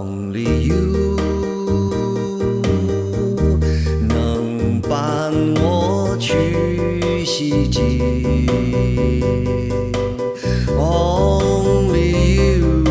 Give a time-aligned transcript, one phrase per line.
[0.00, 1.18] Only you
[4.08, 5.30] 能伴
[5.62, 8.00] 我去西极。
[10.78, 12.86] Only you。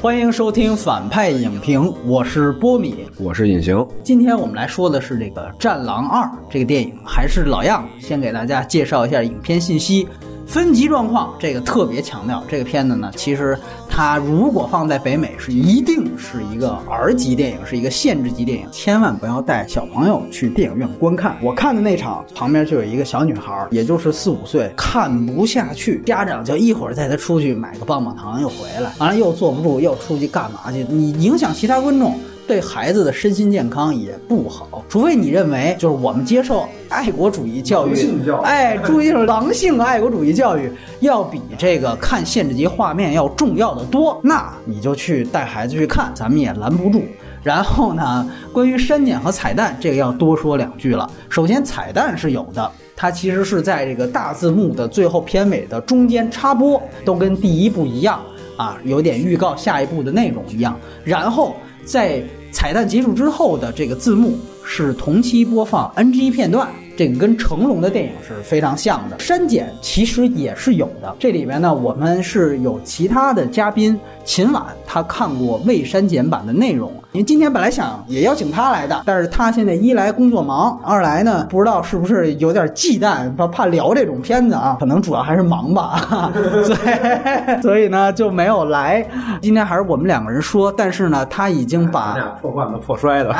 [0.00, 2.94] 欢迎收听反派影评，我是波米。
[3.18, 10.06] 我是隐形，今天我们来说的是这个《战狼二》这个电影，还是老样，先给大家介绍一下影片信息。
[10.52, 12.44] 分级状况，这个特别强调。
[12.46, 13.58] 这个片子呢，其实
[13.88, 21.38] 它如果放在北美，是一定是一个 R 级电影，是一个限制级电影，千万不要带小朋友去电影院观看。
[21.40, 30.84] 我看的那场旁边就有一个小女孩，也就是四五岁，看不下去，家长就一会儿带她出去买个棒棒糖，又回来，完了又坐不住，又出去干嘛去？
[30.86, 32.14] 你影响其他观众。
[32.46, 37.94] 对孩子的身心健康也不好，除非你认为就是我们接受爱国主义教育，
[38.42, 47.02] 哎， 注意是狼性爱国主义教育要比这个看限制级画面要重要的多，那你就去带孩子去看，咱们也拦不住。
[47.42, 51.10] 然后呢，关于删减和彩蛋，这个要多说两句了。
[51.28, 58.20] 首先，彩蛋是有的，它其实是在这个大字幕的最后片尾的中间插播，都跟第一部一样
[58.56, 60.78] 啊，有点预告下一步的内容一样。
[61.02, 62.22] 然后在
[62.52, 69.18] 彩蛋结束之后的这个字幕是同期播放 NG 片段，这个跟成龙的电影是非常像的。
[69.18, 76.92] 删减其实也是有的，这里面呢，我们是有其他的嘉宾秦晚，他看过未删减版的内容。
[77.12, 86.32] 因为今天本来想也邀请他来的，但是他现在一来工作忙，二来呢不知道是不是有点忌惮，怕怕聊这种片子啊，可能主要还是忙吧，
[86.64, 86.78] 所以
[87.62, 89.06] 所以呢就没有来。
[89.42, 93.34] 今天还是我们两个人说，但是呢他已经把俩破罐子破摔的，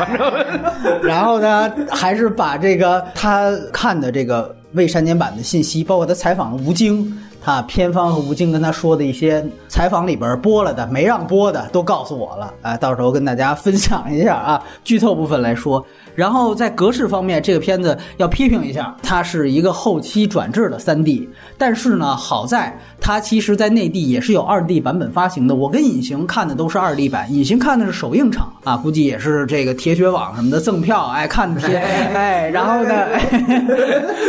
[1.02, 12.54] 然后呢，还是把这个他看的这个未删减版的信息，包括他采访了吴京，他片方和吴京跟他说的一些采访里边播了的、没让播的，都告诉我了。
[12.62, 14.62] 哎，到时候跟大家分享一下啊。
[14.84, 25.54] 剧透部分来说，然后在格式方面，这个片子要批评一下，它是一个后期转制的 3D，但是呢，好在它其实在内地也是有 2D 版本发行的。
[25.54, 31.76] 我跟隐形看的都是 2D 版，隐形看的是首映场啊，估计也是这个铁血网什么的赠票，哎，看的些，
[32.14, 33.06] 哎，然后呢，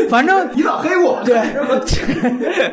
[0.09, 1.41] 反正你老黑我，对，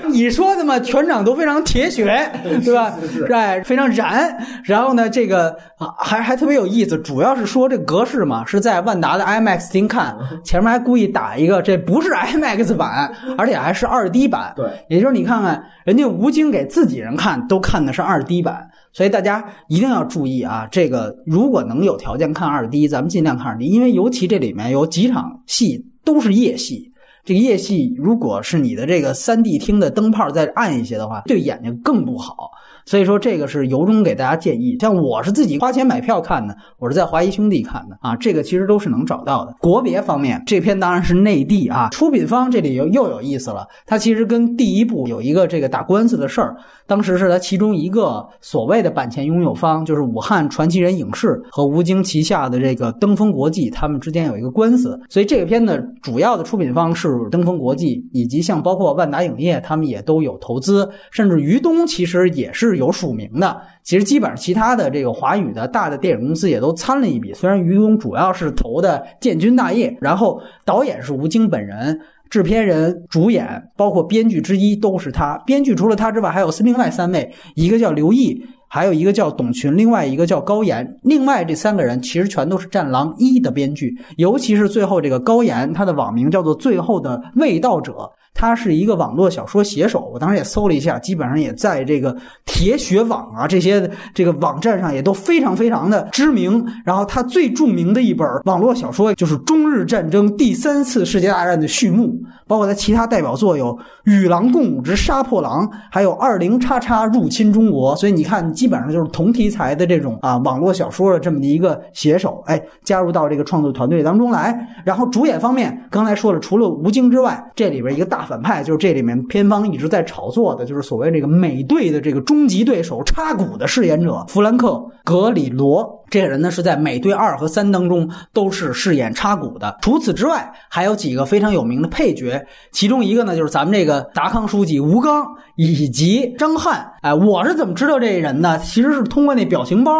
[0.08, 2.30] 你说的嘛，全场都非常铁血，
[2.64, 2.92] 对吧？
[3.32, 4.36] 哎，非常燃。
[4.64, 14.52] 然后呢，这个啊，还还特别有意思，主要是说这格式嘛，是在万达的 IMAX 厅看，前面还故意打一个，这不是 IMAX 版，而且还是二 D 版。
[14.54, 18.68] 对，也就是你看看，人家吴京给自己人看，都看的是二 D 版。
[18.92, 20.66] 所以大家一定要注意啊！
[20.68, 26.89] 这个如果能有条件看二 D，咱们尽量看二 D，因为尤其这里面有几场戏都是夜戏。
[27.30, 32.50] 这个夜戏，如果是你的这个三 D 厅的灯泡再暗一些的话，对眼睛更不好。
[32.84, 34.76] 所以说，这个是由衷给大家建议。
[34.80, 39.54] 像我是自己花钱买票看的，我是在华谊兄弟看的啊，这个其实都是能找到的。
[39.60, 46.56] 国别方面，这片当然是内地啊，出品方这里又又有意思了，它其实跟第一部有一个这个打官司的事儿。
[46.88, 55.00] 当时是他其中一个所谓的版权拥有方，就是武汉传奇人影视和吴京旗下的这个登峰国际，他们之间有一个官司。
[55.08, 63.60] 所以这个片的主要的出品方是登峰国际，以及像包括万达影业，他们也都有投资，甚至于东其实也是有署名的。
[63.82, 72.00] 其实基本上其他的这个华语的大的电影公司也都参了一笔，虽然于东主要是投的建军大业，然后导演是吴京本人。
[72.30, 75.36] 制片人、主演，包括编剧之一都是他。
[75.44, 78.40] 编剧除了他之外，还有另外三位，一个叫刘毅，
[78.72, 80.96] 还有一个叫董群，另外一个叫高岩。
[81.02, 88.08] 另外这三个人其实全都是《战狼一》的编剧，尤其是最后这个高岩，他的网名叫做“最后的卫道者”。
[88.32, 96.64] 他是一个网络小说写手，我当时也搜了一下，基本上也在这个铁血网啊这些这个网站上也都非常非常的知名。
[96.84, 107.94] 然后他最著名的一本网络小说就是中日战争第三次世界大战的序幕，包括他其他代表作有《与狼共舞之杀破狼》，还有《二零叉叉入侵中国》。
[107.98, 114.58] 所以你看，基本上就是同题材的这种啊网络小说的这么的一个写手，哎，加入到这个创作团队当中来。
[114.84, 124.68] 然后主演方面，刚才说了，除了吴京之外，这里边一个大反派就是这里面片方一直在炒作的，就是所谓这个美队的这个终极对手插骨的饰演者弗兰克·
[125.04, 125.98] 格里罗。
[126.10, 129.76] 这个人呢是在美队二和三当中都是饰演插骨的。
[129.80, 135.24] 除此之外，还有几个非常有名的配角，其中一个呢就是咱们这个达康书记吴刚
[135.54, 136.84] 以及张翰。
[137.02, 138.58] 哎，我是怎么知道这人呢？
[138.58, 139.92] 其实是通过那表情包，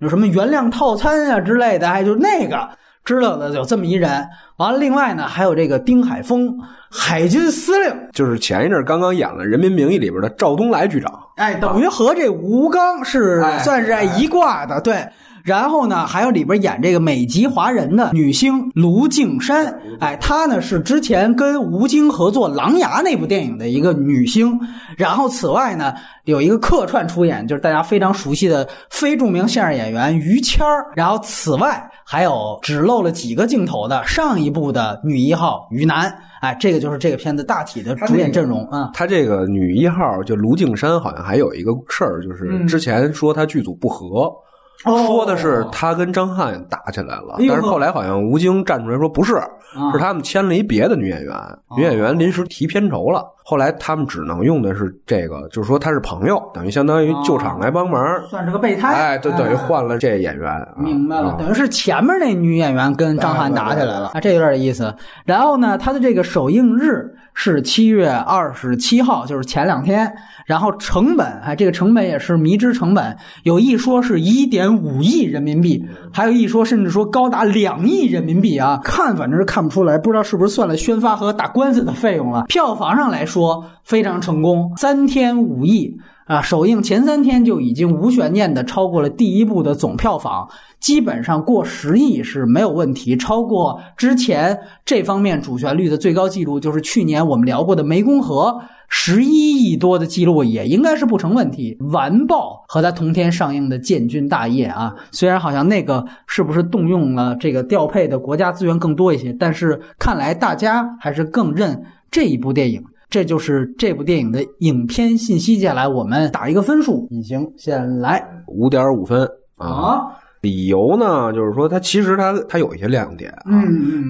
[0.00, 2.68] 有什么原谅套餐啊之类的，还就是那个。
[3.04, 4.26] 知道的有这么一人。
[4.56, 6.56] 完了，另外呢还有这个丁海峰，
[6.90, 11.12] 海军司令，就是前一阵刚刚演了《人民名义》里边的赵东来局长。
[11.36, 15.06] 哎，等于和这吴刚是哎算是一挂的，对。
[15.44, 24.58] 然后呢，还有里边演这个美籍华人的女星卢靖姗，哎，她呢是之前跟吴京合作《狼牙》那部电影的一个女星。
[24.96, 25.94] 然后此外呢，
[26.24, 30.86] 有一个客串出演，就是大家非常熟悉的非著名相声演员于谦儿。
[30.94, 38.90] 然后此外还有只露了几个镜头的上一部的女一号于楠，哎，这个就是这个片子大体的主演阵容啊。
[38.94, 44.32] 他这个女一号就卢靖姗，好像还有一个事儿，就是嗯之前说他剧组不和，哦
[44.82, 49.46] 说的是他跟张翰打起来了，但是后来好像吴京站出来说不是，啊。
[49.92, 51.34] 是他们签了一别的女演员，
[51.76, 60.68] 女演员临时提片酬了，后来他们只能用的是这个，就是说他是朋友，等于相当于救场来帮忙，算是个备胎，哎，对，等于换了这演员，啊。
[60.76, 61.36] 明白了，啊。
[61.38, 64.94] 等于是前面那女演员跟张翰打起来了啊，这有点意思。
[65.24, 70.12] 然后呢，他的这个首映日是七月二十七号，就是前两天。
[70.44, 75.82] 然后成本，哎，这个成本也是迷之成本，有一说是一点五亿人民币，
[76.12, 78.80] 还有一说甚至说高达两亿人民币啊！
[78.82, 82.44] 看反正是看不出来，不知道是不是算了宣发和打官司的费用了。
[82.48, 85.96] 票房上来说非常成功，三天五亿。
[86.26, 90.48] 啊，首映前三天就已经无悬念的超过了第一部的总票房，
[90.78, 98.56] 基本上过十亿是没有问题，超过之前这方面主旋律的最高纪录，就是去年我们聊过的《湄公河》
[98.88, 101.76] 十一亿多的记录，也应该是不成问题。
[101.92, 112.84] 完爆和它同天上映的《建军大业》啊，虽然好像那个是不是动用了这个调配的国家资源更多一些，但是看来大家还是更认这一部电影。
[113.12, 115.58] 这就是这部电影的影片信息。
[115.58, 119.28] 接下来我们打一个分数，隐形先来五点五分
[119.58, 119.68] 啊。
[119.68, 120.06] 啊，
[120.40, 123.52] 理由呢，就是说它其实它它有一些亮点啊，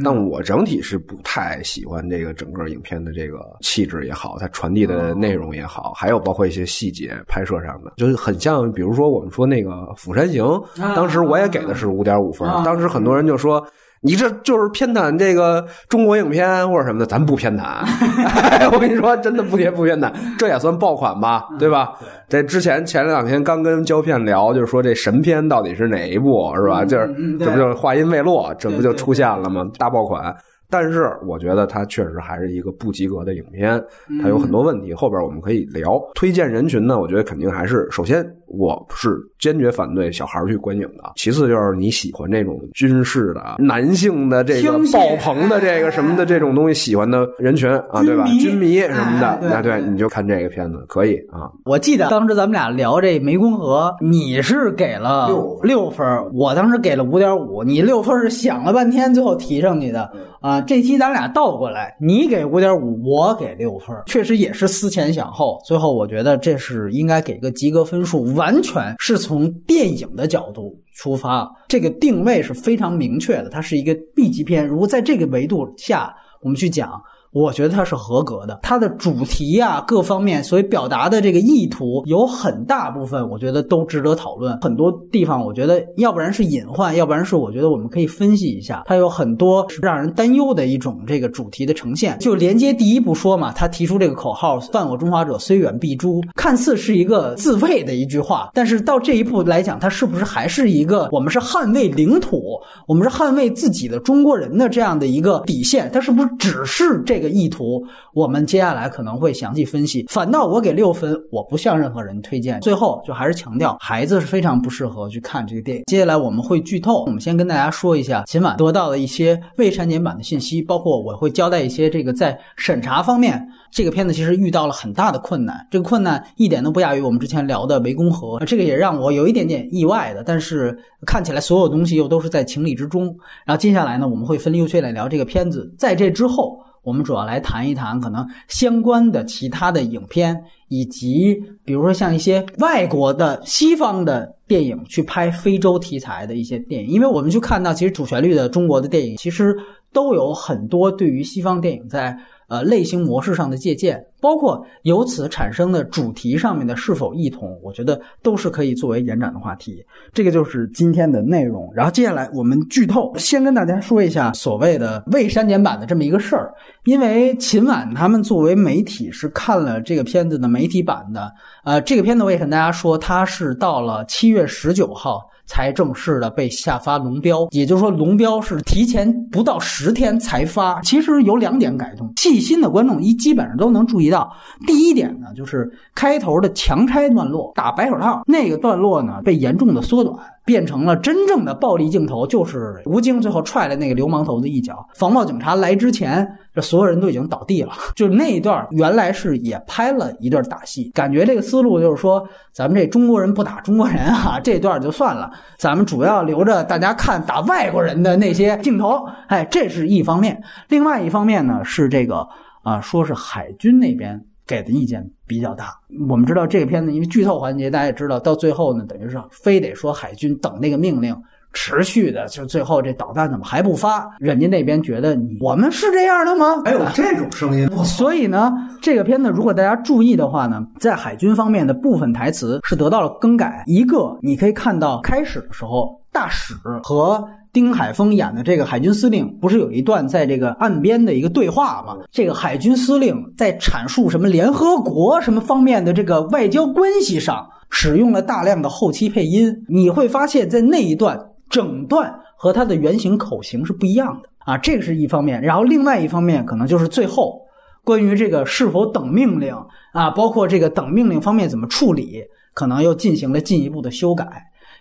[0.04, 10.44] 但我整体是不太喜欢这个整个影片的这个气质也好，它传递的内容也好，还有包括一些细节拍摄上的，就是很像，比如说我们说那个《釜山行》，
[10.80, 13.60] 啊当时我也给的是五点五分啊，当时很多人就说。
[14.04, 17.62] 你这就是偏袒这个中国影片或者什么的，咱不偏袒。
[18.58, 21.92] 哎，我跟你说，真的不偏不偏袒，这也算爆款吧，对吧？
[22.28, 26.84] 这之前前两天刚跟胶片聊，就是说这神片到底是哪一部，是吧？
[26.84, 27.06] 就是
[27.38, 29.64] 这不就是话音未落，这不就出现了吗？
[29.78, 30.34] 大爆款。
[30.68, 33.78] 但是我觉得它确实还是一个不及格的影片，
[34.22, 36.00] 它有很多问题，后边我们可以聊。
[36.14, 48.24] 推荐人群呢，我觉得肯定还是首先我是坚决反对小孩儿去观影的，其次就是你喜欢这种军事的、男性的这个爆棚的这个什么的这种东西喜欢的人群啊，对吧？
[48.40, 49.82] 军迷什么的那对对。
[49.82, 51.50] 你就看这个片子可以啊。
[51.64, 60.10] 我记得当时咱们俩聊这湄公河，你是给了六六分，我当时给了五点五，你六分是想了半天最后提上去的。
[60.40, 60.60] 啊。
[60.60, 74.66] 这期咱俩倒过来，你给五点五，我给六分，确实也是思前想后，最后我觉得这是应该给个及格分数，完全是从电影的角度出发，这个定位是非常明确的，它是一个 B 级片。
[74.66, 77.00] 如果在这个维度下我们去讲。
[77.32, 84.58] 我觉得它是合格的，它的主题啊各方面，所以表达的这个意图有很大部分，我觉得都值得讨论。
[84.60, 92.18] 很多地方，我觉得要不然是隐患，要不然是我觉得我们可以分析一下，它有很多是让人担忧的一种这个主题的呈现。
[92.18, 105.90] 就连接第一步说嘛，他提出这个口号“犯我中华者，虽远必诛”，看似是一个自卫的一句话，但是到这一步来讲，它是不是还是一个我们是捍卫领土，我们是捍卫自己的中国人的这样的一个底线？
[105.92, 107.80] 它是不是只是这这个意图？
[108.12, 110.04] 我们接下来可能会详细分析。
[110.08, 112.60] 反倒我给六分，我不向任何人推荐。
[112.60, 115.84] 最后就还是强调，孩子是非常不适合去看这个电影。
[115.86, 130.76] 接下来我们会剧透，我们先跟大家说一下今晚得到的一些未删减版的信息，包括我会交代一些这个在审查方面，这个片子其实遇到了很大的困难，这个困难一点都不亚于我们之前聊的湄公河，这个也让我有一点点意外的，但是
[131.06, 133.04] 看起来所有东西又都是在情理之中。
[133.46, 136.58] 然后接下来呢，我们会分优缺点聊这个片子，在这之后。
[136.82, 141.34] 我们主要来谈一谈可能相关的其他的影片，以及
[141.64, 149.56] 比如说像一些外国的西方的电影去拍非洲题材的一些电影，因为我们去看到其实主旋律的中国的电影其实
[149.92, 152.18] 都有很多对于西方电影在
[152.52, 154.04] 呃类型模式上的借鉴。
[154.20, 159.84] 包括由此产生的主题上面的是否异同，我觉得都是可以作为延展的话题。
[160.12, 161.68] 这个就是今天的内容。
[161.74, 166.52] 然后接下来我们剧透，先跟大家说一下所谓的未删减版的这么一个事儿。
[166.84, 171.32] 因为秦晚他们作为媒体是看了这个片子的媒体版的，
[171.64, 175.20] 呃，这个片子我也跟大家说，它是到了七月十九号。
[175.52, 180.80] 才正式的被下发龙标，也就是说，龙标是提前不到十天才发。
[180.80, 184.32] 其实有两点改动，细心的观众一基本上都能注意到。
[184.66, 190.16] 第一点呢，就是开头的强拆段落，打白手套那个段落呢，被严重的缩短。
[190.44, 194.86] 变成了真正的暴力镜头，就是吴京最后踹了那个流氓头子一脚。
[194.94, 197.72] 防暴警察来之前，这所有人都已经倒地了。
[197.94, 209.06] 就那一段，原来是也拍了一段打戏，感觉这个思路就是说，咱们这中国人不打中国人啊，这段就算了，咱们主要留着大家看打外国人的那些镜头。
[209.28, 210.42] 哎，这是一方面。
[210.68, 212.26] 另外一方面呢，是这个
[212.62, 214.24] 啊，说是海军那边。
[214.52, 215.80] 给的意见比较大。
[216.08, 221.16] 我们知道这个片子，因为剧透环节，大家也知道，到最后呢，等于是非得说海军等那个命令，
[221.52, 224.08] 持续的，就最后这导弹怎么还不发？
[224.18, 226.62] 人家那边觉得你我们是这样的吗？
[226.64, 227.68] 还有这种声音。
[227.84, 233.62] 所以呢，这个片子如果大家注意的话呢，在海军方面的部分台词是得到了更改。
[233.66, 237.28] 一个你可以看到开始的时候，大使和。
[237.52, 241.98] 丁海峰演的这个海军司令，不是有一段在这个岸边的一个对话吗？
[242.10, 249.54] 这个海军司令在阐述什么联合国什么方面的这个外交关系上，使用了大量的后期配音。
[249.68, 251.20] 你会发现在那一段
[251.52, 255.40] 整段和它的原型口型是不一样的啊，这个是一方面。
[255.40, 257.42] 然后另外一方面，可能就是最后
[257.84, 259.54] 关于这个是否等命令
[259.92, 264.26] 啊，包括这个等命令方面怎么处理，可能又进行了进一步的修改，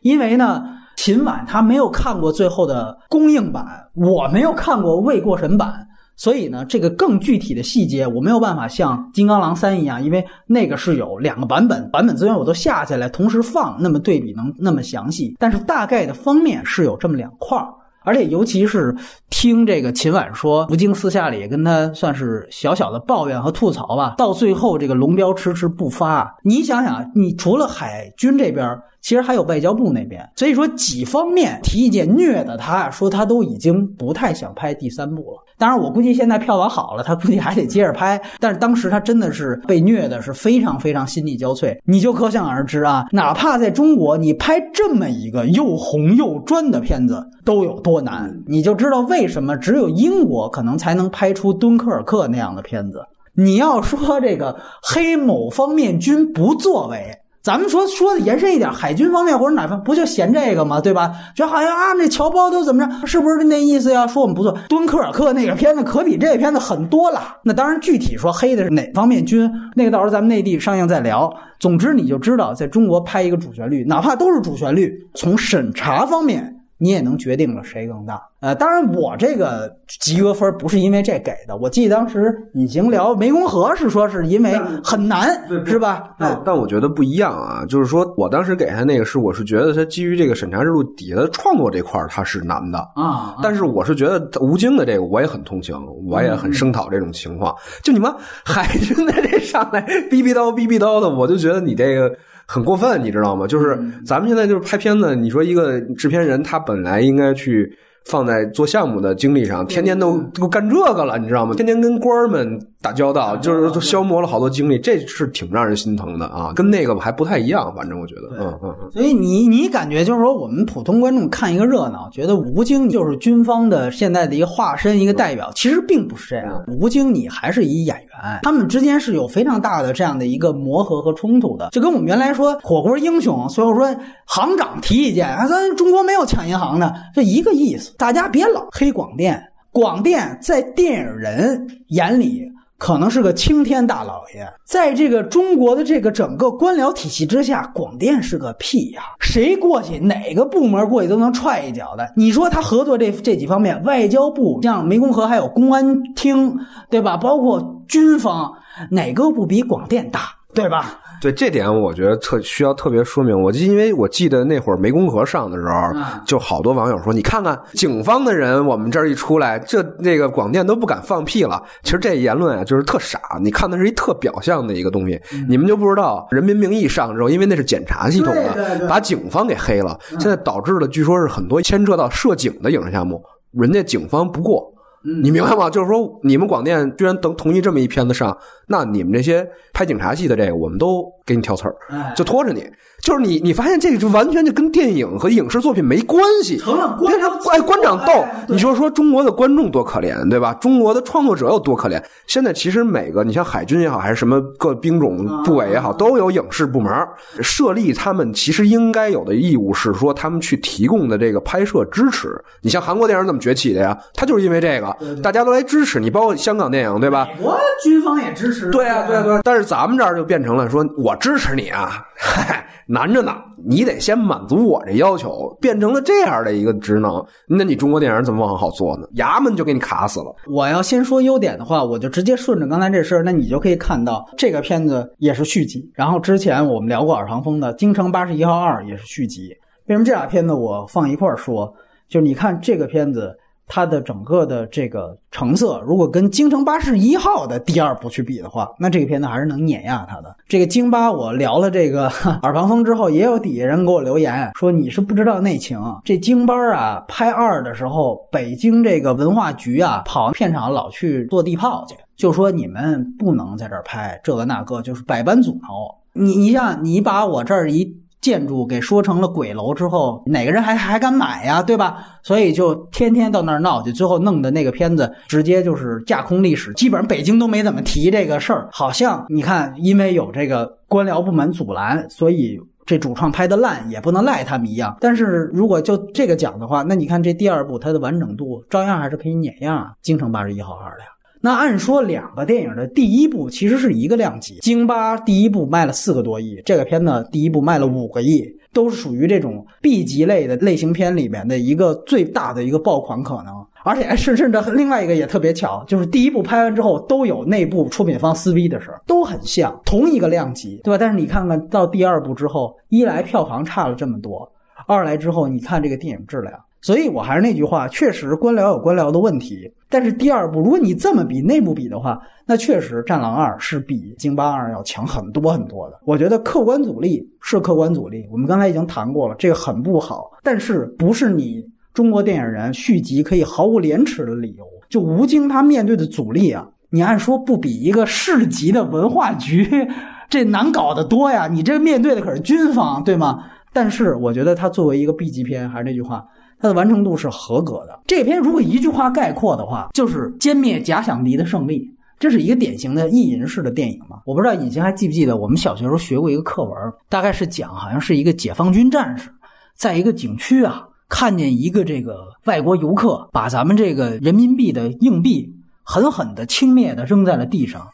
[0.02, 0.80] 因为呢。
[0.98, 15.36] 秦晚他没有看过最后的公映版，我没有看过未过审版，所以呢，这个更具体的细节我没有办法像《金刚狼三》一样，因为那个是有两个版本，版本资源我都下下来同时放，那么对比能那么详细。
[15.40, 17.68] 但是大概的方面是有这么两块儿，
[18.04, 18.96] 而且尤其是
[19.32, 28.80] 听这个秦晚说，吴京私下里跟他算是小小的抱怨和吐槽吧，到最后这个龙标迟迟不发，你想想，你除了海军这边。
[29.02, 35.38] 其实还有外交部那边，所以说几方面提意见虐的他，说他都已经不太想拍第三部了。
[35.58, 38.20] 当然，我估计现在票房好了，他估计还得接着拍。
[38.40, 43.06] 但是当时他真的是被虐的是非常非常心力交瘁，你就可想而知啊。
[43.12, 53.04] 哪怕在中国，你拍这么一个又红又专的片子都有多难，你就知道为什么只有英国可能才能拍出《敦刻尔克》那样的片子。
[53.34, 57.00] 你要说这个黑某方面军不作为。
[57.44, 60.80] 咱们说说的延伸一点，海军方面或者哪方不就嫌这个吗？
[60.80, 61.12] 对吧？
[61.36, 63.08] 就好像啊，那侨胞都怎么着？
[63.08, 64.06] 是不是那意思呀？
[64.06, 67.38] 说我们不做敦刻尔克那个片子可比这个片子狠多了。
[67.44, 71.32] 那当然，具体说黑的是哪方面军，那个到时候咱们内地上映再聊。
[71.60, 76.61] 总之，你就知道，在中国拍一个主旋律，哪怕都是主旋律，从审查方面。
[76.82, 85.30] 你也能决定了谁更大，呃，当然我这个及格分不是因为这给的，我记得当时已经聊湄公河是说是因为很难，
[85.64, 86.16] 是吧？
[86.18, 98.12] 但但我觉得不一样啊，就是说我当时给他那个是，我是觉得他基于这个审查制度底下的创作这块他是难的啊，但是我是觉得吴京的这个我也很同情，我也很声讨这种情况，就你们
[98.44, 102.12] 海军的这上来 逼逼叨逼逼叨的，我就觉得你这个。
[102.52, 103.48] 很过分，你知道吗？
[103.48, 107.72] 就是咱们现在就是拍片子，你说一个制片人，他本来应该去。
[108.06, 111.54] 放在做项目的精力上，天天都都干这个了，你知道吗？
[111.54, 116.52] 天天跟官儿们打交道，就是消磨了好多精力，这是挺让人心疼的啊！
[116.56, 118.92] 跟那个还不太一样，反正我觉得，嗯嗯嗯。
[118.92, 126.60] 所以你你感觉就是说，我们普通观众看一个热闹，觉得吴京就是军方的现在的一个化身、一个代表，其实并不是这样。
[126.80, 128.11] 吴京你还是以演员，
[128.44, 137.94] 他们之间是有非常大的这样的一个磨合和冲突的，就跟我们原来说火锅英雄，所以我说行长提意见啊，咱中国没有抢银行的，这一个意思。
[137.98, 142.44] 大家别老黑广电，广电在电影人眼里
[142.82, 149.04] 可能是个青天大老爷，在这个中国的这个整个官僚体系之下，广电是个屁呀！
[149.20, 152.12] 谁过去哪个部门过去都能踹一脚的。
[152.16, 156.58] 你说他合作这这几方面，外交部像湄公河还有公安厅，
[156.90, 157.18] 对吧？
[157.18, 158.52] 包括军方，
[158.90, 160.22] 哪个不比广电大，
[160.52, 161.01] 对吧？
[161.22, 163.40] 对这点，我觉得特需要特别说明。
[163.40, 165.94] 我就因为我记得那会儿湄公河上的时候，
[166.26, 173.20] 就好多网友说：“你看看警方的人，我们这儿一出来，这那个广电都不敢放屁了。”其实这言论啊，就是特傻。
[173.40, 179.96] 你看的是一特表象的一个东西，你们就不知道《人民名义》上之后，因为那是检察系统的，把警方给黑了。
[180.20, 184.74] 现在导致了，据说是很多牵扯到涉警的影视项目，人家警方不过。
[185.04, 185.70] 嗯你明白吗？
[185.70, 192.64] 就是说，你们广电居然都同意这么一片子上，那你们这些拍警察戏的这个，我们都给你挑刺儿，哎就拖着你。
[193.02, 200.54] 就是你，你发现这个就完全就跟电影和影视作品没关系，成了官变成哎官长斗你说说中国的观众多可怜，对吧？
[200.62, 202.00] 中国的创作者有多可怜？
[202.28, 206.94] 现在其实每个你像海军也好，还是什么各兵种部委也好，都有影视部门
[207.42, 212.40] 设立，他们其实应该有的义务是说，他们去提供的这个拍摄支持。
[212.62, 213.98] 你像韩国电影怎么崛起的呀？
[214.14, 217.28] 他就是因为这个，大家都来支持你，包括香港电影，对吧？
[217.36, 218.70] 美国军方也支持。
[218.70, 219.40] 对啊，对啊，对啊。
[219.44, 227.24] 但是咱们这儿就变成了说，我支持你啊，嗨， 难着呢，你得先满足我这要求，变成了这样的一个职能。
[227.48, 229.08] 那你中国电影怎么往好做呢？
[229.16, 230.36] 衙门就给你卡死了。
[230.52, 235.88] 我要先说优点的话，我就直接顺着刚才这事儿，那你就可以看到这个片子也是续集。
[235.94, 239.50] 然后之前我们聊过《耳旁风》的《京城八十一号二》也是续集。
[239.86, 241.72] 为什么这俩片子我放一块儿说？
[242.10, 243.34] 就你看这个片子，
[243.68, 250.36] 它的整个的这个成色，如果跟《京城八十一号》的第二部去比的话，那这个片子还是能碾压它的。
[250.48, 252.10] 这个京八，我聊了这个
[252.42, 255.80] 《耳旁风》之后，也有底下人给我留言说你是不知道内情。
[256.04, 265.98] 这京八啊，拍二的时候，北京这个文化局啊，跑片场老去做地炮去，就说你们不能在这儿拍这个那个，就是百般阻挠。
[266.14, 268.01] 你你像你把我这儿一。
[268.22, 271.62] 建筑给说成了鬼楼之后，哪个人还还敢买呀？
[271.62, 271.98] 对吧？
[272.22, 278.70] 所以就天天到那儿闹去，最后弄的那个片子直接就是架空历史，基本上北京都没怎么提这个事儿。
[278.72, 284.96] 好像你看，因为有这个官僚部门阻拦，所以这主创拍的烂也不能赖他们一样。
[285.00, 291.08] 但是如果就这个讲的话，那你看这第二部它的完整度照样还是可以碾压《京城八十一号二》的呀。
[291.44, 303.54] 那按说两个电影的第一部其实是一个量级，《京巴》第一部卖了四个多亿，这个片呢第一部卖了五个亿，都是属于这种 B 级类的类型片里面的一个最大的一个爆款可能。
[303.84, 310.98] 而且甚甚至另外一个也特别巧，就是第一部拍完之后都有内部出品方撕逼的事儿，都很像，同一个量级，对吧？
[311.00, 314.48] 但是你看看到第二部之后，一来票房差了这么多，
[314.86, 316.54] 二来之后你看这个电影质量。
[316.82, 326.00] 所以我还是那句话，确实官僚有官僚的问题，但是第二部如果你这么比内部比的话，那确实《战狼二》是比《京巴二》要强很多很多的。
[326.06, 334.66] 我觉得客观阻力是客观阻力，我们刚才已经谈过了，这个很不好，但是不是你中国电影人续集可以毫无廉耻的理由。
[334.90, 339.88] 就吴京他面对的阻力啊，你按说不比一个市级的文化局
[340.30, 343.44] 这难搞得多呀，你这面对的可是军方，对吗？
[343.72, 346.26] 但是我觉得他作为一个 B 级片，还是那句话。
[346.62, 348.00] 它的完成度是合格的。
[348.06, 351.92] 这篇如果一句话概括的话，就是歼灭假想敌的胜利。
[352.20, 354.20] 这是一个典型的意淫式的电影嘛？
[354.28, 356.72] 我不知道以前还记不记得，我们小学时候学过一个课文，
[357.10, 359.32] 大概是讲好像是一个解放军战士，
[359.74, 365.52] 在一个景区啊，看见一个这个外国游客把咱们这个人民币的硬币
[365.84, 367.88] 狠狠的轻蔑的扔在了地上，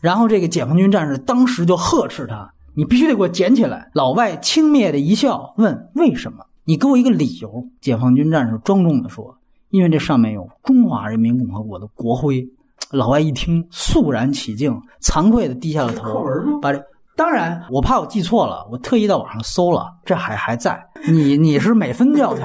[0.00, 7.66] 然后这个解放军战士当时就呵斥他：“你必须得给我捡起来！”老外轻蔑的一笑，问：“为什么？”你给我一个理由。
[7.80, 9.36] 解放军战士庄重地说
[9.70, 12.48] ：“因为这上面有中华人民共和国的国徽。”
[12.90, 16.24] 老外一听，肃然起敬，惭愧的低下了头，
[16.60, 16.80] 把这。
[17.16, 20.80] 当然，我怕我记错了，我特意到网上搜了，这还还在。
[21.08, 22.44] 你你是美分教材，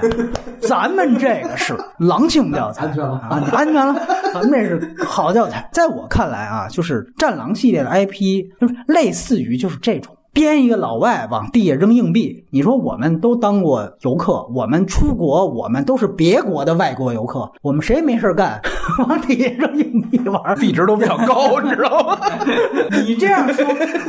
[0.61, 3.93] 咱们这个是狼性教材，安全了啊，安全了，
[4.31, 5.67] 咱们这是好教材。
[5.73, 10.15] 在我看来啊，就是战狼系列的 IP，就是类似于就是这种。
[10.39, 18.57] 编一个老外往地下扔硬币，你说我们都当过游客，我们出国，我们都是别国的外国游客，我们谁没事干
[19.05, 22.17] 往地下扔硬币玩，币值都比较高，你知道吗？
[23.05, 23.65] 你这样说，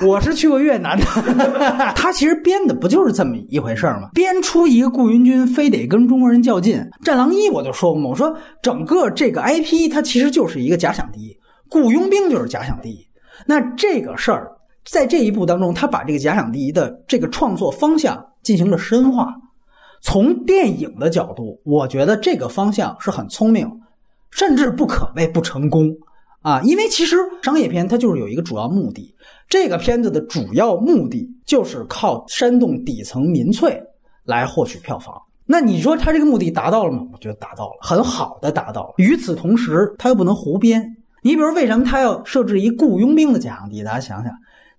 [0.06, 1.04] 我是去过越南的，
[1.96, 4.10] 他其实编的不就是这么一回事吗？
[4.14, 6.80] 编出一个雇佣军，非得跟中国人较劲。
[7.02, 11.36] 战狼一我就说过嘛，我说整个这个 IP 它其实就是一个假想敌，
[11.68, 13.08] 雇佣兵就是假想敌，
[13.46, 14.52] 那这个事儿。
[14.90, 19.32] 在这一步当中，他把这个假想敌的这个创作方向进行了深化。
[20.02, 23.70] 从电影的角度，我觉得这个方向是很聪明，
[24.30, 25.94] 甚至不可谓不成功
[26.42, 26.60] 啊！
[26.62, 29.14] 因为其实商业片它就是有一个主要目的，
[29.48, 33.80] 这个片子的主要目的就是靠煽动底层民粹
[34.24, 35.14] 来获取票房。
[35.46, 37.02] 那你说他这个目的达到了吗？
[37.12, 38.94] 我觉得达到了，很好的达到了。
[38.96, 40.96] 与此同时，他又不能胡编。
[41.22, 43.84] 你比如为什么他要设置一雇佣兵的假想敌？
[43.84, 44.32] 大家想想。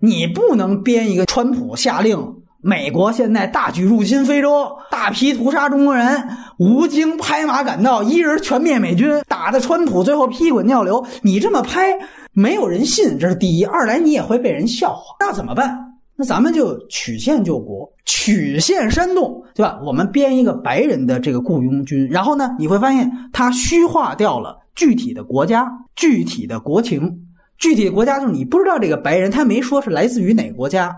[0.04, 2.18] 你不能编一个川普下令，
[2.60, 11.06] 美国现在大举入侵非洲，大批屠杀中国人，吴京拍马赶到，一人全灭美军，打的川普最后屁滚尿流。
[11.22, 11.96] 你这么拍，
[12.32, 15.78] 没有人信，这是第一；二来你也会被人笑话，那怎么办？
[16.16, 19.78] 那咱们就曲线救国，曲线煽动，对吧？
[19.84, 27.20] 我们编一个白人的这个雇佣军，然后呢，你会发现他虚化掉了具体的国家、具体的国情、
[27.62, 30.94] 具体国家，就是你不知道这个白人，他没说是来自于哪个国家，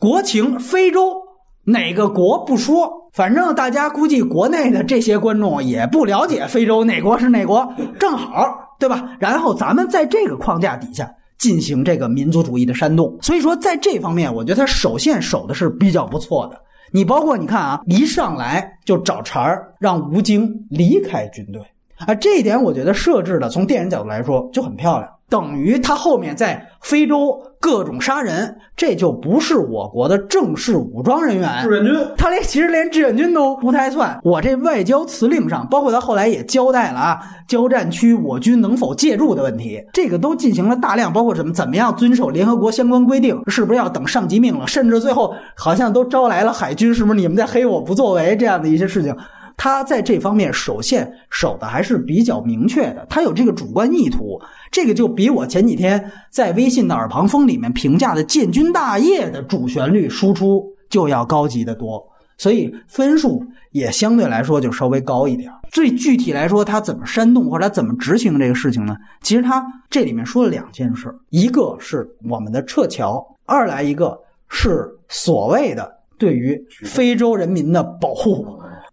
[0.00, 1.14] 国情非洲
[1.62, 9.16] 哪个国不说，反正大家估计国内的这些观众也不了解非洲哪国是哪国，正好对吧？
[9.20, 11.08] 然后咱们在这个框架底下。
[11.38, 16.60] 进行这个民族主义的煽动，所以说在这方面，我觉得他守线守的是比较不错的。
[16.90, 21.62] 你包括你看啊，一上来就找茬儿让吴京离开军队
[21.98, 25.08] 啊，这一点我觉得设置的从电影角度来说就很漂亮。
[25.28, 31.62] 等于他后面在非洲各种杀人，这就不是我国的正式武装人员。
[31.62, 34.18] 志愿军，他连其实连志愿军都不太算。
[34.22, 49.14] 我这外交辞令上，包括他后来也交代了啊，交战区我军能否介入的问题，这个都进行了大量，包括什么怎么样遵守联合国相关规定，是不是要等上级命令，甚至最后好像都招来了海军，是不是你们在黑我不作为这样的一些事情。
[49.58, 54.40] 他在这方面守线守的还是比较明确的，他有这个主观意图，
[54.70, 62.00] 这个就比我前几天在微信的耳旁风里面评价的建军大业的主旋律输出就要高级的多，
[62.36, 65.52] 所以分数也相对来说就稍微高一点。
[65.70, 68.96] 最具体来说，他怎么煽动或者他怎么执行这个事情呢？
[69.22, 74.18] 其实他这里面说了两件事，一个是我们的撤侨，二来一个
[74.48, 78.46] 是所谓的对于非洲人民的保护。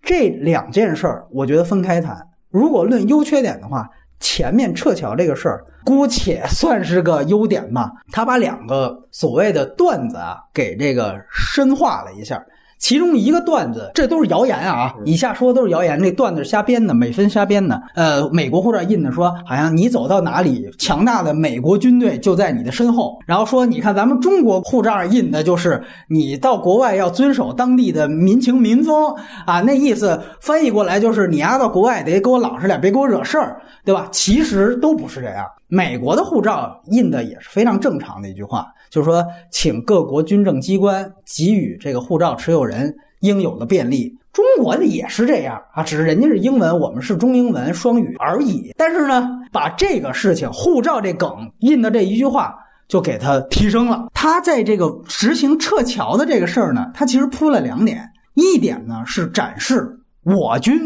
[0.06, 2.16] 这两件事儿，我觉得分开谈。
[2.50, 3.90] 如果论优缺点的话，
[4.20, 7.92] 前面撤侨这个事儿，姑且算是个优点吧。
[8.12, 12.42] 他把两个所谓的段子啊，给这个深化了一下。
[12.78, 14.94] 其中一个段子，这都是谣言啊！
[15.06, 17.82] 以下说的都是谣言，那段子是瞎编的，美分瞎编的。
[17.96, 23.18] 呃，美国护照印的说，好像你走到哪里，强大的美国军队就在你的身后。
[23.26, 29.14] 然后说，你看咱们中国护照上印的就是你到国外要遵守当地的民情民风
[29.46, 34.08] 啊，那意思翻译过来就是你丫到国外得给我老实点，别给我惹事儿，对吧？
[34.12, 35.44] 其实都不是这样。
[35.76, 44.18] 美国的护照印的也是非常正常的一句话，就是说，请各国军政机关给予这个护照持有人应有的便利。
[44.32, 48.72] 中国的也是这样啊，只是人家是英文，我们是中英文双语而已。
[48.78, 52.56] 但是呢，把这个事情护照这梗印的这一句话，
[52.88, 54.08] 就给他提升了。
[54.14, 60.80] 他在这个执行撤侨的这个事儿呢，他其实铺了两点，一点呢是展示我军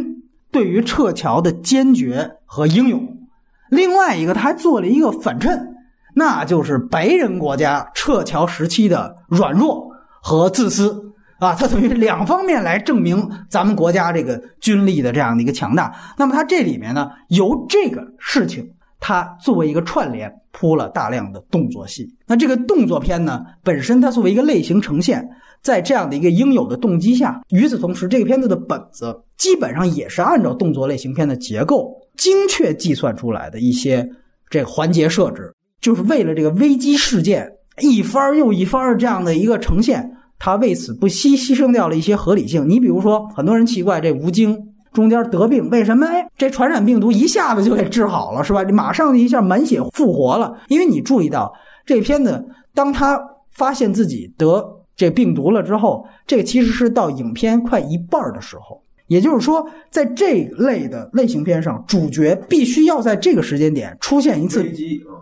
[0.51, 3.18] 对于撤侨的坚决和英勇。
[3.69, 5.75] 另外一个，他还做了一个反衬，
[6.15, 9.89] 那就是白人国家撤侨时期的软弱
[10.21, 15.95] 和自私啊，他等于两方面来证明咱们国家这个军力的这样的一个强大。
[16.17, 22.13] 那么他这里面呢，由这个事情，他作为一个串联，铺了大量的动作戏。
[22.27, 25.29] 那这个动作片呢，本身它作为一个类型呈现，
[25.61, 31.93] 在这样的一个应有的动机下，与此同时，这个片子的本子基本上也是按照动作类型片的结构。
[32.17, 34.09] 精确计算出来的一些
[34.49, 37.49] 这个环节设置，就是为了这个危机事件
[37.81, 42.67] 一番又一番这样的一个呈现，他为此不惜牺牲掉了一些合理性。
[42.69, 44.57] 你比如说，很多人奇怪这吴京
[44.91, 46.07] 中间得病，为什么？
[46.07, 48.63] 哎，这传染病毒一下子就给治好了，是吧？
[48.63, 50.57] 你马上一下满血复活了。
[50.67, 51.53] 因为你注意到
[51.85, 53.17] 这片子，当他
[53.49, 54.61] 发现自己得
[54.99, 58.83] 这病毒了之后，这个其实是到影片快一半的时候。
[59.07, 64.61] 也就是说，在这类的类型片上，主角必须要在这个时间点出现一次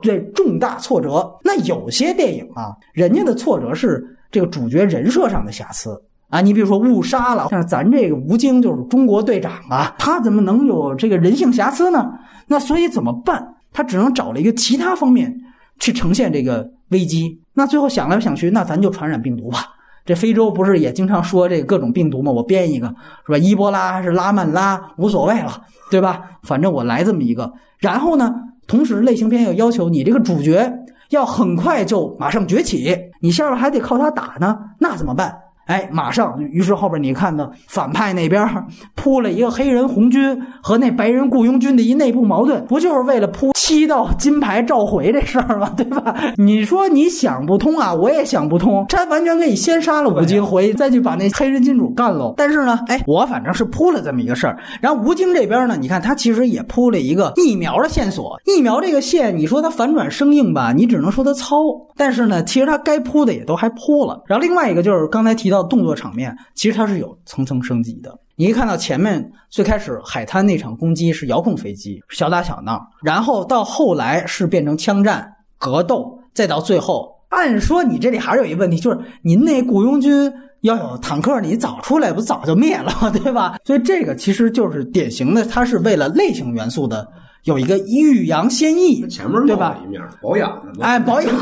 [0.01, 1.31] 对重大挫折。
[1.43, 6.41] 那有些电影啊，人家的挫折是这个主角人设上的瑕疵啊。
[6.41, 12.11] 你比如说误杀了，像咱这个吴京就是中国队长啊，他怎么能有这个人性瑕疵呢？
[12.47, 13.53] 那所以怎么办？
[13.71, 15.33] 他只能找了一个其他方面
[15.79, 17.39] 去呈现这个危机。
[17.53, 19.59] 那最后想来想去，那咱就传染病毒吧。
[20.05, 22.31] 这非洲不是也经常说这各种病毒吗？
[22.31, 22.87] 我编一个
[23.25, 23.37] 是吧？
[23.37, 26.21] 伊波拉还是拉曼拉，无所谓了，对吧？
[26.43, 27.51] 反正我来这么一个。
[27.79, 28.33] 然后呢，
[28.67, 30.71] 同时类型片要要求你这个主角
[31.09, 35.37] 要很快就马上崛起，你下边还得靠他打呢，那怎么办？
[35.67, 38.47] 哎，马上，于是后边你看到反派那边
[38.95, 45.69] 铺了一个黑人红军和那白人雇佣军的一内部矛盾，不就是为了铺七道金牌召回这事儿吗？
[45.75, 46.15] 对吧？
[46.37, 48.85] 你说你想不通啊，我也想不通。
[48.87, 52.33] 他完全可以先杀了吴京，回再去把那黑人金主干喽。
[52.37, 54.57] 但是呢，哎，我反正是铺了这么一个事儿。
[54.79, 58.39] 然后吴京这边呢，你看他其实也铺了一个疫苗的线索。
[58.45, 61.57] 疫苗这个线，你说他反转生硬吧，你只能说他糙。
[61.97, 64.21] 但是呢，其实他该铺的也都还铺了。
[64.27, 65.56] 然后另外一个就是刚才提到。
[65.57, 68.15] 到动作场面其实它是有层层升级的。
[68.35, 83.57] 你一看到前面最开始海滩那场攻击是遥控飞机，小打小闹，然后到后来是变成枪战、格斗，再到最后按说你这里还是有一个问题，就是您那雇佣军要有坦克，你早出来不早就灭了， 对吧？
[83.65, 87.07] 所以这个其实就是典型的，它是为了类型元素的
[87.43, 89.77] 有一个欲扬先抑，前面对吧？
[89.83, 91.33] 一面保养的嘛，哎，保养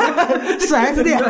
[0.60, 1.18] 四 S 店，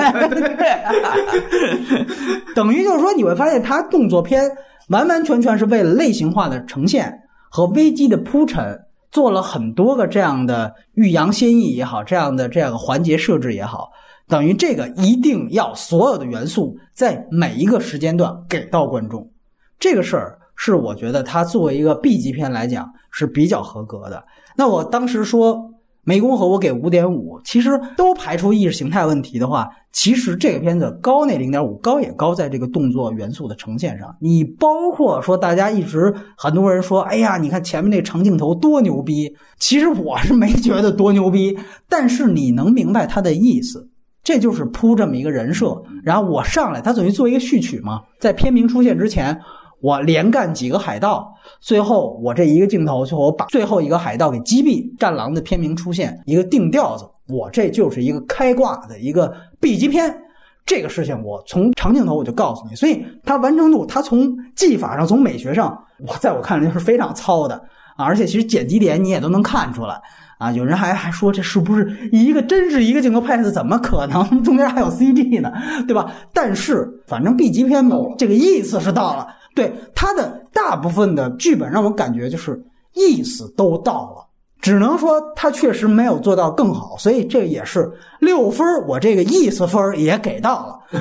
[2.55, 4.43] 等于就是说，你会发现它动作片
[4.89, 7.13] 完完全全是为了类型化的呈现
[7.49, 8.79] 和危机的铺陈，
[9.11, 13.91] 做了很多个这样的欲扬先抑也好，这样的这样的环节设置也好，
[14.29, 19.31] 等于这个一定要所有的元素在每一个时间段给到观众，
[19.79, 24.25] 这个事儿是我觉得它作为一个 B 级片来讲是比较合格的。
[24.57, 25.71] 那我当时说。
[26.07, 34.15] 湄公河我给五点五，其实都排除意识形态问题的话，其实这个片子高那零点五，高也高在这个动作元素的呈现上。
[34.21, 43.89] 你包括说大家一直很多人说，哎呀，你看前面那长镜头多牛逼，其实我是没觉得多牛逼，但是你能明白它的意思，
[44.23, 49.41] 这就是铺这么一个人设，然后我上来，它等于做一个序曲嘛，在片名出现之前。
[49.85, 54.91] 我连干几个海盗，最后我这一个镜头，最后我把最后一个海盗给击毙。
[54.99, 60.23] 战狼的片名出现，一个定调子，我这就是一个开挂的一个 B 级片。
[60.65, 67.55] 这个事情我从长镜头我就告诉你，所以它完成度，它从技法上，从美学上，我在我看来是非常糙的
[67.95, 68.07] 啊。
[68.07, 70.01] 而且其实剪辑点你也都能看出来
[70.39, 70.51] 啊。
[70.53, 73.51] 有人还还说这是不是一个真是一个镜头拍的？
[73.51, 75.53] 怎么可能 中间还有 CG 呢？
[75.87, 76.13] 对吧？
[76.33, 79.27] 但是反正 B 级片嘛，这个意思是到了。
[79.55, 82.61] 对他的大部分的剧本，让我感觉就是
[82.95, 84.27] 意思都到了，
[84.61, 91.01] 只能说他确实没有做到更好，所以这也是六分我这个意思分也给到了，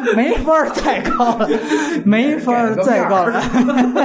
[0.16, 1.48] 没法再高了，
[2.04, 3.42] 没法再高了。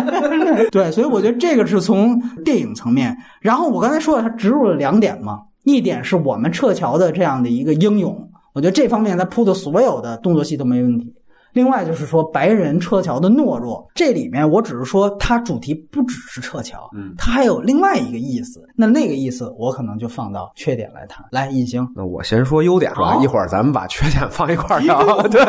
[0.72, 3.16] 对，所以我觉得这个是从电影层面。
[3.42, 11.14] 然后我刚才说了，它植入了两点嘛，一点是我们撤侨的这样的一个英勇，我觉得这方面它铺的所有的动作戏都没问题。
[11.54, 18.62] 另外就是说，白人撤侨的懦弱，这里面我只是说，它主题不只是撤侨，嗯，它还有另外一个意思。
[18.76, 21.24] 那那个意思，我可能就放到缺点来谈。
[21.32, 25.04] 来，隐形，那我先说优点吧，一会儿咱们把缺点放一块儿聊。
[25.30, 25.46] 对，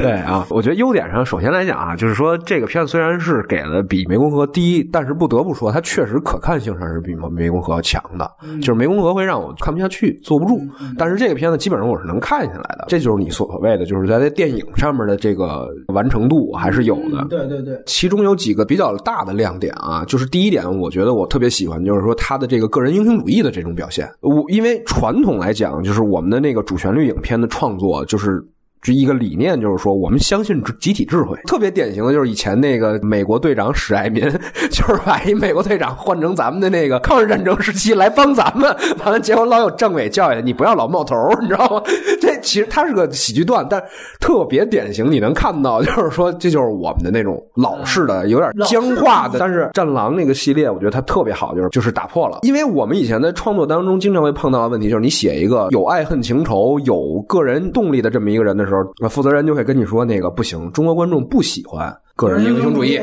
[0.00, 8.30] 对啊，我觉得优点上，首先来讲啊，就是说这个片子虽然是给了比《湄公河》低，但是不得不说，它确实可看性上是比《湄公河》要强的。
[8.62, 10.58] 就是《湄公河》会让我看不下去，坐不住，
[10.96, 12.86] 但是这个片子基本上我是能看下来的。
[12.88, 14.85] 这就是你所谓的，就是在这电影上。
[14.86, 17.82] 上面的这个完成度还是有的，对对对。
[17.86, 24.08] 其中有几个比较大的亮点啊，就是第一点，我觉得我特别喜欢，就是说他的这个个人英雄主义的这种表现。
[24.20, 28.42] 我因为传统来讲，就是我们的那个主旋律影片的创作，就是。
[28.86, 31.36] 是一个理念，就是说我们相信集体智慧。
[31.44, 34.22] 特别典型的就是以前那个美国队长史爱民，
[34.70, 38.72] 就是把一美国队长换成咱们的那个抗日战争时期来帮咱们，
[39.04, 41.82] 完了结果老有政委教育你不要老冒头，你知道吗？
[42.20, 43.82] 这其实它是个喜剧段，但
[44.20, 49.40] 特别典型，你能看到，就是说这就是我们的那种老式的、有点僵化的。
[49.40, 52.38] 但是战狼那个系列，我觉得它特别好，就是就是打破了。
[52.42, 58.75] 因为我们以前在创作当中经常会碰到的问题，就是你写一个有爱恨情仇、有个人动力的这么一个人的时候。
[59.00, 63.00] 那负责人就会跟你说：“那个不行，中国观众不喜欢个人英雄主义。”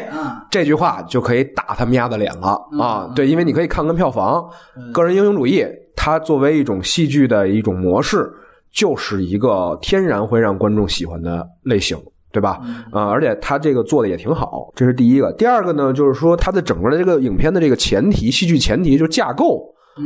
[0.49, 3.12] 这句话就可以打他们家的脸了啊！
[3.15, 4.43] 对，因为你可以看看票房，
[4.93, 8.31] 个人英雄主义它作为一种戏剧的一种模式，
[8.71, 11.97] 就是一个天然会让观众喜欢的类型，
[12.31, 12.59] 对吧？
[12.91, 15.31] 啊，而且它这个做的也挺好，这是第一个。
[15.33, 19.63] 第二个呢，就是说它的整个的这个影片的这个前提，戏剧前提就是架构，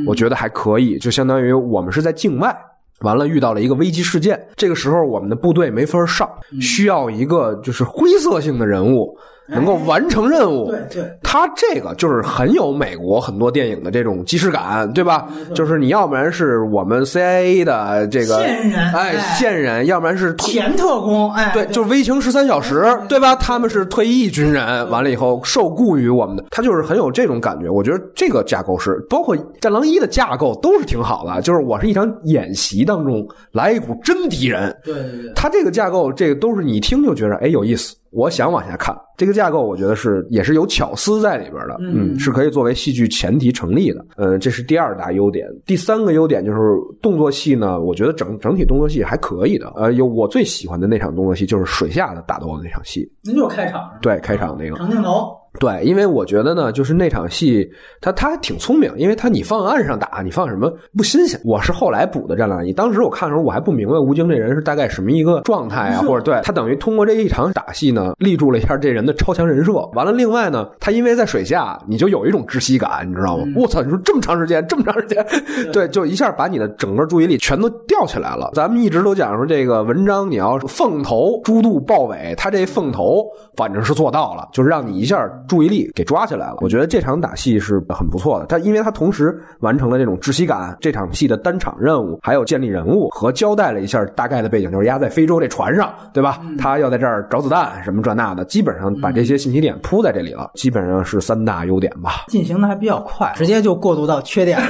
[0.08, 2.56] 我觉得还可以，就相当于我们是在境外。
[3.02, 6.30] 完了，遇到了一个危机事件，这个时候我们的部队没法上，
[6.60, 9.18] 需要一个就是灰色性的人物。
[9.48, 15.28] 能够完成任务，对对，他这个就是很有美国很多电影的这种即视感，对吧？
[15.56, 23.36] 就是你要不然是我们 CIA 的这个线人，哎，线人，要不然是前特工，哎，对，就是危情十三小时，对吧？
[23.36, 27.70] 他们是退役军人，完了以后受雇于我们的，他就是很有这种感觉。
[27.70, 31.42] 我觉得这个架构是，包括《战狼一》的架构都是挺好的。
[31.42, 37.96] 就是我是一场演习当中来一股真敌人，对对对，他这个架构，这个都是你一听就觉得哎有意思。
[38.12, 45.48] 我想往下看这个架构，我觉得是也是有巧思在里边的，嗯，是可以作为戏剧前提成立的，嗯，这是第二大优点。
[45.66, 46.60] 第三个优点就是
[47.02, 55.37] 动作戏呢，我觉得整整体动作戏还可以的，呃，有我最喜欢的那场动作戏就是水下的打斗的那场戏，那就是开场，对，开场那个长镜头。
[55.60, 57.68] 对，因为我觉得呢，就是那场戏，
[58.00, 61.40] 他他还挺聪明，因为他你放岸上打，你放什么不新鲜。
[61.44, 69.74] 我是后来补的《战狼一》，当时我看的时候，我还不明白吴京这人是大概什么一个状态啊，或者对他等于通过这一场打戏呢，立住了一下这人的超强人设。
[69.94, 73.46] 完了，另外呢，他因为在水下，你就有一种窒息感，你知道吗？
[73.56, 75.26] 我操，你说这么长时间，这么长时间，
[75.72, 78.52] 对，就一下把你的整个注意力全都吊起来了。
[78.54, 86.58] 咱们一直都讲说这个文章，你要凤头猪肚豹尾，他这凤头反正是做到了，就是让你一下注意力给抓起来了。
[86.62, 96.40] 我觉得这场打戏是很不错的，他因为他同时完成了这种窒息感这场戏的单场任务，还有建立人物和交代了一下大概的背景，就是压在非洲这船上，对吧？
[96.58, 102.26] 他要在这儿找子弹什么这那的，基本上把这些信息点铺在这里了，基本上是三大优点吧。
[102.28, 104.68] 进行的还比较快，直接就过渡到缺点了。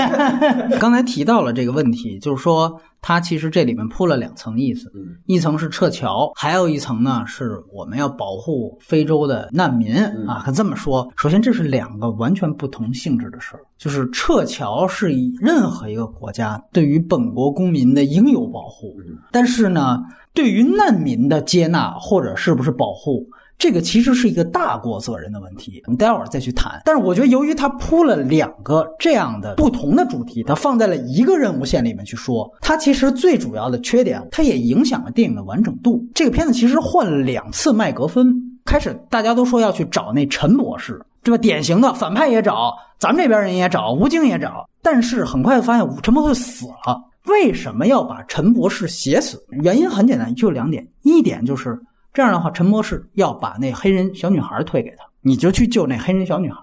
[0.78, 4.92] 刚才提到了这个问题，就是说它其实这里面铺了两层意思，
[5.26, 10.42] 一层是撤侨，还有一层呢是我们要保护非洲的难民啊。
[10.44, 18.94] 可这么说，首先这是两个完全不同性质的事儿，就是撤侨是以任何一个国家对于本国公民的应有保护，
[19.32, 19.98] 但是呢，
[20.34, 23.26] 对于难民的接纳或者是不是保护。
[23.60, 26.80] 这个其实是一个大过责任的问题，我们待会儿再去谈。
[26.82, 36.02] 但是我觉得，由于它铺了两个这样的不同的主题，它放在了一个任务线里面去说，它其实最主要的缺点，它也影响了电影的完整度。
[36.14, 41.36] 这个片子其实换了两次麦格芬，开始大家都说要去找那陈博士，对吧？
[41.36, 46.98] 典型的反派也找，咱们这边人也找，吴京也找，但是很快发现陈博士死了。
[47.26, 49.38] 为什么要把陈博士写死？
[49.50, 51.78] 原因很简单，就两点，一点就是。
[52.12, 56.58] 这样的话，陈博士要把那黑人小女孩推给他，你就去救那黑人小女孩。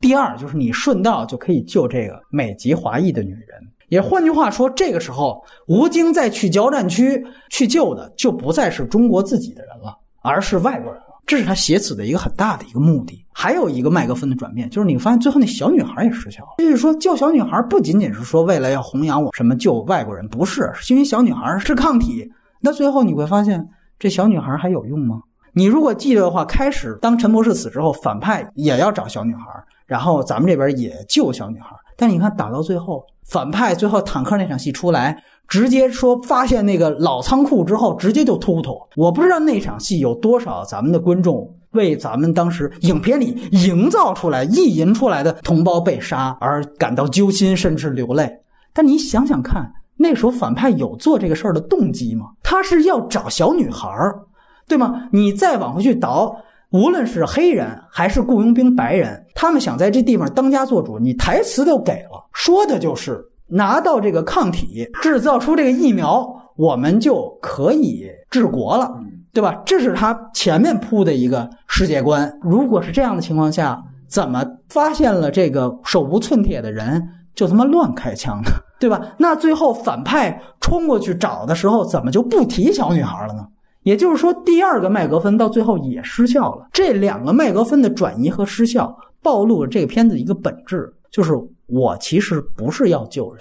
[0.00, 3.48] 第二，就是你顺道就可以救这个美籍华裔的女人。
[3.88, 11.06] 也换句话说，这个时候吴京再去交战区去救的，就不再是中国自己的人了，而是外国人了。
[11.26, 13.24] 这是他写死的一个很大的一个目的。
[13.32, 16.54] 还有一个麦克芬的转变，就是你发现最后那小女孩也失效了。
[16.58, 22.30] 就是说，救小女孩不仅仅是说为了要弘扬我什么救外国人，不是，是因为小女孩是抗体。
[22.60, 23.68] 那最后你会发现。
[23.98, 25.20] 这小女孩还有用吗？
[25.52, 29.40] 你如果记得的话，开始当陈博士死之后，反派也要找小女孩，
[29.86, 31.74] 然后咱们这边也救小女孩。
[31.96, 35.16] 但你看打到最后，反派最后坦克那场戏出来，
[35.48, 38.78] 直接说发现那个老仓库之后，直接就突突。
[38.96, 48.30] 我不知道那场戏有多少咱们的观众为咱们当时影片里营造出来、意淫出来的同胞被杀而感到揪心，甚至流泪。
[48.74, 49.72] 但你想想看。
[49.96, 52.26] 那时候反派有做这个事儿的动机吗？
[52.42, 54.20] 他是要找小女孩儿，
[54.68, 55.08] 对吗？
[55.10, 56.36] 你再往回去倒，
[56.70, 68.92] 无论是黑人还是雇佣兵白人，他们想在这地方当家做主，你台词都给了，说的就是拿到这个抗体，制造出这个疫苗，我们就可以治国了，
[69.32, 69.62] 对吧？
[69.64, 72.30] 这是他前面铺的一个世界观。
[72.42, 77.02] 如果是这样的情况下，怎么发现了这个手无寸铁的人
[77.34, 78.50] 就他妈乱开枪呢？
[78.78, 79.14] 对吧？
[79.18, 83.46] 那最后反派冲过去找的时候，怎么就不提小女孩了呢？
[83.82, 86.66] 也就是说，第二个麦格芬到最后也失效了。
[86.72, 91.32] 这两个麦格芬的转移和失效，暴露了这个片子一个本质，就是
[91.66, 93.40] 我其实不是要救人，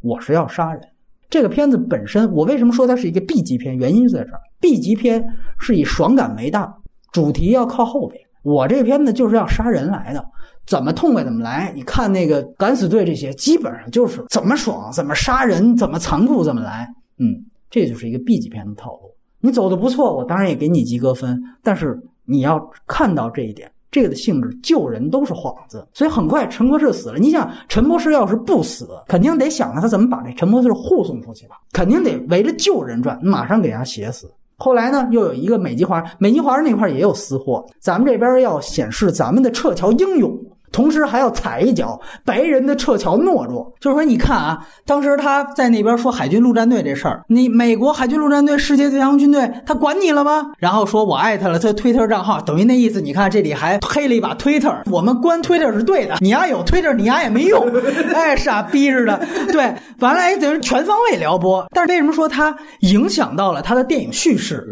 [0.00, 0.80] 我是要杀人。
[1.28, 3.76] 这个片子本身，我为什么说它是一个 B 级片？
[3.76, 5.24] 原因在这儿，B 级片
[5.58, 6.72] 是以爽感为大，
[7.12, 8.20] 主题要靠后边。
[8.42, 10.24] 我这片子就是要杀人来的。
[10.66, 11.72] 怎么痛快怎么来？
[11.74, 16.88] 你看那个敢死队这些，基本上就是怎么爽怎么杀人，怎么残酷怎么来。
[17.18, 17.34] 嗯，
[17.68, 19.12] 这就是一个 B 级片的套路。
[19.40, 21.42] 你走的不错，我当然也给你及格分。
[21.62, 25.84] 但是你要看到这一点，这个的性质救人都是幌子。
[25.92, 27.18] 所以很快陈博士死了。
[27.18, 31.56] 你想，陈博士要是不死，肯定得想着他怎么把这陈博士护送出去吧？
[31.72, 34.30] 肯定得围着救人转，马上给他写死。
[34.62, 37.64] 后来呢，又有一个美籍华人，美籍华人那块也有私货。
[37.80, 40.38] 咱们这边要显示咱们的撤侨英勇。
[40.72, 50.52] 同时还要踩一脚白人的撤侨懦弱，就是说，你看啊，当时他在那边说海军陆战队这事儿，你美国海军陆战队世界最强军队，他管你了吗？
[50.58, 57.66] 然后说我艾特了他推特账号，等于那意思，你看这里还黑了一把推特， 我们关推特是对的，你丫有推特，你丫也没用，
[58.14, 61.66] 哎，傻逼似的，对，完了哎，等于全方位撩拨。
[61.74, 64.64] 但是为什么说他影响到了他的电影叙事？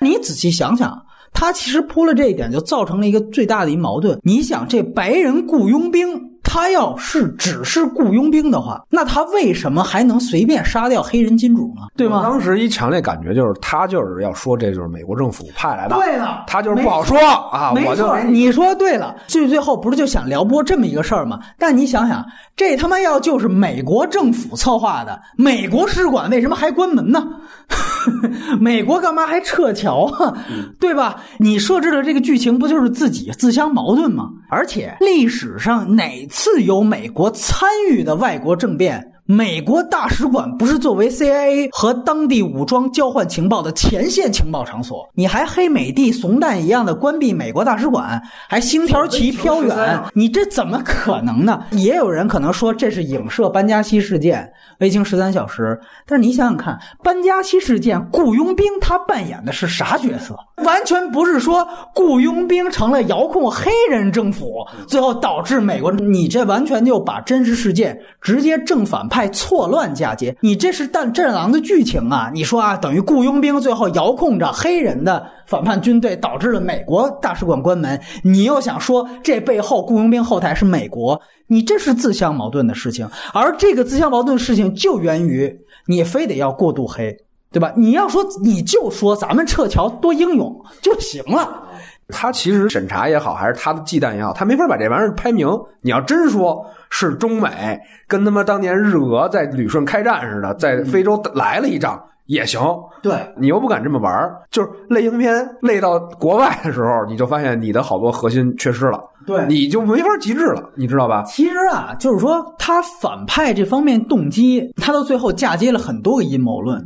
[0.00, 1.03] 你仔细想想。
[1.34, 4.18] 他其实铺了这一点，就造成了一个最大的一矛盾。
[4.22, 11.82] 你想，这白人雇佣兵他要是只是雇佣兵的话，那他为什么还能随便杀掉黑人金主呢？
[11.96, 12.22] 对吗？
[12.22, 17.18] 当时一强烈感觉就是他就是要说这就是美国政府派来的，对了他就是不好说
[17.50, 19.16] 啊，没我就错，你说对了。
[19.26, 21.40] 最最后不是就想撩拨这么一个事儿吗？
[21.58, 27.26] 但你想想，这他妈要就是美国政府策划的，美国使馆为什么还关门呢？
[28.60, 30.36] 美国干嘛还撤侨啊？
[30.78, 31.16] 对吧？
[31.38, 34.28] 你设置的这个剧情不就是自己自相矛盾吗？
[34.48, 39.13] 而且历史上哪次有美国参与的外国政变？
[39.26, 51.64] 美国大使馆不是作为 CIA 和当地武装交换情报的前线情报场所，你还黑美帝怂蛋一样的关闭美国大使馆，还星条旗飘远，你这怎么可能呢？
[51.70, 60.36] 也有人可能说这是影射班加西事件、卫星十三小时，但是你想想看，班加西事件雇佣兵他扮演的是啥角色？
[60.58, 72.32] 完全不是说雇佣兵成了遥控黑人政府，最后导致美国，你这完全就把真实事件直接正反派错乱嫁接，你这是战战狼的剧情啊！
[72.34, 85.56] 你说啊，等于雇佣兵最后遥控着黑人的反叛军队，导致了美国大使馆关门，你又想说这背后雇佣兵后台是美国，你这是自相矛盾的事情，而这个自相矛盾的事情就源于
[85.86, 87.16] 你非得要过度黑。
[87.52, 87.72] 对吧？
[87.76, 91.62] 你要说你就说咱们撤侨多英勇就行了。
[92.08, 95.48] 他其实审查也好，还是他的忌惮也好，他没法把这玩意儿拍明。
[95.80, 102.60] 你要真说是中美跟他妈当年日俄在旅顺开战似的，在非洲来了一仗也行。
[103.02, 111.22] 对你又不敢这么玩儿，就是类型片累到国外的时候，你就发现你的好多核心缺失了，对你就没法极致了，你知道吧？
[111.26, 116.82] 其实啊，就是说他反派这方面动机，他到最后嫁接了很多个阴谋论。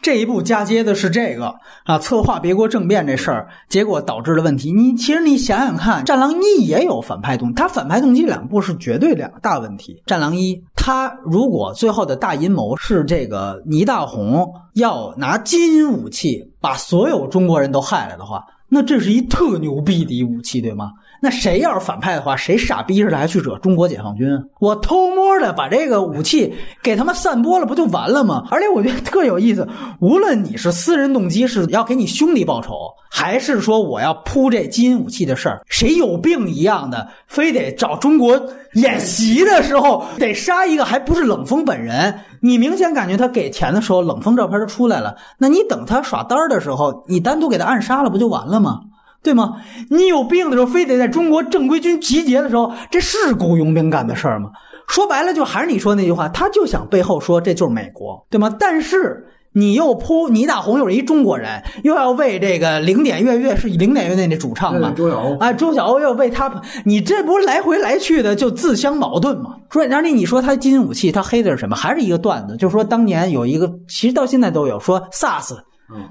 [0.00, 4.72] 这一步嫁接的是这个啊，策划别国政变这事儿，结果导致了问题。
[4.72, 9.94] 你其实你想想看，《战狼一》也有反派动，他反派动机两部是绝对两大问题。
[10.08, 20.92] 《战狼一》他如果最后的大阴谋是这个倪大红要拿基因武器把所有中国人都害了的话，那这是一特牛逼的一武器，对吗？
[21.20, 24.28] 那谁要是反派的话，谁傻逼似的还去惹中国解放军？
[24.60, 28.44] 我偷摸的把这个武器给他们散播了，不就完了吗？
[28.50, 29.66] 而且我觉得特有意思，
[30.00, 32.72] 无论你是私人动机是要给你兄弟报仇，
[33.10, 38.40] 还是说我要铺这基因武器的事儿，谁有病一样的，非得找中国
[38.74, 42.14] 演习的时候得杀一个，还不是冷锋本人？
[42.40, 45.16] 你明显感觉他给钱的时候，冷锋照片都出来了。
[45.38, 48.82] 那你等他耍单的时候，你单独给他暗杀了，不就完了吗？
[49.22, 49.56] 对吗？
[49.90, 54.50] 你有病的时候，非得在中国正规军集结的时候，这是雇佣兵干的事儿吗？
[54.86, 58.54] 说白了，就还是你说那句话，他就想背后说这就是美国，对吗？
[58.58, 64.92] 但是你又扑倪大红又是一中国人，又要为这个零点乐乐是零点乐队那主唱嘛？
[64.96, 69.56] 周晓欧啊，周晓欧又为他，你这不是来回来去的就自相矛盾吗？
[69.70, 71.76] 说然后你说他基因武器，他黑的是什么？
[71.76, 75.58] 还是一个段子，就是说当年有一个，其实到现在都有说 SARS。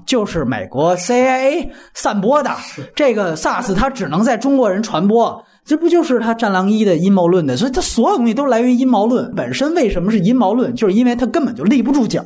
[0.06, 2.50] 就是美国 CIA 散播的
[2.94, 7.56] 这个 SARS，它只能在中国人传播，这不就是他《战狼一》的阴谋论的？
[7.56, 9.74] 所以它所有东西都来源于阴谋论本身。
[9.74, 10.74] 为什么是阴谋论？
[10.74, 12.24] 就是因为它根本就立不住脚。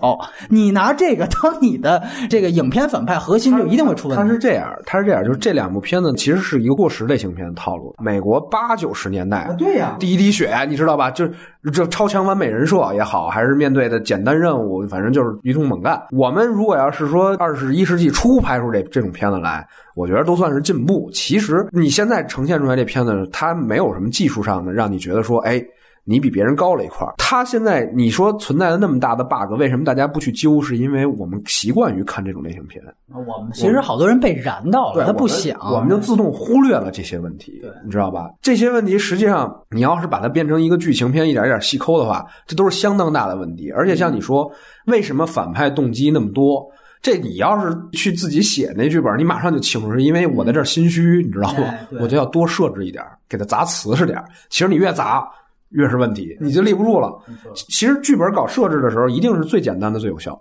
[0.49, 4.23] 你拿这个当你的这个影片反派核心，就一定会出问题。
[4.23, 7.95] 他是这样，他是这样，就是这两部片子其实是一个过时类型片的套路。
[8.03, 11.11] 美国八九十年代啊，对呀、第一滴血，你知道吧？
[11.11, 11.33] 就是
[11.71, 16.03] 这超强完美人设也好，还是面对的简单任务，反正就是一通猛干。
[16.11, 21.11] 我们如果要是说二十一世纪初拍出这这种片子来，我觉得都算是进步。
[21.13, 25.63] 其实你现在呈现出来这片子，它没有什么技术上的让你觉得说，哎。
[26.05, 27.15] 你比别人高了一块儿。
[27.19, 30.61] 它现在你说存在的那么大的 bug，为什么大家不去揪？
[30.63, 38.31] 是因为我们习惯于看这种类型片，我们其实好多人被燃到了，他不想，我们就自动忽略了这些问题，你知道吧？
[38.41, 43.71] 这些问题实际上，你要是把它变成一个剧情片，一点一点细抠的话，这都是相当大的问题。
[43.71, 44.51] 而且像你说，
[44.87, 46.65] 为什么反派动机那么多？
[47.01, 54.23] 这你要是去自己写那剧本，你马上就清楚，是因为我在这儿心虚，你知道吗我就要多设置一点，给它砸瓷实点。
[54.51, 55.27] 其实你越砸。
[55.73, 57.11] 越是问题，你就立不住了。
[57.55, 60.39] 其实剧本搞设置的时候，一定是最简单的最有效，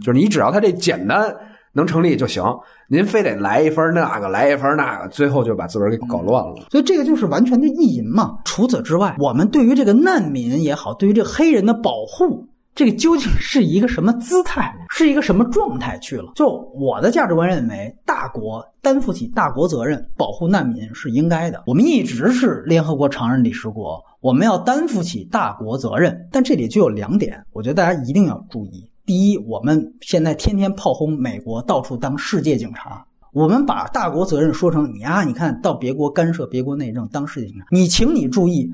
[0.00, 1.34] 就是你只要它这简单
[1.72, 2.42] 能成立就行。
[2.86, 6.66] 您非得来一分那个，来一分那个，最后就把字本给搞乱了。
[6.70, 8.38] 所以这个就是完全的意淫嘛。
[8.44, 16.32] 除此之外，我们对于这个难民也好，对于这个黑人的保护，这个究竟是一个什么姿态，是一个什么状态去了？
[16.34, 21.62] 就我的价值观认为，大国担负起大国责任，保护难民是应该的。
[21.66, 26.28] 我们一直是联合国常任理事国，我们要担负起大国责任。
[26.32, 28.84] 但这里就有两点，我觉得大家一定要注意。
[29.06, 33.06] 第一，我们现在天天炮轰美国，到处当世界警察。
[33.32, 37.66] 我们把大国责任说成你啊，你看到别国干涉别国内政当世界警察。
[37.70, 38.68] 你请你注意，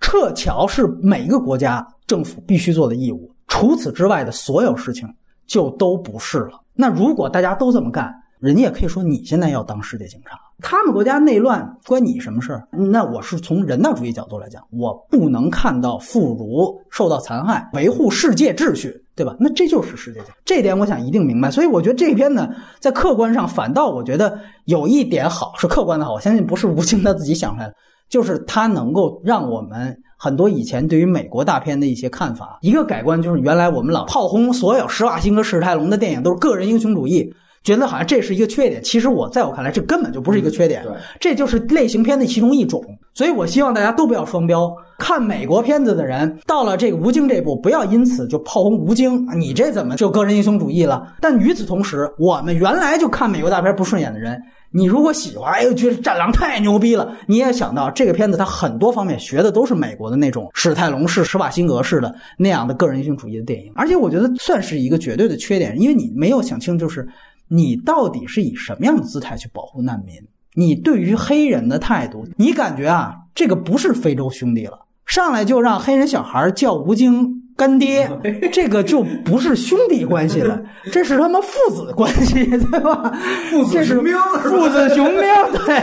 [0.00, 5.08] 撤侨是每一个国家政府必须做的义务，除此之外的所有事情
[5.46, 6.60] 就都不是了。
[6.74, 12.68] 那如果大家都这么干，人家也可以说你现在要当世界警察，他们国家内乱关你什么事儿？
[12.70, 19.34] 那我是从人道主义角度来讲，我不能看到妇孺受到残害，维护世界秩序，对吧？
[19.40, 21.50] 那这就是世界警察，这点我想一定明白。
[21.50, 26.12] 所以我觉得这篇呢，在客观上反倒我觉得有一点好，是客观的好。
[26.12, 27.74] 我相信不是吴京他自己想出来的，
[28.10, 37.32] 就是他能够让我们很多以前对于美国大片的一些看法一个改观，就是原来我们老炮轰所有施瓦辛格、史泰龙的电影都是个人英雄主义。
[37.66, 42.80] 觉得好像这是一个缺点，其实我在我看来，这根本就不是一个缺点，对，这就是类型片的其中一种。
[43.12, 51.12] 所以我希望大家都不要双标，看美国片子的人到了这个吴京这部，不要因此就炮轰吴京，你这怎么就个人英雄主义了？
[51.20, 54.40] 但与此同时，我们原来就看美国大片不顺眼的人，
[54.70, 67.04] 你如果喜欢，哎呦，觉得战狼太牛逼了，你也想到这个片子它很多方面学的都是美国的那种史泰龙式、施瓦辛格式的那样的个人英雄主义的电影，而且我觉得算是一个绝对的缺点，因为你没有想清就是。
[67.48, 70.14] 你到底是以什么样的姿态去保护难民？
[70.54, 78.10] 你对于黑人的态度，你感觉啊，这个不是非洲兄弟了，上来就让黑人小孩叫吴京干爹，
[78.50, 80.58] 这个就不是兄弟关系了，
[80.90, 83.12] 这是他妈父子关系，对吧？
[83.50, 85.20] 父子雄兵，父子雄兵，
[85.66, 85.76] 对。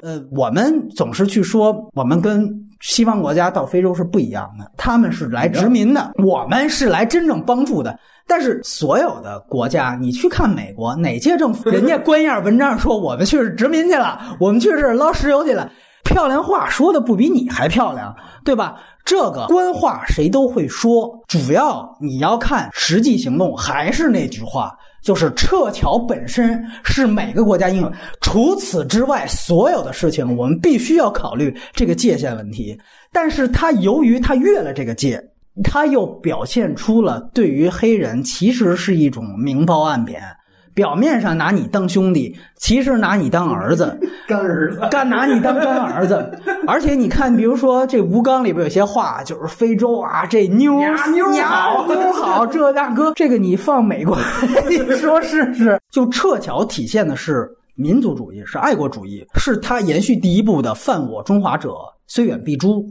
[0.00, 7.98] 呃，我们总是去说，我们跟西方国家到非洲是不一样的，他们是来殖民的，我们是来真正帮助的。
[8.26, 15.70] 但是所有的国家，你去看美国哪届政府，人家官样文章说我们去是殖民去了，我们去是捞石油去了，
[16.04, 18.14] 漂亮话说的不比你还漂亮，
[18.44, 18.76] 对吧？
[19.04, 23.56] 这个官话谁都会说，主要你要看实际行动。
[23.56, 24.72] 还是那句话，
[25.02, 32.78] 就是撤侨本身是每个国家应有，除此之外，所有的事情我们必须要考虑这个界限问题。
[33.12, 35.22] 但是他由于他越了这个界。
[35.64, 40.22] 他又表现出了对于黑人其实是一种明褒暗贬，
[40.74, 46.30] 表面上拿你当兄弟，其实拿你当儿子， 干儿子，干拿你当干儿子。
[46.66, 50.78] 而且你看，比如说这吴刚里边有些话，就是非洲啊，这妞
[51.12, 54.16] 妞好 妞好，这大哥，这个你放美国，
[54.68, 55.80] 你说是是？
[55.90, 61.74] 就撤侨体现的是民族主义，是爱国主义，是他延续第一部的“犯我中华者，
[62.06, 62.86] 虽远必诛”。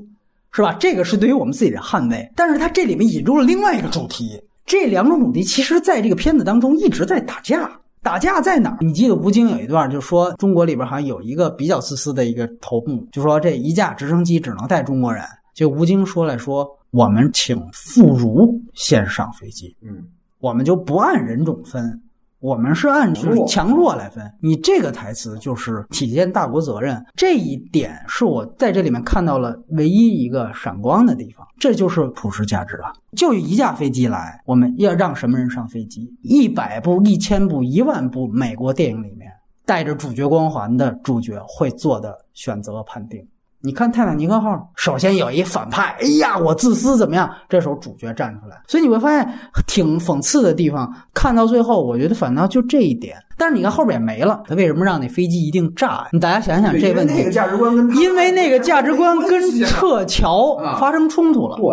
[0.51, 0.75] 是吧？
[0.80, 4.41] 这个是对于我们自己的捍卫，但是他这里面引入了另外一个主题。
[4.70, 7.67] 这两种主题其实在这个片子当中一直在打架。
[8.03, 8.78] 打架在哪儿？
[8.80, 15.24] 你记得吴京有一段就说，中国里边好像有一个比较自私的一个头目，就说这一架直升机只能带中国人。
[15.55, 20.03] 就吴京说来说，我们请妇孺先上飞机，嗯，
[20.39, 21.99] 我们就不按人种分。
[22.39, 32.93] 我们是按就是强弱来分，你这个台词就是体现大国责任，这一点是我在这里面看到了唯一一个闪光的地方，这就是普世价值了。
[33.17, 36.09] 就一架飞机来，我们要让什么人上飞机？
[36.21, 39.29] 一百部、一千部、一万部美国电影里面
[39.65, 43.27] 带着主角光环的主角会做的选择判定。
[43.62, 47.30] 你看泰坦尼克号，首先有一反派，哎呀，我自私怎么样？
[47.49, 49.30] 这时候主角站出来，所以你会发现
[49.68, 50.89] 挺讽刺的地方。
[51.14, 53.18] 看到最后，我觉得反倒就这一点。
[53.38, 56.07] 但是你看后边也没了，他为什么让那飞机一定炸？
[56.14, 57.14] 你大家想想这问题。
[57.16, 61.57] 因为那个价值观跟因为那个价值观跟撤侨发生冲突了。
[61.57, 61.66] 对，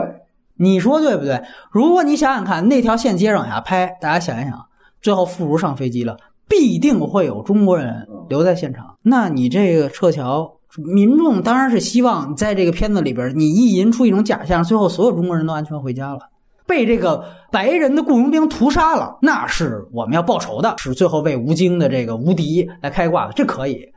[0.57, 1.41] 你说对不对？
[1.71, 4.61] 如果你想想看，那条线接着往下拍，大家想一想，
[5.01, 6.17] 最后妇孺上飞机了，
[6.49, 8.97] 必定会有中国人留在现场。
[9.03, 10.51] 那你这个撤侨？
[10.77, 16.21] 民众当然是希望在这个片子里边，你意淫出一种假象，最后所有中国人都安全回家了，
[16.67, 23.89] 被这个白人的雇佣兵屠杀了，那是我们要报仇的，是最后为吴京的这个无敌来开挂的，这可以。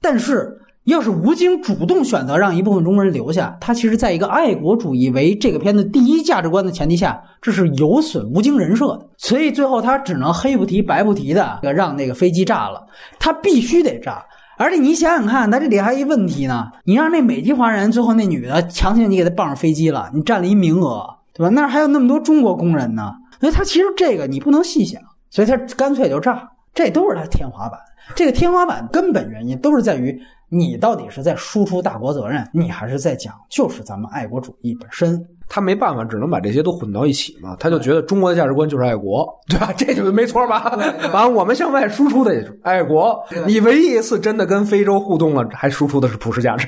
[0.00, 12.86] 但是要是吴京主动选择让一部分中国人留下，他其实在一个爱国主义为这个片子第一价值观的前提下，这是有损吴京人设的，所以最后他只能黑不提白不提的让那个飞机炸了，
[13.18, 14.24] 他必须得炸。
[14.58, 16.70] 而且你想想看，他这里还有一问题呢。
[16.84, 21.48] 你让那美籍华人最后那女的强行你给他傍上飞机了，你占了一名额，对吧？
[21.50, 23.14] 那儿还有那么多中国工人呢。
[23.40, 25.00] 所以他其实这个你不能细想，
[25.30, 27.78] 所以他干脆就炸，这都是他天花板。
[28.16, 35.22] 这个天花板根本原因都是在于你到底是在输出大国责任，你还是在讲就是咱们爱国主义本身。
[35.50, 37.56] 他没办法，只能把这些都混到一起嘛。
[37.58, 39.72] 他就觉得中国的价值观就是爱国，对吧？
[39.74, 40.76] 这就没错吧？
[41.10, 43.18] 完了，我们向外输出的也是爱国。
[43.46, 46.66] 你唯一一次真的跟非洲互动了，还输出的是普世价值，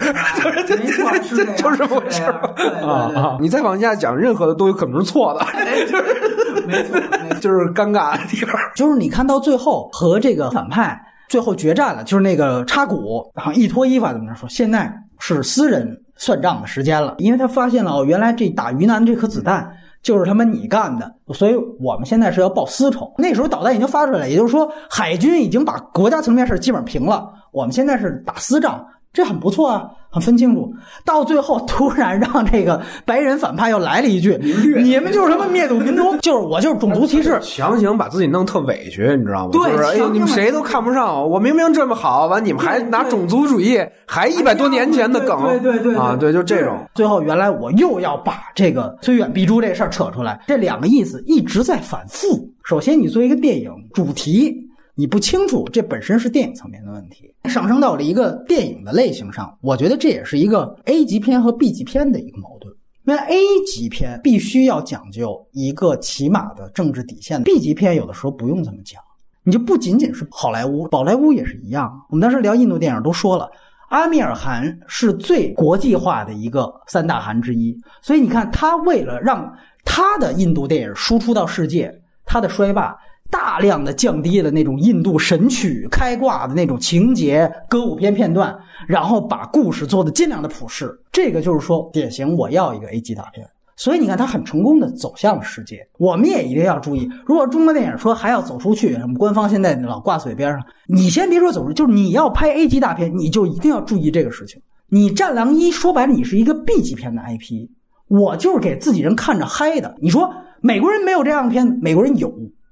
[0.79, 3.39] 没错，是就是这么回事啊啊！
[3.39, 5.45] 你再往下讲，任何的都有可能是错的，
[5.87, 6.99] 就是没错，
[7.39, 8.59] 就是尴尬的地方。
[8.75, 10.99] 就是你看到最后和这个反派
[11.31, 14.47] 最后决战了，就是那个插骨，然后一脱衣服怎么着说？
[14.51, 15.99] 现在是私人。
[16.23, 19.67] 算账的时间了，因为他发现了哦，原来这打云南这颗子弹
[20.03, 23.11] 就是他妈你干的，所以我们现在是要报私仇。
[23.17, 28.87] 那时候导弹已经发出来了，也就是说海军已经把国家层面事基本平了，我们现在是打私仗。
[29.13, 30.73] 这很不错啊，很分清楚。
[31.05, 34.39] 到最后，突然让这个白人反派又来了一句
[34.81, 39.51] ：“你们就是什么灭种民族， 就是我就是种族歧视。”强行把自己弄特委屈，你知道吗？
[39.53, 46.79] 对，就是哎呦，你们谁都看不上我，我明明这么好，完你们还拿种族主义，还一百多年前的梗，对对对啊，对，就这种。
[46.95, 52.49] 最后，原来我又要把这个虽远必诛这事儿扯出来，这两个意思一直在反复。
[52.63, 54.70] 首先，你作为一个电影主题。
[55.01, 59.57] 你不清楚，这本身是电影层面的问题，上升到了一个电影的类型上。
[59.63, 62.71] 我觉得这也是一个 A 级片和 B 级片的一个矛盾。
[63.07, 69.01] 因为 A 级片必须要讲究一个起码的政治底线，B 级片有的时候不用这么讲。
[69.43, 71.91] 你就不仅仅是好莱坞，宝莱坞也是一样。
[72.11, 73.51] 我们当时聊印度电影都说了，
[73.89, 79.51] 阿米尔汗是最国际化的一个三大汗之一，所以你看他为了让
[79.83, 81.91] 他的印度电影输出到世界，
[82.27, 82.95] 他的衰霸。
[83.31, 88.55] 大量的降低了那种印度神曲开挂的那种情节、歌舞片片段，
[88.89, 90.99] 然后把故事做的尽量的普世。
[91.13, 93.47] 这个就是说，典型我要一个 A 级大片。
[93.77, 95.79] 所以你看，它很成功的走向了世界。
[95.97, 104.61] 我们也一定要注意，如果中国电影说还要走出去，什么官方现在老挂嘴边上，你先别说走出去，就是你要拍 A 级大片，你就一定要注意这个事情。
[104.91, 107.71] 你《战狼一》说白了，你是一个 B 级片的 IP，
[108.09, 109.95] 我就是给自己人看着嗨的。
[110.03, 112.31] 你说美国人没有这样的片子，美国人有。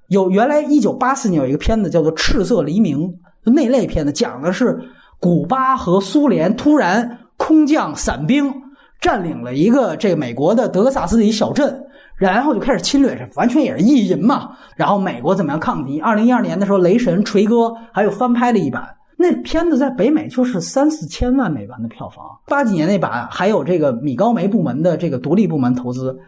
[0.08, 2.98] 有原来一九八四年有一个片子叫做《赤色黎明》，
[3.44, 4.78] 那类片子讲的是
[5.20, 8.52] 古巴和苏联突然空降伞兵
[9.00, 11.84] 占领了一个这个美国的德克萨斯的一小镇，
[12.16, 14.50] 然后就开始侵略，这完全也是意淫嘛。
[14.76, 16.00] 然后美国怎么样抗敌？
[16.00, 18.88] 二零一二年的时候，《雷神》锤哥还有翻拍了一版，
[19.18, 22.24] 那片子在北美就是三四千万美元的票房。
[22.46, 26.18] 八几年那版还有这个米高梅部门的这个独立部门投资。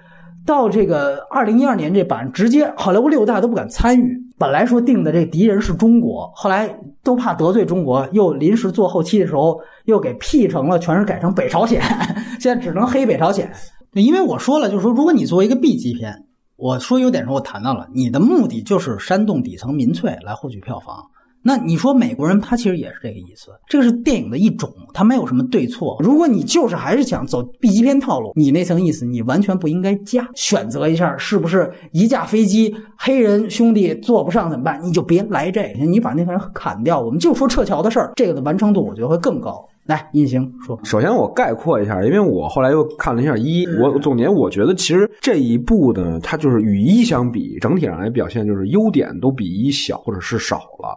[0.46, 4.18] 到这个二零一二年这版，直接好莱坞六大都不敢参与。
[4.38, 11.82] 本来说定的这敌人是中国，后来都怕得罪中国，又临时做后期的时候又给 P 成了，全是改成北朝鲜，
[12.40, 13.50] 现在只能黑北朝鲜。
[13.92, 16.24] 因为我说了，就是说，如果你作为一个 B 级片，
[16.56, 21.04] 我说优点时候我谈到了，你的目的就是煽动底层民粹来获取票房。
[21.42, 25.96] 那你说美国人他其实也是这个意思，这个是电影的一种，他没有什么对错。
[26.00, 30.28] 如果你就是还是想走 B 级片套路，你那层意思你完全不应该加。
[30.34, 34.80] 选择一下是不是一架飞机黑人兄弟坐不上怎么办？
[34.82, 37.00] 你就别来这个，你把那个人砍掉。
[37.00, 39.66] 我们就说撤侨的事儿，这个的完成度我觉得会更高。
[39.86, 50.96] 来，隐形说，首先我概括一下，因为我后来又看了一下一，我总结我觉得其实这一部呢，它就是与一相比，整体上来表现就是优点都比一小或者是少了。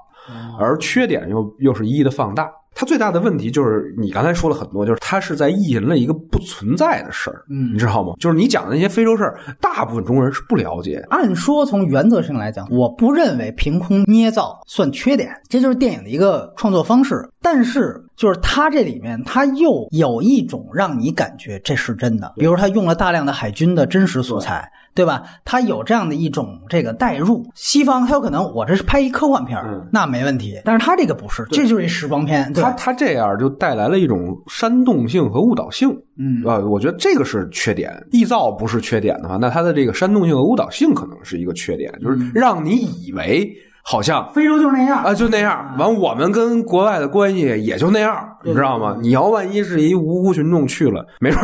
[0.59, 8.13] 而缺点又又是一一的放大，它最大的问题就是你刚才说了很多，就是它是在意淫了一个不存在的事儿，嗯，你知道吗？
[8.19, 11.03] 就是你讲的那些非洲事儿，大部分中国人是不了解。
[11.09, 17.27] 按说从原则上来讲，我不认为凭空捏造算缺点，这就是电影的一个创作方式。
[17.41, 24.69] 但是就是它这里面，它又有一种让你感觉这是真的，比如它用了大量的海军的真实素材。
[24.95, 25.23] 对吧？
[25.43, 29.59] 它有这样的一种这个代入，西方它有可能我这是拍一科幻片
[29.91, 30.61] 那没问题。
[30.63, 32.53] 但是它这个不是，这就是一时光片。
[32.53, 35.89] 它它这样就带来了一种煽动性和误导性，
[36.19, 37.91] 嗯啊，我觉得这个是缺点。
[38.11, 43.51] 臆造不是缺点的话，那它的这个煽动性和误导性可能是一个缺点，就是让你以为。
[43.85, 45.75] 好像非洲就那样啊，就那样。
[45.77, 48.97] 完，我们跟国外的关系也就那样，你知道吗？
[49.01, 51.41] 你要万一是一无辜群众去了， 没准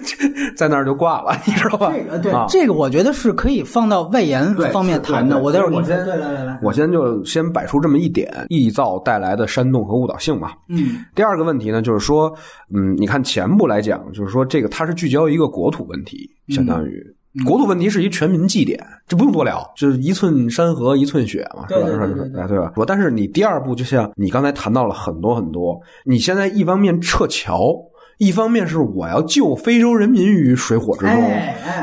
[0.54, 1.92] 在那儿就挂了， 你知道吧？
[1.92, 5.38] 这个对，这个我觉得是可以放到外延方面谈的。
[5.38, 10.50] 我待会儿我先来来来，我先就先摆出这么一点，臆造带来的煽动和误导性嘛。
[10.68, 11.04] 嗯。
[11.14, 12.30] 第二个问题呢，就是说，
[12.74, 17.02] 嗯，你看前部来讲，就是说这个它是聚焦一个国土问题，相当于。
[17.46, 22.46] 国土问题是一全民祭典，这不用多聊，就是一寸山河一寸血嘛，是吧？
[22.48, 22.72] 对吧？
[22.86, 27.74] 但是你第二步，就像你刚才谈到了很多很多，你现在一方面撤侨，
[28.16, 31.14] 一方面是我要救非洲人民于水火之中，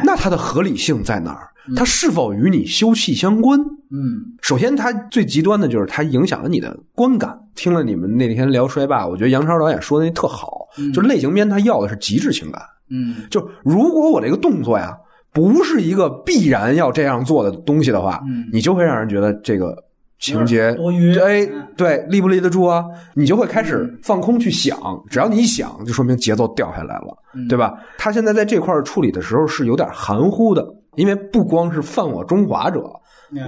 [0.04, 1.48] 那它的合理性在哪儿？
[1.76, 3.60] 它是否与你休戚相关？
[3.60, 7.40] 嗯，首先，它最极端的就是它影响了你的观感。
[7.56, 12.62] 听了你们那天聊衰霸，我觉得杨超导演说的那特好，就类型片他要的是极致情感。
[12.90, 14.94] 嗯，就如果我这个动作呀。
[15.36, 18.20] 不是一个必然要这样做的东西的话，
[18.54, 19.76] 你就会让人觉得这个
[20.18, 21.14] 情节多余。
[21.20, 22.86] 哎，对，立不立得住啊？
[23.14, 24.80] 你就会开始放空去想，
[25.10, 27.16] 只要你一想，就说明节奏掉下来了，
[27.50, 27.74] 对吧？
[27.98, 30.66] 他现在在这块处理的时候是有点含糊的，
[30.96, 32.82] 因为不光是犯我中华者，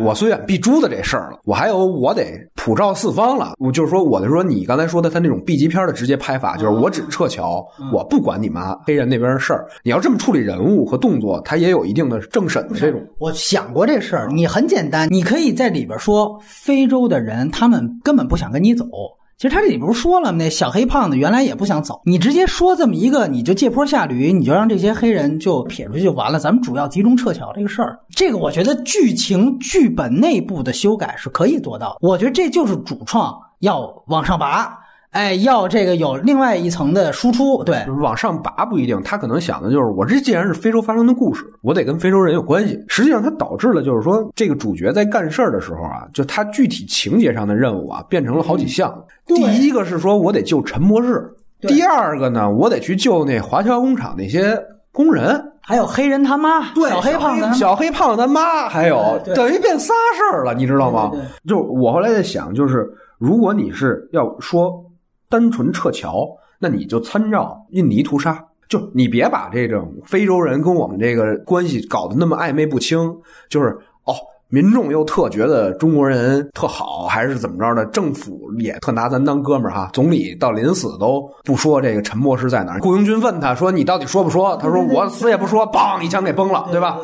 [0.01, 2.25] 我虽远必诛的这事儿了，我还有我得
[2.55, 3.53] 普照四方了。
[3.59, 9.67] 我就是说，我就说你刚才说的他那种 B 级片的直接拍法，就是我只撤侨，我不管你妈黑人那边的事儿。
[9.83, 13.01] 你要这么处理人物和动作，他也有一定的政审的这种。
[13.19, 18.85] 我想过这事儿，你很简单，你可以在里边说非洲的人他们根本不想跟你走。
[19.37, 20.37] 其实他这里不是说了吗？
[20.39, 26.39] 那小黑胖子原来也不想走，你直接说这么一个，你就借坡下驴，你就让这些黑人就撇出去就完了。
[26.39, 31.95] 咱们主要集中撤侨这个事儿，这个我觉得剧情剧本内部的修改是可以做到。
[32.01, 34.75] 我觉得这就是主创要往上拔，
[35.11, 37.63] 哎，要这个有另外一层的输出。
[37.63, 42.79] 对，往上拔不一定，他可能想的就是，我这既然是非洲发生的故事，我得跟非洲人有关系。
[42.87, 48.93] 实际上，它导致了就是说，这个主角在干事儿的时候啊，就他具体情节上的任务啊，变成了好几项。
[49.25, 51.27] 第一个是说我得救陈博士，
[51.61, 54.57] 第二个呢，我得去救那华侨工厂那些
[54.91, 61.11] 工人，还有黑人他妈，对小黑胖子，小黑胖子他妈，还有等于变仨事儿了，你知道吗？
[61.47, 62.87] 就我后来在想，就是
[63.17, 64.83] 如果你是要说
[65.29, 66.27] 单纯撤侨，
[66.59, 73.15] 那你就参照印尼屠杀，就你别把这种非洲人跟我们这个关系搞得那么暧昧不清，
[73.49, 74.13] 就是哦。
[74.49, 77.85] 民众又特觉得中国人特好，还是怎么着的？
[77.87, 79.89] 政府也特拿咱当哥们儿哈。
[79.91, 82.79] 总理到临死都不说这个陈博士在哪儿。
[82.79, 86.97] 雇佣军问他说：“你到底说不说？”他说：“我死也不说。”梆一枪给崩了，对吧？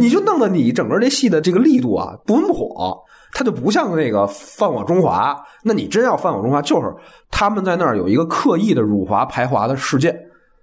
[0.00, 2.98] 你就弄得你整个这戏的这个力度啊不温不火，
[3.32, 5.36] 他就不像那个犯我中华。
[5.62, 6.94] 那你真要犯我中华，就是
[7.30, 10.14] 他们在那儿有一个刻意的辱华排华的事件。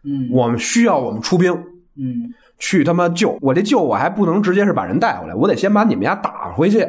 [0.03, 1.51] 嗯，我们需要我们出兵。
[1.95, 2.33] 嗯。
[2.59, 3.53] 去他妈救我！
[3.53, 6.83] 这救我还不能直接是把人带回来，我得先把你们家打回去，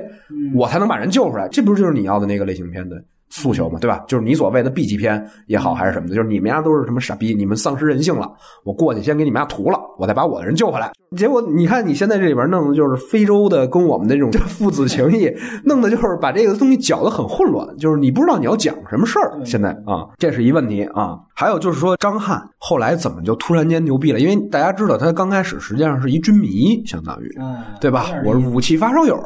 [0.55, 1.47] 我才能把人救出来。
[1.49, 2.97] 这不就是你要的那个类型片的
[3.31, 3.79] 诉求嘛？
[3.79, 4.03] 对吧？
[4.07, 8.31] 就是你所谓的 B 级片也好，还是什么的，就是你们家都是什么傻逼，你们丧失人性了，
[8.65, 10.91] 我过去先给你们家屠了，我再把我的人救回来。
[11.17, 15.33] 结果你看，你现在这里边弄的就是非洲的跟我们的这种 父子情谊，
[15.65, 19.39] 弄的就是把这个东西搅得很混乱，就是你不知道你要讲什么事儿。
[19.45, 21.19] 现在啊，这是一问题啊。
[21.35, 24.19] 还有就是说，张翰后来怎么就突然间牛逼了？
[24.19, 27.33] 因为大家知道他刚开始实际上是一军迷，相当于，
[27.81, 28.07] 对吧？
[28.25, 29.19] 我是武器发烧友，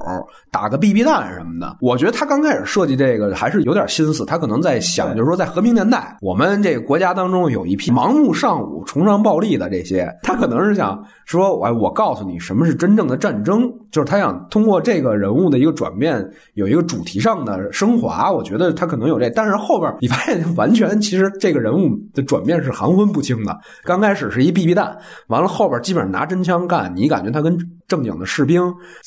[0.50, 1.78] 打个 BB 弹什么的。
[1.80, 11.82] 我觉得他刚开始设计这个还是有点心思，他可能在想，就是说在和平年代，我们这个国家当中有一批盲目尚武、崇尚暴力的这些，他可能是想说，我。
[11.82, 13.68] 我告诉你，什么是真正的战争？
[13.90, 16.24] 就是他想通过这个人物的一个转变，
[16.54, 18.30] 有一个主题上的升华。
[18.30, 23.58] 我觉得他可能有这，但是后边你发现，完全其实这个人物的转变是含混不清的。
[23.82, 28.62] 刚开始是一 BB 弹，完了后边基本上拿真枪干，你感觉他跟正经的士兵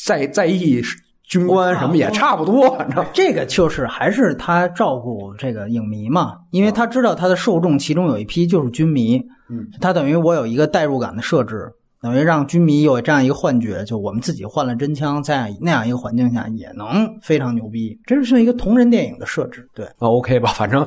[0.05, 0.81] 在在役
[1.27, 2.69] 军官什么也差不多。
[2.77, 9.17] 反正这个就是还是他照顾这个影迷嘛，因为他知道他的受众其中有一批就是军迷，
[9.49, 11.71] 嗯，他等于我有一个代入感的设置。
[12.01, 19.67] 等于让军迷有这样一个幻觉，就我们自己换了真枪，在那样一个环境下也能非常牛逼，这是一个同人电影的设置。
[19.73, 20.85] 对，那 OK 吧，反正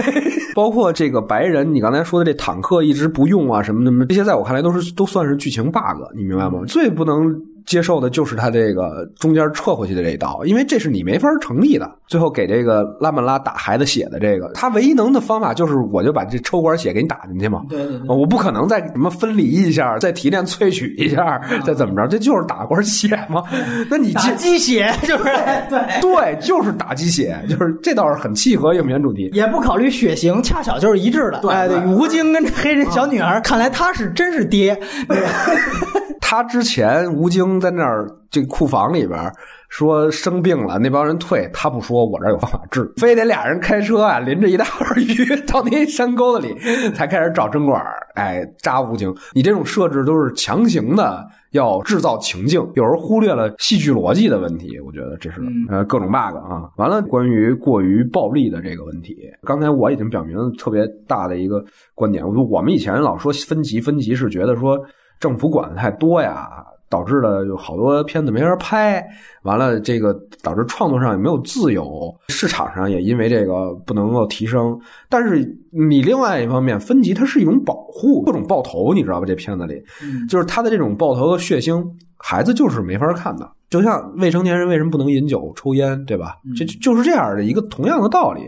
[0.54, 6.60] 包括这个白人，你刚才说的这坦克一直不用啊，什么什么，这些在我看来都是都算是剧情 bug，你明白吗？
[6.66, 7.34] 最不能。
[7.68, 11.88] 接受的就是他这个中间撤回去的这一刀，因为这是你没法成立的。
[12.06, 17.62] 最后给这个拉曼拉打孩子血的这个，他唯一能的方法就是我就把这抽管血给你打进去嘛。
[17.68, 23.44] 对对对，我不可能再什么分离一下，再提炼萃取一下， 再怎么着，这就是打管血嘛。
[23.90, 25.24] 那你打鸡血就是
[25.68, 31.40] 对对，就是打鸡血，就是这倒是很契合影片主题，也不考虑血型，恰巧就是一致的。
[31.42, 34.80] 对对，吴京跟黑人小女孩，看来他是真是爹。
[36.20, 39.18] 他之前吴京在那儿这库房里边
[39.68, 46.54] 说生病了，那帮人退，他不说，我这有方法治， 非得俩人开车啊，淋着一大块鱼到那山沟子里，
[46.92, 47.82] 才开始找针管，
[48.14, 49.14] 哎，扎武警。
[49.34, 54.78] 你这种设置都是强行的，要制造情境，有时候忽略了戏剧逻辑的问题。
[54.80, 56.70] 我觉得这是呃各种 bug 啊。
[56.76, 64.78] 完了，关于过于暴力的这个问题，刚才我已经表明了特别大的一个观点，我说我们以前老说分级，分级是觉得说。
[65.20, 66.48] 政府管的太多呀，
[66.88, 69.06] 导致了有好多片子没法拍，
[69.42, 70.12] 完了这个
[70.42, 74.78] 导致创作上也没有自由，市场上也因为这个不能够提升。
[75.08, 79.26] 但是你另外一方面分级，它是一种保护，各种爆头，你知道吧？
[79.26, 79.82] 这片子里，
[80.28, 81.84] 就是它的这种爆头和血腥，
[82.16, 83.50] 孩子就是没法看的。
[83.70, 86.36] 就像未成年人为什么不能饮酒抽烟，对吧？
[86.56, 88.42] 这就是这样的一个同样的道理。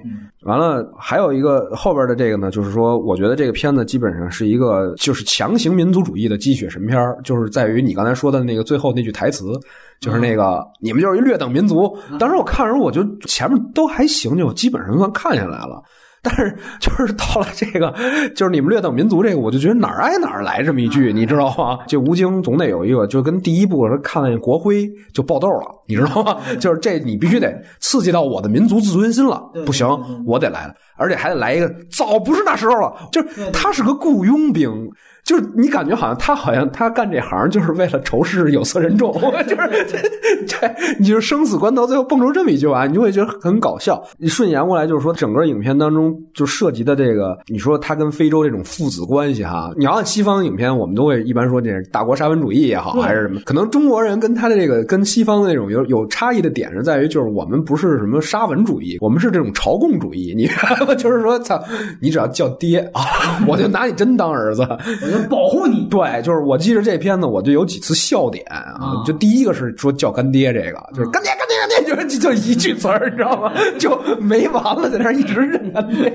[0.45, 9.53] 完了，还有一个后边的这个呢，就是说，我觉得这个片子基本上是一个就是强行民族主义的鸡血神片就是在于你刚才说的那个最后那句台词，
[10.01, 11.95] 就是那个你们就是一劣等民族。
[12.18, 15.83] 当时我看的时候，我就前面都还行，就基本上算看下来了。
[16.23, 17.95] 但是就是到了这个，
[18.35, 21.79] 就是你们略等民族这个，我就觉得哪儿挨哪儿来这么一句，你知道吗？
[21.87, 26.37] 这吴京总得有一个，就跟第一部看了国徽就爆痘了，你知道吗？
[26.61, 27.51] 就是这你必须得
[27.81, 29.89] 刺激到我的民族自尊心了，不行，
[30.27, 34.71] 我得来了，而且还得来一个，早不是那时候了，就是他是个雇佣兵。
[35.31, 39.14] 就是你感觉好像他好像他干这行就是为了仇视有色人种，
[39.47, 39.87] 就是
[40.45, 40.57] 这，
[40.99, 44.03] 你就是生死关头最后蹦出这么一句话，你就会觉得很搞笑。
[44.18, 53.41] 你顺延过来就是说，整个影片当中就涉及的这个，你说他跟非洲这种父子关系哈，你要按西方影片，我们都会一般说这是大国沙文主义也好，还是什么？
[53.45, 60.35] 可能中国人跟他的这个跟西方的那种有有差异的点是在于，就是我们不是什么沙文主义，我们是这种朝贡主义。
[60.37, 60.49] 你
[60.99, 61.62] 就是说，操，
[62.01, 63.01] 你只要叫爹啊，
[63.47, 64.66] 我就拿你真当儿子。
[65.29, 69.03] 保护你，对，就是我记着这片子，我就有几次笑点啊。
[69.05, 73.53] 就第一个是说叫干爹，这个就是干爹，干爹，干爹，就是就一句词儿，你知道吗？
[73.79, 76.11] 就没完了，在那一直认干爹，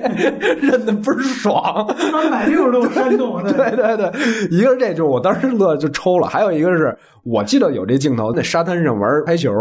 [0.61, 3.41] 认的倍儿爽，三百六十度煽动。
[3.43, 4.11] 对对对，
[4.49, 9.51] 一个是这，就我当时乐就抽了；还有一个是我记得有这镜头，在沙滩上玩排球，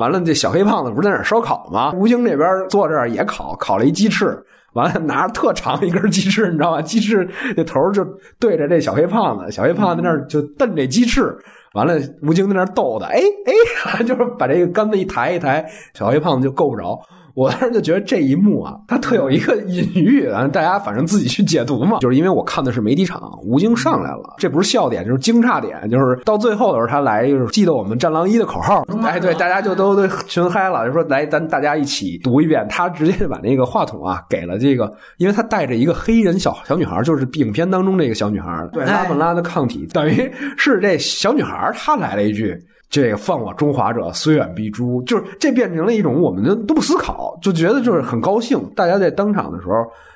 [0.00, 1.92] 完了这小黑胖子不是在那烧烤吗？
[1.94, 4.38] 吴京这边坐这儿也烤，烤了一鸡翅。
[4.78, 6.80] 完了，拿着特长一根鸡翅，你知道吗？
[6.80, 8.04] 鸡翅那头就
[8.38, 11.36] 对着这小黑胖子，小黑胖子在那儿就瞪这鸡翅。
[11.74, 16.98] 完了，吴京在那儿逗他，哎哎， 就是把这个杆子一抬一抬，小黑胖子就够不着。
[17.38, 22.00] 我当时就觉得这一幕啊，它特有一个隐喻，大家反正自己去解读嘛。
[22.00, 32.66] 就是因为我看的是媒体场，吴京上来了，这不是笑点，就是惊诧点，就是到最后的时候他来，就是记得我们战狼一的口号，哎，对，大家就都都群嗨了，就说来，咱大家一起读一遍。
[32.68, 42.60] 他直接就把那个话筒啊给了这个，因为他带着一个黑人小小女孩，就是影片当中这个小女孩，对拉本拉的抗体，等于是这小女孩她来了一句。
[42.90, 45.02] 这个犯我中华者，虽远必诛。
[45.02, 48.60] 就是这变成了一种，我们都不思考，就觉得就是很高兴。
[48.74, 49.74] 大家在当场的时候。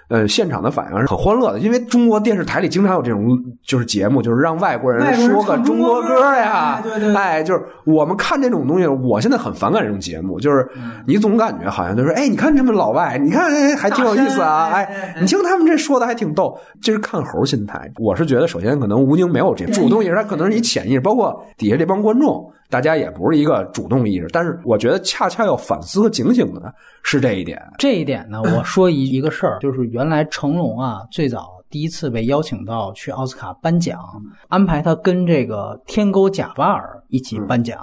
[0.08, 3.26] 呃，现场的反应是很欢乐的，因为中国电视台里经常有这种
[3.62, 10.68] 就是节目，就是让外国人说个中国歌呀，对对，哎，就是我们看这种东西，我现在很反感这种节目，就是
[11.06, 17.90] 你总感觉好像就是，哎，你看这么老外，你看哎还挺有意思啊，哎，你听他们这说的还挺逗，这是看猴心态。
[17.98, 27.58] 我是觉得，首先可能吴京没有这主动意识，他可能是你潜意识，包括底下这帮观众，大家也不是一个主动意识，但是我觉得恰恰要反思和警醒的是这一点。
[27.78, 30.02] 这一点呢，我说一一个事儿，就是原。
[30.02, 34.00] 原来成龙啊，最早第一次被邀请到去奥斯卡颁奖，
[34.48, 37.78] 安排他跟这个天沟贾巴尔一起颁奖。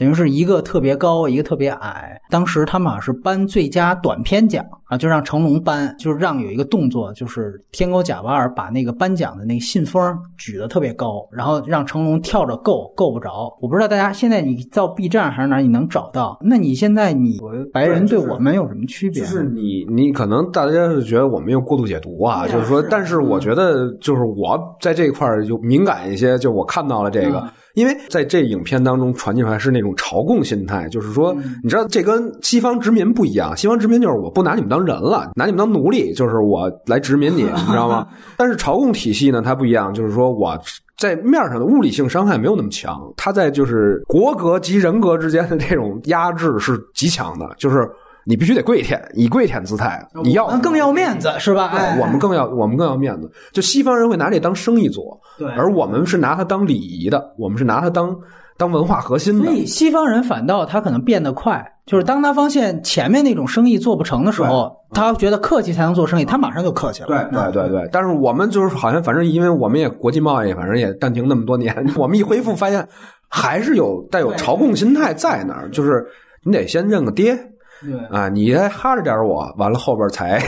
[0.00, 2.18] 等于是一个特别高，一个特别矮。
[2.30, 10.02] 当时他们好像是颁最佳短片奖啊，就让成龙颁，就是让有一个动作，就是天狗贾巴尔把那个颁奖的那个信封
[10.38, 13.54] 举得特别高，然后让成龙跳着够够不着。
[13.60, 16.38] 我不知道大家现在你到 B 站还是哪你能找到？
[16.40, 17.38] 那你现在你
[17.70, 19.20] 白人对我们有什么区别？
[19.20, 27.46] 就是你你可能大家是觉得我们又过度解读啊，就是说，但是我觉得就是我在这一块就敏感一些，就我看到了这个。
[27.80, 33.56] 因为在这影片当中传递出来是那种朝贡心态，就是说，你知道这跟西方殖民不一样。
[33.56, 38.06] 西方殖民就是我不拿你们当人了，拿你们当奴隶，就是我来殖民你， 你知道吗？
[38.36, 40.58] 但是朝贡体系呢，它不一样，就是说我
[40.98, 47.88] 在面上的物理性伤害没有那么强，它在就是国格及人格之间的这种压制是极强的，就是。
[48.30, 51.72] 你必须得跪舔，以跪舔姿态，你要更要面子是吧？
[52.00, 53.28] 我们更要，我们更要面子。
[53.52, 58.16] 就西方人会拿这当生意做，对，而我们是拿它当礼仪的，我们是拿它当
[58.56, 59.46] 当文化核心的。
[59.46, 67.08] 所以西方人反倒他可能变得快，就是当他发现前面那种生意做不成的时候，他觉得客气才能做生意，他马上就客气了。
[67.08, 67.88] 对对对对。
[67.90, 72.86] 但是我们就是好像反正因为我们也国际贸易，反正也暂停那么多年， 我们一恢复发现
[73.28, 76.06] 还是有带有朝贡心态在那儿，就是
[76.44, 77.36] 你得先认个爹。
[77.82, 80.38] 对啊，你再哈着点我，完了后边才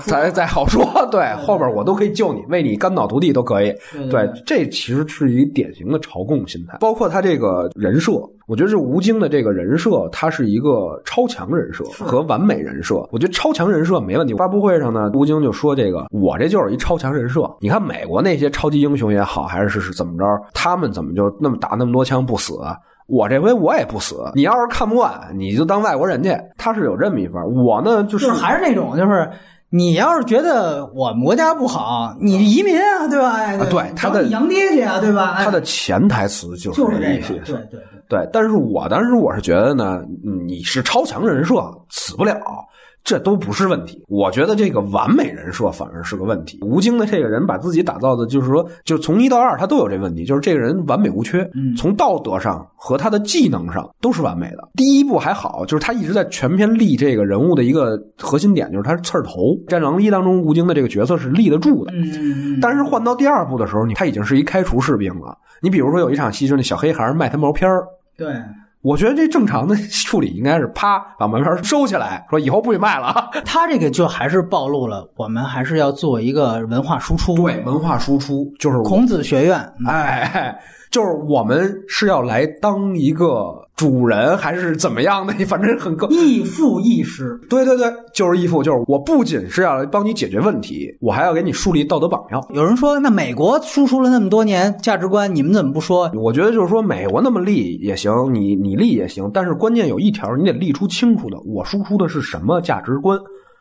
[0.00, 0.84] 才再好说。
[1.10, 3.72] 对，后边我都可以救你，为你肝脑涂地都可以。
[4.10, 6.78] 对，这其实是一典型的朝贡心态。
[6.78, 8.12] 包括他这个人设，
[8.46, 12.96] 我觉得是吴京的这个人设，他是一个超强人设和完美人设。
[13.10, 14.34] 我觉得超强人设没问题。
[14.34, 17.50] 发布会上呢，吴京就说：“这个我这就是一超强人设。
[17.60, 20.24] 你看美国那些超级英雄也好，还是是怎么着，
[20.54, 22.54] 他们怎么就那么打那么多枪不死？”
[23.08, 26.36] 我这回我也不死，你要是看不惯，你就当外国人去。
[26.58, 29.30] 他是有这么一份我呢就是还是那种，就是
[29.76, 33.56] 你要是觉得我们国家不好，你移民啊，对吧？
[33.66, 35.36] 对，他的洋爹去啊，对吧？
[35.44, 37.34] 他的潜台词就是这个意思。
[37.44, 40.00] 对对对，但是我当时我是觉得呢，
[40.46, 41.54] 你是超强人设，
[41.90, 42.40] 死不了。
[43.06, 44.04] 这都不是问题。
[44.08, 46.58] 我觉得这个完美人设反而是个问题。
[46.60, 54.68] 吴京的这个人把自己打造的，就是说，就从一到二他都有这问题，就是这个人完美无缺，嗯从道德上和他的技能上都是完美的。
[54.74, 59.30] 第一部还好，就是他一直在全篇立这个人物的一个核心点，就是他是刺儿头。
[59.68, 65.38] 《战狼一》当中，吴京的这个角色是立得住的，嗯，但是换到第二部的时候，你他已经是一开除士兵了。
[65.62, 67.84] 你比如说有一场戏，就是那小黑孩卖他毛片儿，
[68.18, 68.26] 对，
[68.86, 73.28] 我觉得这正常的处理应该是啪把门牌收起来，说以后不许卖了啊。
[73.44, 77.34] 他这个就还是暴露了，我们还是要做一个文化输出。
[77.34, 79.58] 对，文化输出就是孔子学院，
[79.88, 85.34] 哎，哎就是我们是要来当一个主人，还是怎么样的？
[85.44, 86.08] 反正很高。
[86.08, 87.38] 亦父亦师。
[87.48, 92.42] 对对对，就是义父，就是我不仅是要来帮你解决问题，我还要给你树立道德榜样。
[92.54, 96.10] 有人说，那美国输出了那么多年价值观，你们怎么不说？
[96.14, 103.18] 我觉得就是说，美国那么立也行，你你立也行，但是关键有一条，你得立出清楚的，我输出的是什么价值观。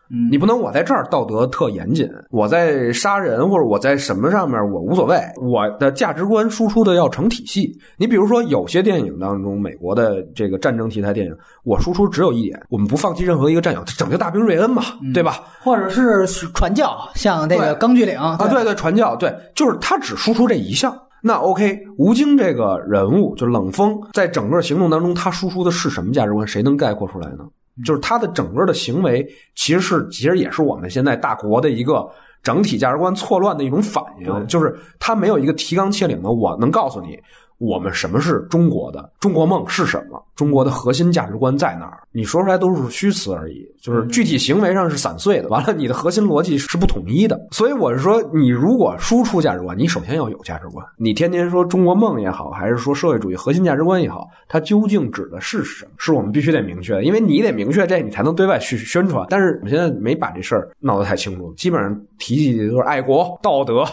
[0.09, 7.75] 嗯你不能我在这儿道德特严谨，我在杀人或者我在什么上面我无所谓，我的价值观输出的要成体系。
[7.97, 14.83] 你比如说有些电影当中，美国的这个战争题材电影，我输出只有一点，我们不放弃任何一个战友，拯救大兵瑞恩嘛，
[15.13, 15.39] 对吧？
[15.63, 20.95] 或者是传教，像这个钢锯岭啊，对对，传教，对，就是他只输出这一项。
[21.21, 26.47] 那 OK，吴京这个人物就冷锋，在整个行动当中，他输出的是什么价值观？
[26.47, 27.39] 谁能概括出来呢？
[27.83, 32.09] 就是他的整个的行为，其实是其实也是我们现在大国的一个
[32.41, 34.47] 整体价值观错乱的一种反应。
[34.47, 37.19] 就是他没有一个提纲挈领的，我能告诉你，
[37.57, 41.99] 我们什么是中国的中国梦是什么，中国的核心价值观在哪儿？
[42.11, 45.47] 你说出来都是虚词而已，就是具体行为上是散碎的。
[45.47, 47.47] 完了，你的核心逻辑是不统一的。
[47.51, 50.85] 所以我是说，你如果输出价值观，你首先要有价值观。
[50.97, 55.91] 你天天说中国梦也好，还是说社会主义核心价值观也好，它究竟指的是什么？
[55.97, 59.25] 是我们必须得明确的，因为你得明确这，你才能对外去宣传。
[59.29, 63.85] 但是我们现在没把这事儿闹得太清楚，基本上提起的都是爱国、道德，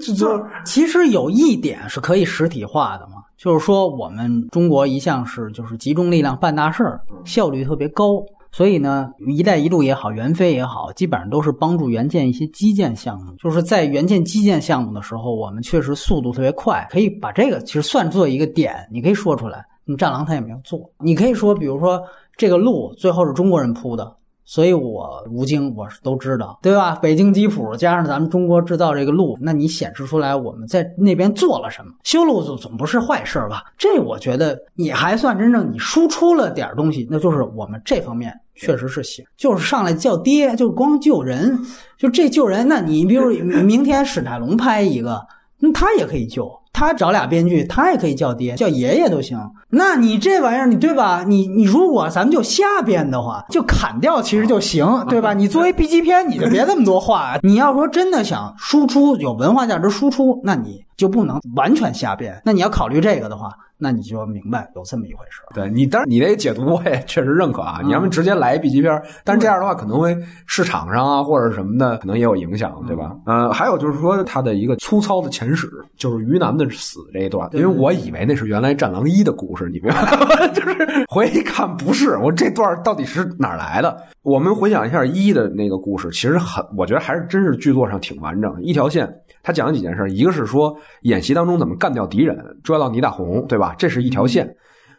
[0.00, 8.24] 就就其实有一点是可以实体化的嘛，就是说我们中国一向是就是集中力量办大事儿，效率特别高。
[8.50, 13.32] 所以呢，“一带一路”也好，援非也好，基本上都是帮助援建一些基建项目。
[13.36, 19.64] 就是在援建基建项目的时候，我们确实速度特别快，可以把这个其实算作一个点，你可以说出来。
[19.84, 22.00] 你战狼他也没有做，你可以说，比如说
[22.36, 26.94] 这个路最后是中国人铺的，所以我吴京我是都知道，对吧？
[26.96, 31.92] 北京吉普加上咱们中国制造这个路，那你显示出来我们在那边做了什么？
[32.04, 33.64] 修路总总不是坏事吧？
[33.78, 41.58] 这我觉得你还算真正你输出了点东西，那就是我们这方面确实是行，就是上来叫爹，就光救人，
[41.96, 43.30] 就这救人，那你比如
[43.62, 45.20] 明天史泰龙拍一个，
[45.58, 46.50] 那他也可以救。
[46.74, 49.38] 他找俩编剧，他也可以叫爹、叫爷爷都行。
[49.70, 51.24] 那你这玩意儿，你对吧？
[51.26, 55.32] 你你如果咱们就瞎编的话，就砍掉其实就行，对吧？
[55.32, 57.38] 你作为 B 级片，你就别那么多话。
[57.42, 62.40] 你要说真的想输出有文化价值输出，那你就不能完全瞎编。
[62.44, 65.40] 那你要考虑这个的话，那你就要明白有这么一回事。
[65.54, 67.80] 对你，当然你这解读我也确实认可啊。
[67.84, 70.16] 你要么直接来 B 级片儿，但是这样的话可能会
[70.46, 73.14] 市场上啊或者什么的可能也有影响，对吧？
[73.26, 80.46] 呃，还有就是说它的一个粗糙的前史，就是于南的死这一段，因为我以为那是原来《战狼一》的故事，你明白吗？
[80.54, 83.96] 就是回一看不是，我这段到底是哪来的？
[84.22, 89.12] 我们回想一下一的那个故事，其实很，我觉得还是真是剧作上挺完整的，一条线。
[89.44, 93.74] 他讲了几件事，一个是说演习当中怎么干掉敌人，抓到倪大红，对吧？
[93.78, 94.56] 这是一条线。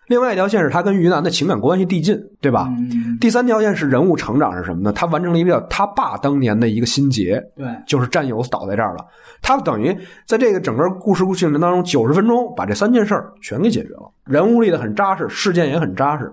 [0.08, 2.68] 另外一条线是他跟于南的情感关系递进，对吧？
[2.78, 4.94] 嗯，第三条线是人物成长是什么呢？
[4.94, 9.04] 他完成了一个他爸当年的一个心结，对，就是战友倒在这儿了。
[9.42, 16.32] 他等于在这个整个故事进程当中，九十分钟把这三件事儿全给解决了，人物立得很扎实，事件也很扎实。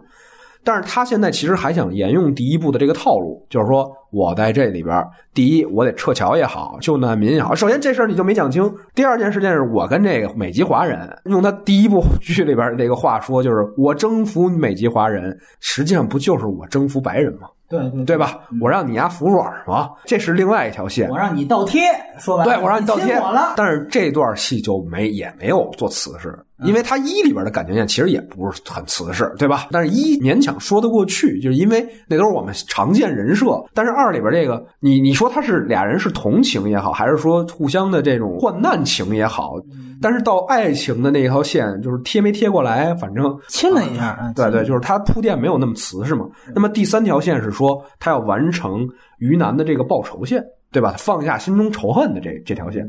[0.65, 5.05] 但是他现在其实还想沿用第一部的这个套路，就是说我在这里边，
[5.35, 7.55] 第一我得撤侨也好，救难民也好。
[7.55, 8.73] 首先这事儿你就没讲清。
[8.95, 17.49] 第二件事件是我跟这个美籍华人，用他第一部剧里边这个话说，就是我征服美籍华人，实际上不就是我征服白人吗？
[17.69, 18.39] 对对对吧？
[18.61, 19.91] 我让你丫服软吗？
[20.05, 21.17] 这是另外一条线我。
[21.17, 21.81] 让你倒贴，
[22.19, 23.19] 说白了，对，我让你倒贴。
[23.57, 29.69] 但是这段戏就没也没有做瓷实，因为他一里边的感情线其实也不是很瓷实，对吧？
[29.71, 33.63] 但是一勉强说得过去，就是因为那都是我们常见人设。
[33.75, 39.55] 但是二里边这个，你你说他是俩人是同情也好，还是说互相的这种患难情也好，
[40.01, 46.27] 但是到爱情的那一条线，就是贴没贴过来，反正亲了一下，啊对对，就是他铺垫没有那么瓷实嘛。
[46.55, 48.87] 那么第三条线是说他要完成
[49.19, 50.95] 于南的这个报仇线，对吧？
[50.99, 52.89] 放下心中仇恨的这这条线，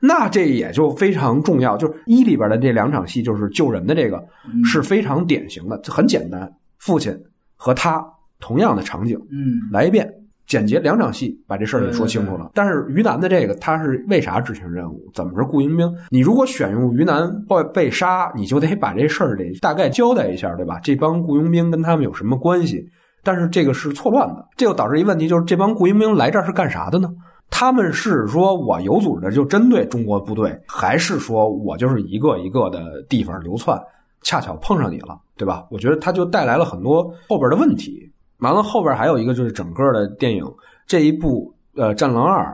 [0.00, 1.76] 那这也就非常重要。
[1.76, 4.22] 就是一里边的这两场戏，就是救人的这个
[4.64, 7.16] 是非常典型的，很简单，父亲
[7.56, 8.04] 和他
[8.40, 10.06] 同样的场景嗯，来一遍，
[10.46, 12.50] 简洁两场戏把这事儿给说清楚了。
[12.54, 15.10] 但是于南的这个他是为啥执行任务？
[15.14, 15.90] 怎么是雇佣兵？
[16.10, 20.78] 你如果选用于南被被杀，你就得把这事儿得大概交代一下，对吧？
[20.82, 22.84] 这帮雇佣兵跟他们有什么关系？
[23.22, 27.08] 但是这个是错乱的，这就导致一问题，就是这帮雇佣兵来这儿是干啥的呢？
[27.50, 33.80] 他们是说我有组织的就针对中国部队，还是说我就是一个一个的地方流窜，
[34.22, 35.66] 恰巧碰上你了，对吧？
[35.70, 38.10] 我觉得他就带来了很多后边的问题。
[38.38, 40.44] 完了，后边还有一个就是整个的电影
[40.86, 42.44] 这一部呃《战狼二》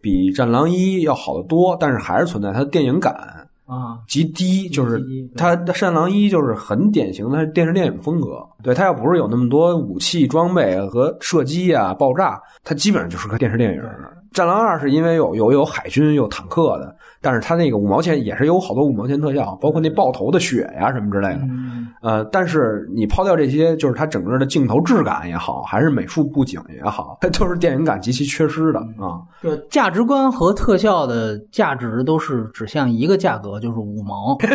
[0.00, 3.37] 比《战狼一》要好得多，但是还是存在它的电影感
[3.68, 8.44] 啊，极低，就是极低它的《战狼一》就是很典型的电视电影风格。
[8.62, 13.82] 对它要不是有那么多武器装备和射击啊、爆炸，它基本上就是个电视电影。
[14.32, 21.40] 战狼二是因为有有有海军有坦克的，但是它那个五毛钱也是有好多五毛钱特效，包括那爆头的血呀、什么之类的。
[21.42, 29.18] 嗯呃，但是你抛掉这些，就是它整个的镜头质感也好，还是美术布景也好，它都是电影感极其缺失的啊。
[29.42, 34.36] 对价值观和特效的价值都是指向一个价格，就是五毛。
[34.38, 34.48] 对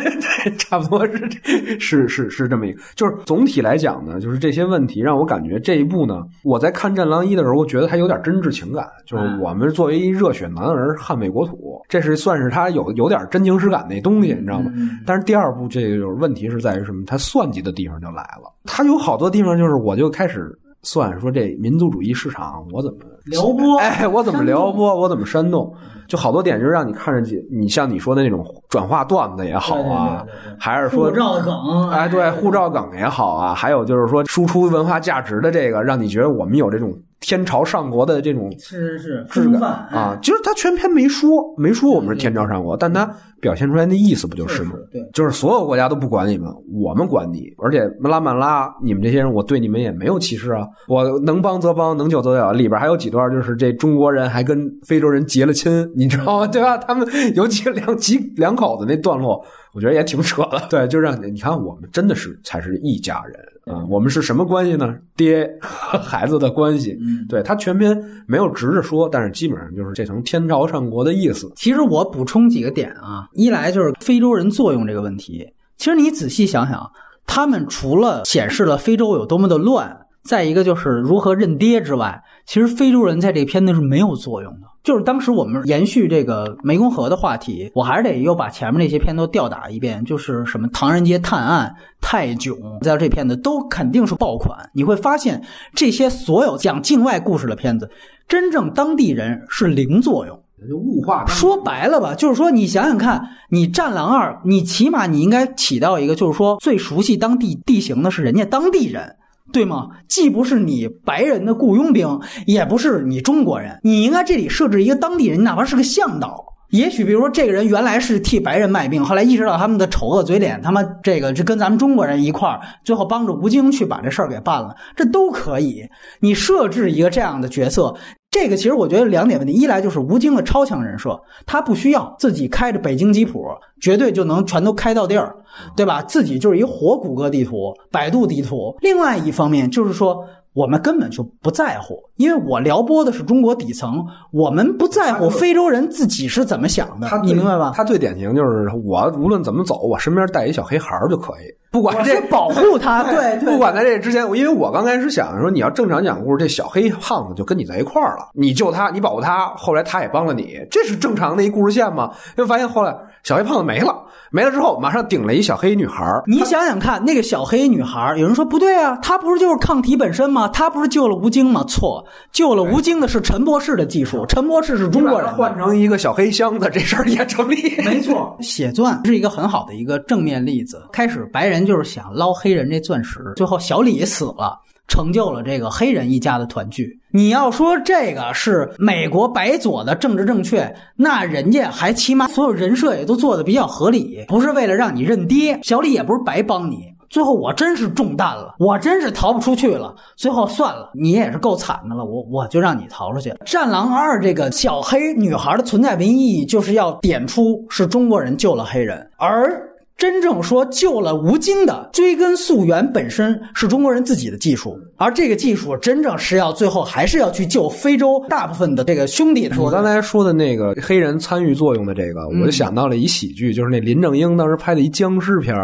[0.58, 14.72] 差不多是是是是这么一个，就是总体来讲呢，就是这些问题让我感觉这一部呢，我在看《战狼一》的时候，我觉得它有点真挚情感，就是我们作为一热血男儿捍卫国土，这是算是他有有点真情实感那东西，你知道吗？
[14.76, 17.04] 嗯但是第二部这个就是问题是在于什么？
[17.06, 20.48] 他算计的地方就来了，他有好多地方就是我就开始
[20.82, 25.74] 算说这民族主义市场我怎么撩拨 哎，我怎么撩拨，我怎么煽动，
[26.14, 30.24] 就好多点就是让你看着去，你像你说的那种转化段子也好啊，
[30.60, 36.94] 还是说护照梗，哎，对，护照梗也好啊，还有就是说输出文化价值的这个，让你觉得我们有这种
[37.24, 40.20] 天朝上国的这种是是是质感风范啊。
[40.22, 43.10] 其实他全篇没说，没说我们是天朝上国，但他
[43.40, 44.74] 表现出来的意思不就是吗？
[44.92, 52.52] 对，就是所有国家都不管你们，我们管你，而且拉曼拉，你们这些人，我对你们也没有歧视啊，我能帮则帮，能救则救。
[52.52, 56.48] 里边还有几段，就是这中国人还跟非洲人结了亲，你知道吗？
[56.48, 56.78] 对吧？
[56.78, 59.44] 他们有几个两几两口子那段落，
[59.74, 60.62] 我觉得也挺扯的。
[60.70, 63.36] 对，就让你你看，我们真的是才是一家人
[63.66, 64.94] 啊、我们是什么关系呢？
[65.16, 66.98] 爹和孩子的关系。
[67.00, 67.98] 嗯，对他全篇
[68.28, 71.50] 没有直着说，但是基本上就是这层天朝上国的意思。
[71.56, 75.48] 其实我补充几个点啊，一来就是非洲人作用这个问题。
[75.78, 76.92] 其实你仔细想想，
[77.26, 84.68] 他们除了显示了非洲有多么的乱，再一个就是如何认爹之外，其实非洲人在这个片子是没有作用的。
[84.84, 94.58] 就是当时我们延续这个湄公河的话题，我还是得又把前面那些片都吊打一遍，就是什么唐人街探案、泰囧，在这片子都肯定是爆款。
[94.74, 95.42] 你会发现，
[95.74, 97.90] 这些所有讲境外故事的片子，
[98.28, 100.38] 真正当地人是零作用。
[100.70, 109.16] 就物化说白了吧，就是说你想想看，你《战狼二》，你起码你应该起到一个，就是说最熟悉当地地形的是人家当地人。
[109.54, 109.88] 对吗？
[110.10, 116.44] 既不是你白人的雇佣兵，也不是你中国人，你应该这里设置一个当地人，哪怕是个向导。
[116.72, 125.88] 也许比如说这个人原来是替白人卖命，后来意识到他们的丑恶嘴脸，他妈这个就跟咱们中国人一块儿，最后帮着吴京去把这事儿给办了，这都可以。
[126.20, 127.94] 你设置一个这样的角色，
[128.34, 133.46] 这个其实我觉得两点问题，一来就是吴京的超强人设，他不需要自己开着北京吉普，
[133.80, 135.36] 绝对就能全都开到地儿，
[135.76, 136.02] 对吧？
[136.02, 138.76] 自己就是一活谷歌地图、百度地图。
[138.82, 140.26] 另外一方面就是说。
[140.56, 147.74] 我们根本就不在乎，因为我撩拨的是中国底层，我们不在乎非洲人自己是怎么想的他，你明白吧？
[147.76, 162.12] 他最典型就是我无论怎么走，我身边带一小黑孩儿就可以，不管这保护他， 对对，不管在这之前，因为我刚开始想说，你要正常讲故事，这小黑胖子就跟你在一块儿了，你救他，你保护他，后来他也帮了你，这是正常的一故事线吗？
[162.38, 163.96] 因为发现后来小黑胖子没了，
[164.32, 170.48] 没了之后马上顶了一小黑女孩儿，你想想看，那个小黑女孩，有人说不对啊，她不是就是抗体本身吗？
[170.48, 171.64] 她不是救了吴京吗？
[171.68, 175.30] 错，救了吴京的是陈博士的技术，陈博士是中国人。
[175.34, 177.76] 换成一个小黑箱子，这事儿也成立。
[177.84, 180.84] 没错，血钻是一个很好的一个正面例子。
[180.92, 184.60] 开始白人就是想捞黑人这钻石，最后小李死了。
[184.86, 187.00] 成就了这个黑人一家的团聚。
[187.10, 195.58] 你要说这个是美国白左的政治正确，那人家还起码所有人设也都做的比较合理，不是为了让你认爹。
[195.64, 199.94] 小李也不是白帮你，最后我真是中弹了，我真是逃不出去了。
[200.16, 203.30] 最后算了，你也是够惨的了，我我就让你逃出去。
[203.46, 209.62] 《战狼二》这个小黑女孩的存在唯一意义就是要点出是中国人救了黑人，而
[209.96, 219.56] 真正说救了吴京的，追根溯源本身是中国人自己的技术，而这个技术真正是要最后还是要去救非洲大部分的这个兄弟的。
[219.62, 225.56] 我刚才说的那个黑人参与作用的这个，我就想到了一喜剧，就是那林正英当时拍的一僵尸片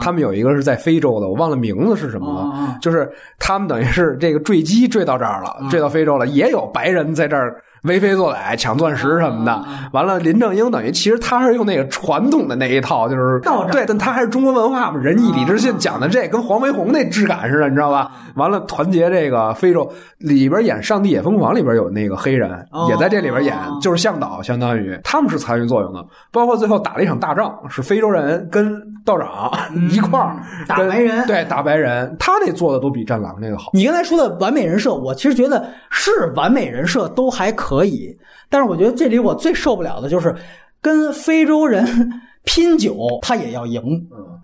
[0.00, 3.08] 他们有一个是在非洲的，我忘了名字是什么了，就是
[3.38, 7.62] 他们等于是这个坠机坠到这儿了，坠到非洲了，也有白人在这儿。
[7.86, 18.10] 为非作歹、抢钻石什么的，完了，林正英等于其实他是用那个传统的那一套，就是道对，但他还是中国文化嘛，仁义礼智信讲的这跟黄飞鸿那质感似的，你知道吧？
[18.34, 22.86] 完了，团结这个非洲里边演《上帝也疯狂》里边有那个黑人哦。
[22.90, 29.50] 也在这里边演，就是向导，相当于他们是参与作用的，包括最后打了一场大仗，是非洲人跟道长
[29.90, 30.36] 一块儿
[30.66, 33.70] 打白人对打白人，他那做的都比战狼那个好。
[33.72, 38.14] 你刚才说的完美人设，我其实觉得是完美人设都还可以，
[38.50, 40.34] 但是我觉得这里我最受不了的就是
[40.82, 41.86] 跟非洲人
[42.44, 43.80] 拼酒，他也要赢。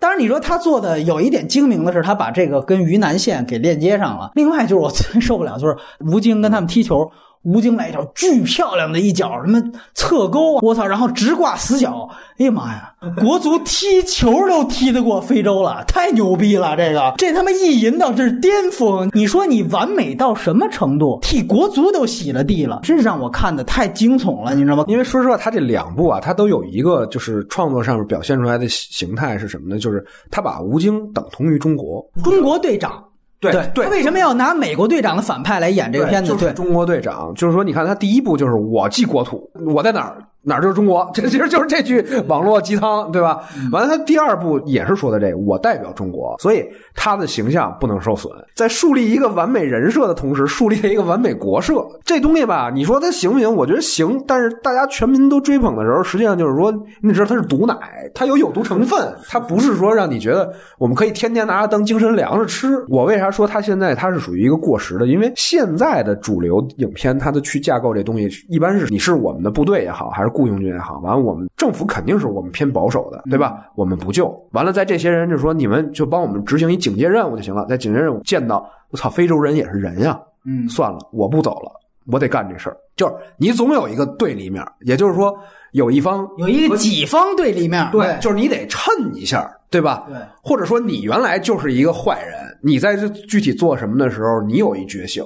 [0.00, 4.30] 当然，你说他做的有一点精明的是，他把这个跟云南线给链接上了。
[4.34, 7.10] 另外就是我最受不了就是吴京跟他们踢球。
[7.44, 9.60] 吴京来一脚巨漂亮的一脚，什么
[9.94, 10.86] 侧勾啊，我操！
[10.86, 12.08] 然后直挂死角，
[12.38, 12.94] 哎呀妈呀！
[13.20, 16.76] 国足踢球都踢得过非洲了，太牛逼了！
[16.76, 21.18] 这个这他妈意淫到这是巅峰，你说你完美到什么程度？
[21.20, 24.84] 替国足都洗了地了，真是让我看的太惊悚了，你知道吗？
[24.86, 29.80] 因为说实话，他这两部啊，他都有一个就是创作上面表现出来的形态是什么呢？
[29.80, 32.08] 就是他把吴京等同于中国。
[32.22, 33.02] 中国队长，
[33.50, 36.32] 对对他为什么要拿美国队长的反派来演这个片子？
[36.32, 43.40] 对，就是中国队长，就是说，你看他第一部就是我记国土，我在哪儿哪儿就是中国， 这其实就是这句网络鸡汤，对吧？
[43.70, 46.64] 完了，他第二部也是说的这个，我代表中国，所以
[46.94, 48.32] 他的形象不能受损。
[48.54, 53.52] 在树立一个完美人设的同时，树立了一个完美国设，这东西吧，你说它行不行？
[53.54, 57.74] 我觉得行，但是大家全民都追捧的时候，实际上就是说，你知道它是毒奶，
[58.14, 58.98] 它有有毒成分，
[59.28, 62.84] 它不是说让你觉得我们可以天天拿它当精神粮食吃。
[62.88, 65.06] 我为啥说它现在它是属于一个过时的？
[65.06, 73.66] 因为现在的主流影片，它的去架构这东西，一般是你是我们的部队也好，还是雇佣军也好，完了我们政府肯定是我们偏保守的，对吧？
[73.74, 81.70] 我们不救，完了在这些人就说你们就帮我们执行一警戒任务就行了，在警戒任务见到我操，非洲人也是人呀，嗯算了，我不走了，
[82.06, 82.76] 我得干这事儿。
[82.96, 85.34] 就是你总有一个对立面，也就是说
[85.72, 88.82] 有一方有一个己方对立面，对，就是你得衬
[89.14, 90.04] 一下，对吧？
[90.08, 95.24] 对，或者说你原来就是一个坏人，你在这具体做什么的时候，你有一觉醒。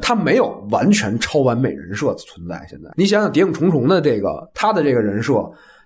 [0.00, 2.64] 他没有完全超完美人设的存在。
[2.68, 5.34] 现在你想想《谍影重重》的这个他的这个人设，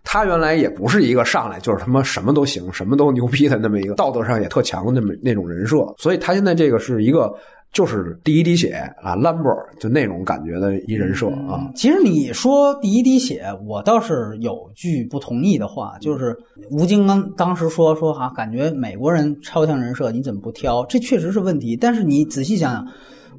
[0.05, 7.33] 他原来也不是一个上来就是他妈什么都行、什么都牛逼的那么一个道德上也特强的那么那种人设，所以他现在这个是一个
[7.73, 11.71] 就是第一滴血啊，Lambo 就那种感觉的一人设啊。
[11.75, 16.37] 其实你说第一滴血，我倒是有句不同意的话，就是
[16.71, 20.85] 吴京刚当时说说哈、感觉美国人超强人设你怎么不挑？
[20.85, 21.75] 这确实是问题。
[21.75, 22.87] 但是你仔细想想，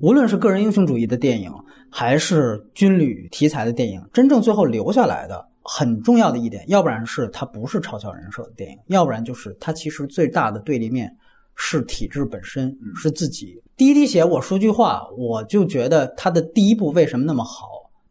[0.04, 1.50] 无论是个人英雄主义的电影，
[1.90, 11.10] 还是军旅题材的电影，真正最后留下来的很重要的一点，要不然是它不是嘲笑人设的电影，要不然就是它其实最大的对立面
[11.56, 13.58] 是体制本身，是自己。
[13.78, 17.70] 第一滴血，我说句话，我就觉得它的第一部为什么那么好？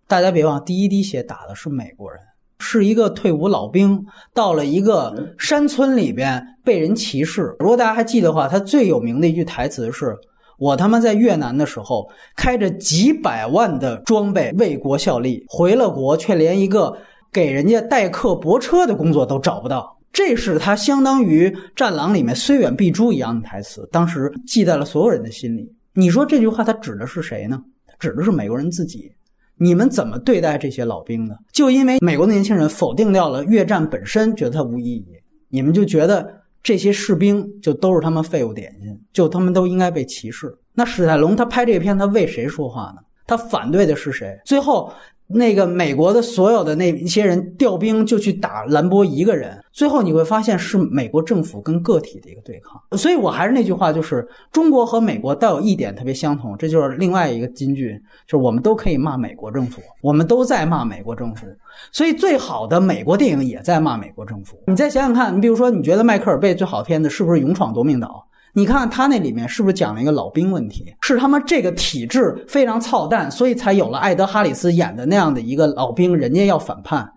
[0.09, 2.19] 大家别忘，第一滴血打的是美国人，
[2.59, 4.02] 是一个退伍老兵，
[4.32, 7.55] 到了一个山村里边被人歧视。
[7.59, 10.16] 如果大家还记得的话，他最有名的一句台词是
[10.63, 16.97] ：“我他妈在越南的时候，开着几百万的装备为国效力，回了国却连一个
[17.33, 25.69] 给人家代客泊车的工作都找不到。”这是他相当于《战狼》里面“虽远必诛”一样的台词，当时记在了所有人的心里。
[25.95, 27.61] 你说这句话，他指的是谁呢？
[27.99, 29.11] 指的是美国人自己。
[29.57, 31.37] 你们怎么对待这些老兵的？
[31.53, 35.07] 就因为美国的年轻人否定掉了越战本身，觉得它无意义，
[35.49, 40.57] 你们就觉得这些士兵就都是他们废物点心，就他们都应该被歧视。
[40.75, 43.03] 那史泰龙他拍这片，他为谁说话呢？
[43.27, 44.41] 他反对的是谁？
[44.45, 44.93] 最后。
[45.35, 52.81] 那个美国的所有的那一些人调兵就去打兰博一个人，最后你会发现是美国政府跟个体的一个对抗。
[52.99, 61.47] 所以我还是那句话，就是中国和美国倒有一点特别相同，这就是另外一个金句，就是我们都可以骂美国政府，我们都在骂美国政府。
[61.91, 64.59] 所以最好的美国电影也在骂美国政府。
[64.67, 68.27] 你再想想看，你比如说，你觉得迈克尔贝最好的片子是不是《勇闯夺命岛》？
[68.55, 70.95] 你看他那里面是不是讲了一个老兵问题？
[71.01, 77.09] 是他们这个体制非常操蛋，所以才有了艾德哈里斯演的那样的一个老兵，人家要反叛。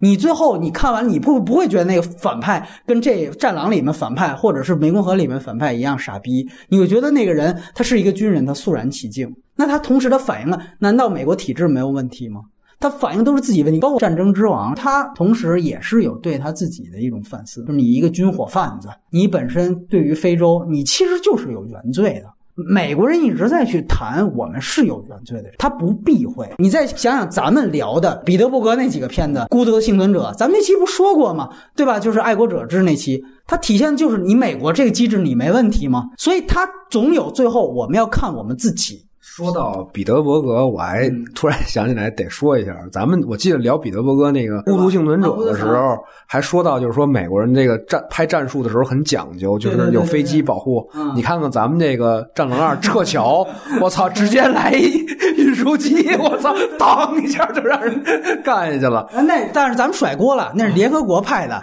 [0.00, 6.44] 你最后你看完，你不不会觉得那个反派跟这《战狼》里面反派，或者是《湄公河》里面反派一样傻逼？
[6.68, 9.32] 你会觉得那个人他是一个军人，他肃然起敬。
[9.54, 12.40] 那他同时他反映了，难道美国体制没有问题吗？
[12.82, 22.26] 他反映都是自己问题，包括战争之王，他同时也是有对他自己的一种反思，就是你一个军火贩子，你本身对于非洲，你其实就是有原罪的。
[22.54, 26.46] 美国人一直在去谈我们是有原罪的，他不避讳。
[26.58, 31.48] 你再想想咱们聊的彼得伯格那几个片子，《孤独的幸存者》，咱们那期不说过吗？
[31.74, 31.98] 对吧？
[31.98, 36.10] 就是爱国者治那期，它体现就是你美国这个机制你没问题吗？
[36.18, 39.02] 所以它总有最后我们要看我们自己。
[39.34, 45.96] 说到彼得伯格，我还突然想起来得说一下， 咱们我记得聊彼得伯格那个《孤独幸存者》的时候，
[46.26, 50.86] 还说到就是说美国人这个战拍战术的时候很讲究，就是有飞机保护。
[51.14, 53.46] 你看看咱们这个《战狼二》撤侨，
[53.80, 54.98] 我操，直接来一
[55.38, 58.02] 运输机， 我操，当一下就让人
[58.44, 59.08] 干下去了。
[59.26, 61.62] 那但是咱们甩锅了，那是联合国派的。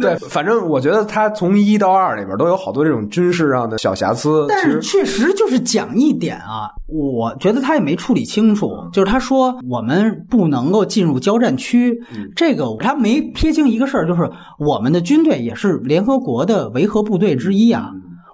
[0.00, 5.11] 对，反正我觉得他从一到二里边都有好多这种军事上的小瑕疵，但是确实。
[5.12, 12.00] 实就是讲一点啊，我觉得他也没处理清楚，就是他说我们不能够进入交战区，
[12.34, 17.92] 这个他没撇清一个事儿，就是我们的军队也是联合国的维和部队之一啊。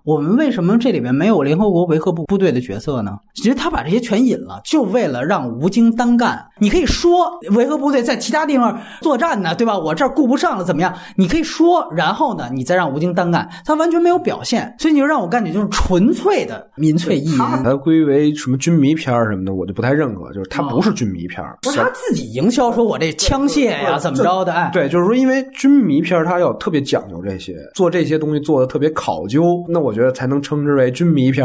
[0.09, 3.19] 我们为什么这里面没有联合国维和部部队的角色呢？
[3.35, 6.43] 其实他把这些全引了，就为了让吴京单干。
[6.59, 9.79] 你可以说维和部队在其他地方作战呢，对吧？
[9.79, 10.95] 我这儿顾不上了，怎么样？
[11.15, 13.47] 你可以说，然后呢，你再让吴京单干。
[13.67, 17.37] 他完全没有表现，所以你就让我感觉就是纯粹的民粹意义。
[17.37, 20.33] 他归为什么军迷片什么的，我就不太认可。
[20.33, 24.55] 就是他不是军迷片不是他自己营销说我这枪械呀怎么着的？
[24.55, 29.63] 哎，对，就是说因为军迷片他要特别讲究这些，做这些东西做的特别考究。
[29.69, 29.98] 那我。
[29.99, 31.45] 觉得才能称之为军迷片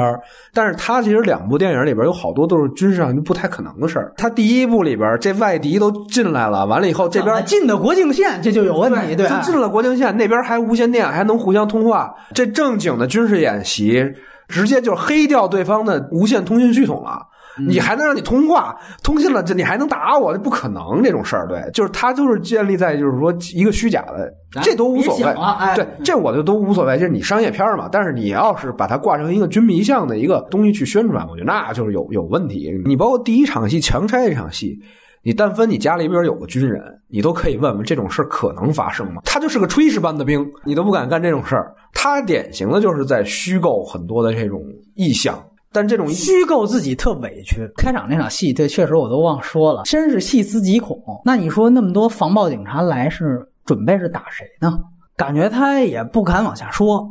[0.54, 4.14] 但是他其实两部电影里边有好多都是军事上就不太可能的事儿。
[4.16, 12.14] 他第一部里边这外敌都进来了，完了以后这边进的国境线，这就有问题，对，就进了国境线，那边还无线电，还能互相通话。
[12.36, 14.04] 这正经的军事演习，
[14.48, 17.20] 直接就黑掉对方的无线通讯系统了。
[17.68, 20.34] 你还能让你通话通信了，这你还能打我？
[20.34, 25.36] 这不可能这种事儿，对，就是他就是建立在就是说一个虚假的，这都无所谓。
[25.76, 27.88] 对，这我就都无所谓，就是你商业片嘛。
[27.92, 32.72] 但是你要是把它挂成一个军迷像的一个东西去宣传，我觉得那就是有有问题。
[32.86, 34.80] 你包括第一场戏强拆这场戏，
[35.22, 39.22] 你但凡你家里边有个军人，你都可以问问这种事儿可能发生吗？
[39.26, 41.72] 他就是个炊事班的兵，你都不敢干这种事儿。
[41.94, 44.62] 他典型的就是在虚构很多的这种
[44.96, 45.40] 意象。
[45.74, 51.02] 但这种虚构自己特委屈，开场那场戏，这确实我都忘说了，真是细思极恐。
[51.26, 54.80] 那你说那么多防暴警察来是准备是打谁呢？
[55.18, 57.10] 感觉他也不敢往下说，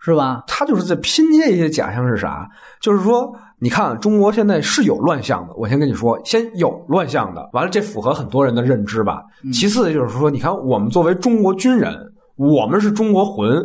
[0.00, 0.44] 是吧？
[0.46, 2.48] 他就是在拼接一些假象是啥？
[2.80, 9.22] 就是说，你看中国现在是有乱象的，我先跟你说，先有乱象的，完了这符合很多人的认知吧。
[9.52, 11.96] 其次就是说，你看我们作为中国军人，
[12.36, 13.64] 我们是中国魂，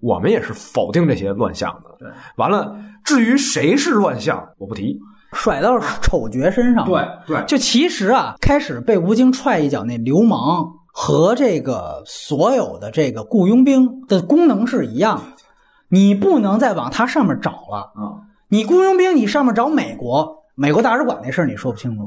[0.00, 1.90] 我们也是否定这些乱象的。
[1.98, 2.76] 对，完了。
[3.02, 5.00] 至于谁是乱象，我不提，
[5.32, 6.84] 甩到丑角身上。
[6.84, 15.42] 对对，就其实啊，开始被吴京踹一脚那流氓和这个所有的这个雇佣兵的功能是一样的，
[15.88, 18.20] 你不能再往他上面找了啊！
[18.48, 22.04] 你雇佣兵，你上面找美国，美国大使馆那事儿你说不清楚；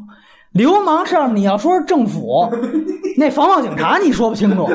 [0.51, 2.47] 流氓上面你要说是政府，
[3.17, 4.69] 那防暴警察你说不清楚，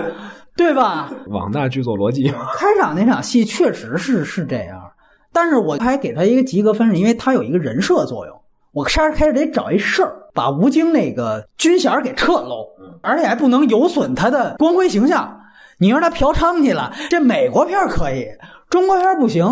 [0.59, 1.09] 对吧？
[1.29, 4.77] 网大剧作逻辑，开场那场戏确实是是这样。
[5.33, 8.37] 但是我还给他一个及格分，是因为他有一个人设作用。
[8.73, 12.67] 我开始开始得找一事儿，把吴京那个军衔给撤喽，
[13.01, 15.41] 而且还不能有损他的光辉形象。
[15.79, 18.27] 你让他嫖娼去了，这美国片可以，
[18.69, 19.47] 中国片不行。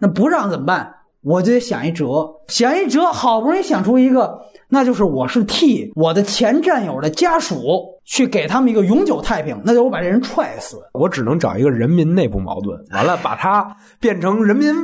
[0.00, 0.92] 那不让怎么办？
[1.22, 10.80] 我就得想一辙，想一辙，好不容易想出一个，那就是我是替我的前战友的家属去给他们一个永久太平，那就我把这人踹死。
[10.94, 14.74] 我只能找一个人民内部矛盾，完了把他变成人民。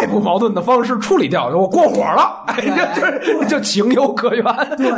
[0.00, 4.44] 外部矛盾的方式处理掉，我过火了，哎呀，就 就情有可原。
[4.76, 4.90] 对，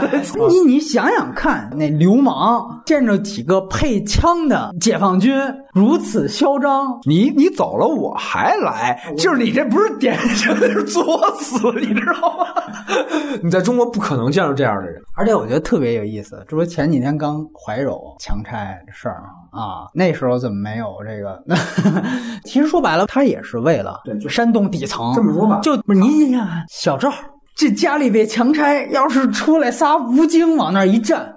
[0.48, 5.38] 你你想想看，那流氓见着几个配枪的解放军
[5.72, 11.02] 如此嚣张，你你走了我还来，就是你这不是典型的作
[11.36, 12.46] 死，你知道吗？
[13.42, 21.42] 你在中国不可能见着这样的人，而且我觉得特别有意思，这不前几天刚怀柔强拆的事儿啊，那时候怎么没有这个？
[22.44, 25.12] 其实说白了，他也是为了煽动底层。
[25.14, 27.12] 这么说吧，就不是你想想，小赵
[27.54, 31.34] 这家里被强拆，要是出来仨吴京往那一站，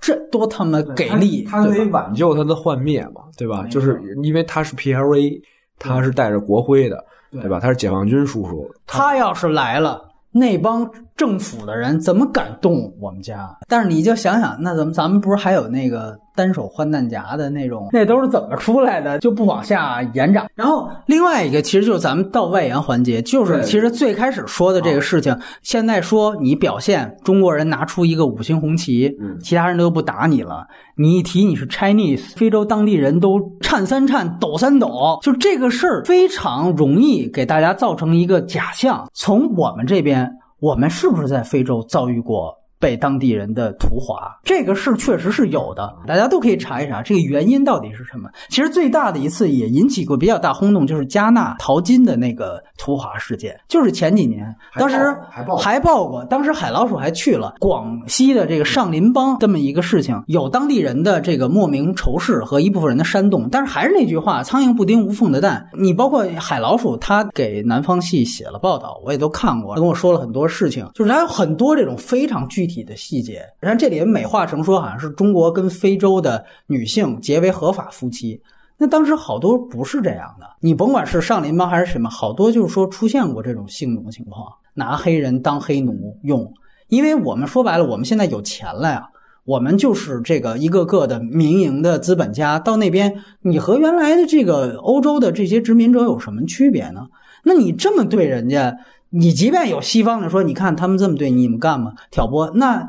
[0.00, 1.42] 这多他妈给力！
[1.42, 3.64] 他得挽救他的幻灭嘛，对吧？
[3.70, 5.40] 就是因为他是 PLA，
[5.78, 7.58] 他是带着国徽的，对吧？
[7.58, 10.02] 他是解放军叔叔，他要是来了。
[10.30, 13.56] 那帮政府的人怎么敢动我们家？
[13.68, 19.18] 但是你就想想，那咱们咱们不是还有那个单手换弹夹的那种，那都是怎么出来的？
[19.18, 20.46] 就不往下延展。
[20.54, 30.66] 然后另外一个，其实就是咱们到外延环节，就是其实最开始说的这个事情，现在说你表现中国人拿出一个五星红旗，嗯其他人都不打你了，
[30.96, 39.08] 你一提你是 Chinese，非洲当地人都颤三颤、抖三抖，就这个事儿非常容易给大家造成一个假象。
[39.14, 42.58] 从我们这边，我们是不是在非洲遭遇过？
[42.86, 48.30] 被当地人的屠华，这个事确实是有的，大家都可以查一查这个原因到底是什么。
[48.48, 54.96] 其实最大的一次也引起过比较大轰动，就是加纳淘金的那个屠华事件，就是前几年，当时
[55.28, 65.68] 还报还报过，当时海老鼠还去了广西的这个上林帮这么一个事情，有当地人的这个莫名仇视和一部分人的煽动，但是还是那句话，苍蝇不叮无缝的蛋。
[65.76, 73.44] 你包括海老鼠，他给南方系写了报道，我也都看过，他跟我说了很多事情，就是他有很多这种非常具体的细节。
[73.60, 78.40] 然后这里也美化成说好像是中国跟非洲的女性结为合法夫妻。
[78.78, 86.52] 那当时好多不是这样的，你甭管是上林帮还是什么，好多就是说出现过这种性奴情况，拿黑人当黑奴用。
[86.88, 89.08] 因为我们说白了，我们现在有钱了呀，
[89.44, 97.06] 我们就是这个一个个的民营的资本家，到那边你和原来的这个欧洲的这些殖民者有什么区别呢？
[97.44, 98.76] 那你这么对人家，
[99.10, 102.86] 你即便有西方人说，你看他们这么对你们干嘛挑拨，那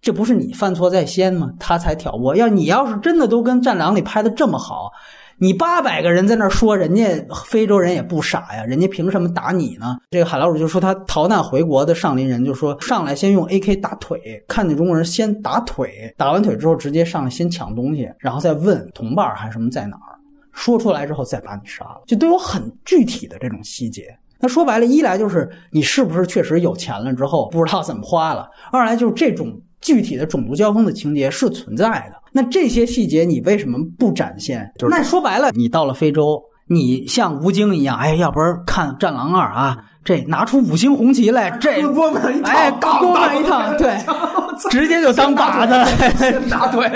[0.00, 1.50] 这不是你犯错在先吗？
[1.58, 2.36] 他才挑拨。
[2.36, 4.90] 要你要是真的都跟《战狼》里拍的这么好，
[5.38, 7.04] 你八百个人在那说，人家
[7.46, 9.96] 非洲人也不傻呀，人家凭什么打你呢？
[10.10, 20.20] 这个海老鼠就说他逃难回国的上林人就说上来先用 AK 打腿，看见中国人先打腿，打完腿之后直接上来先抢东西，然后再问同伴还是什么在哪儿，
[20.52, 24.14] 说出来之后再把你杀了，就都有很具体的这种细节。
[24.40, 32.20] 那说白了，一来就是你是不是确实有钱了之后不知道怎么花了；二来就是这种具体的种族交锋的情节是存在的。
[32.32, 34.70] 那这些细节你为什么不展现？
[34.78, 43.96] 就是那说白了，你到了非洲，你像吴京一样，哎，要不然看《战狼二》啊，这拿出五星红旗来， 这哎，多么一趟，对，
[44.70, 45.74] 直接就当靶子。
[46.50, 46.90] 打腿。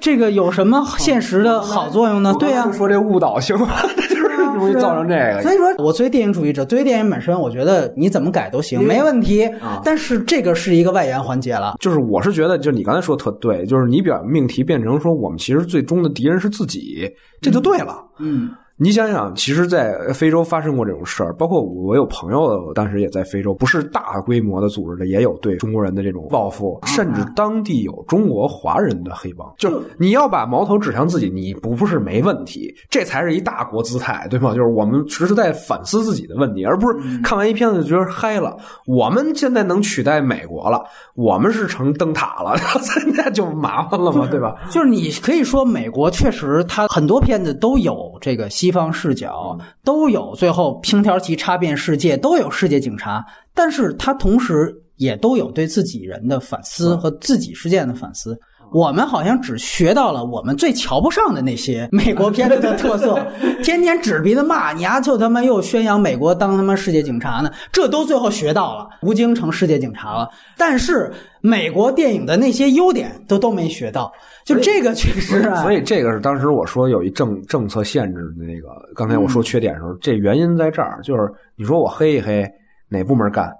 [0.00, 2.34] 这个有什么现实的好作用呢？
[2.40, 3.68] 对呀、就说这误导行吗？
[3.96, 4.22] 就是
[4.54, 5.40] 容易造成这个。
[5.42, 9.48] 所以说，我作为电影主义者，对于电影本身，我觉得你怎么改都行，没问题。
[9.84, 11.76] 但是这个是一个外延环节了。
[11.78, 17.08] 就是我是觉得，就是你刚才说特对，就是你把命题变成说我们其实最终的敌人是自己，
[17.40, 17.94] 这就对了。
[18.18, 18.50] 嗯，
[18.82, 29.46] 你想想，其实，在非洲发生过这种事儿，包括我有朋友当时也在非洲，不是大规模的组织的，也有对中国人的这种报复，甚至当地有中国华人的黑帮。
[29.56, 34.52] 就是你要把矛头指向自己，你不不是没问题，这才是一大国姿态，对吗？
[34.52, 38.56] 就是我们实实在反思自己的问题，而不是看完一片子就觉得嗨了。
[38.88, 40.82] 我们现在能取代美国了，
[41.14, 42.56] 我们是成灯塔了，
[43.14, 44.56] 那就麻烦了嘛，对吧？
[44.72, 53.24] 就是你可以说，美国确实它很多片子都有这个西方视角，都有最后平条旗插遍世界，都有世界警察，
[53.54, 58.36] 但是他同时也都有对自己人的反思和自己事件的反思。
[58.72, 63.18] 我们好像只学到了我们最瞧不上的那些美国片子的特色，
[63.62, 70.28] 天天指着鼻子骂你丫、就他妈又宣扬美国当他妈世界警察呢，这都最后学到了，吴京成世界警察了。
[70.56, 74.10] 但是美国电影的那些优点都都没学到，
[74.44, 82.48] 就这个确实啊，所以这个是当时我说有一政政策限制的那个，刚才我说缺点的时候，这原因在这儿，就是你说我黑一黑
[82.88, 83.52] 哪部门干？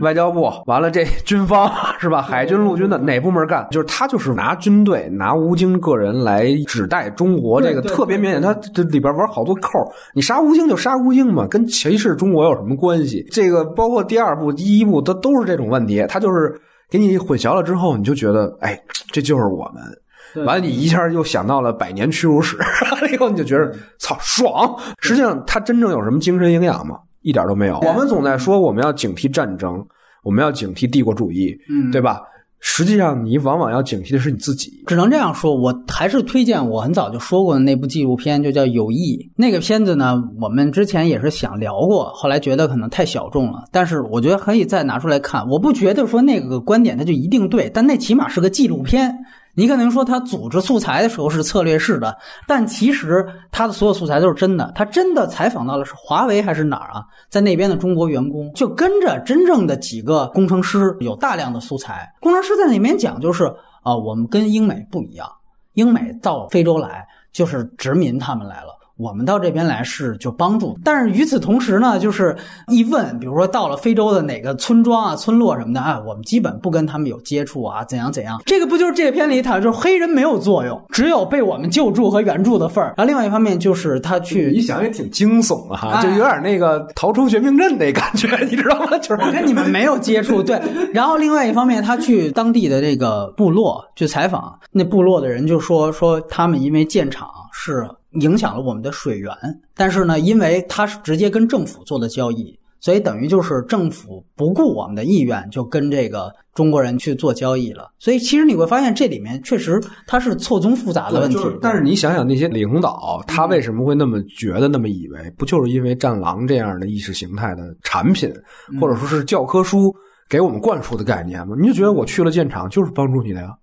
[0.00, 2.20] 外交部完了，这军方 是吧？
[2.22, 3.66] 海军、陆军的哪部门干？
[3.70, 8.40] 就是他就是拿军队、拿吴京个人来指代中国，这个特别明显。
[8.40, 13.26] 他这里边玩好多扣儿，你杀吴京就杀吴京嘛，跟歧视中国有什么关系？
[13.30, 16.04] 这个包括第二部、第一部，它都是这种问题。
[16.08, 16.60] 他就是
[16.90, 18.80] 给你混淆了之后，你就觉得，哎，
[19.12, 20.44] 这就是我们。
[20.44, 22.58] 完了，你一下又想到了百年屈辱史，
[22.90, 24.76] 完了以后你就觉得操爽。
[25.00, 26.98] 实际上，它真正有什么精神营养吗？
[27.26, 27.76] 一点都没有。
[27.80, 29.84] 我们总在说我们要警惕战争，
[30.22, 32.20] 我们要警惕帝国主义，嗯对吧？
[32.60, 34.82] 实际上，你往往要警惕的是你自己。
[34.86, 39.16] 只能这样说，我还是推荐我很早就说过的那部纪录片，就叫《友谊》。
[39.36, 45.46] 那个片子呢，我们之前也是想聊过，后来觉得可能太小众了，但是我觉得可以再拿出来看。
[45.48, 49.12] 我不觉得说那个观点它就一定对，但那起码是个纪录片。
[49.56, 52.16] 你可能说他组织素材的时候是策略式的，
[52.46, 54.70] 但其实他的所有素材都是真的。
[54.74, 57.02] 他真的采访到了是华为还是哪儿啊？
[57.30, 62.06] 在那边的中国员工就跟着真正的几个工程师有大量的素材。
[62.20, 63.52] 工程师在那边讲就是
[63.82, 65.26] 啊、我们跟英美不一样，
[65.74, 68.75] 英美到非洲来就是殖民他们来了。
[68.96, 72.34] 我们到这边来是就帮助，但是与此同时呢，就是
[72.68, 78.40] 一问，比如说到了非洲的哪个村庄啊、村落什么的啊，我们基本不跟他们有接触啊，怎样怎样。
[78.46, 82.94] 这个不就是这个片里谈，就是黑人没有作用，只有被我们救助和援助的份儿。
[82.96, 88.96] 然后另外一方面就是他去你想也挺惊悚的哈，哎就有点那个逃出绝命镇那感觉，你知道吗？
[88.98, 90.60] 就是我跟你们没有接触，对。
[90.94, 97.86] 然后另外一方面，他去当地的这个部落去采访，那部落的人就说说他们因为建厂是
[98.20, 99.32] 影响了我们的水源，
[99.74, 107.90] 但是呢，因为他是直接跟政府做的交易，所以等于就是政府不顾我们的意愿，就跟这个中国人去做交易了。
[107.98, 111.36] 所以其实你会发现这里面确实它是错综复杂的问题。
[111.36, 115.30] 就是但是你想想那些领导，他为什么会那么觉得、那么以为？
[115.36, 118.32] 不就是因为《战狼》这样的意识形态的产品，
[118.80, 119.94] 或者说是教科书
[120.28, 121.54] 给我们灌输的概念吗？
[121.60, 123.48] 你就觉得我去了建厂就是帮助你的呀？
[123.48, 123.56] 对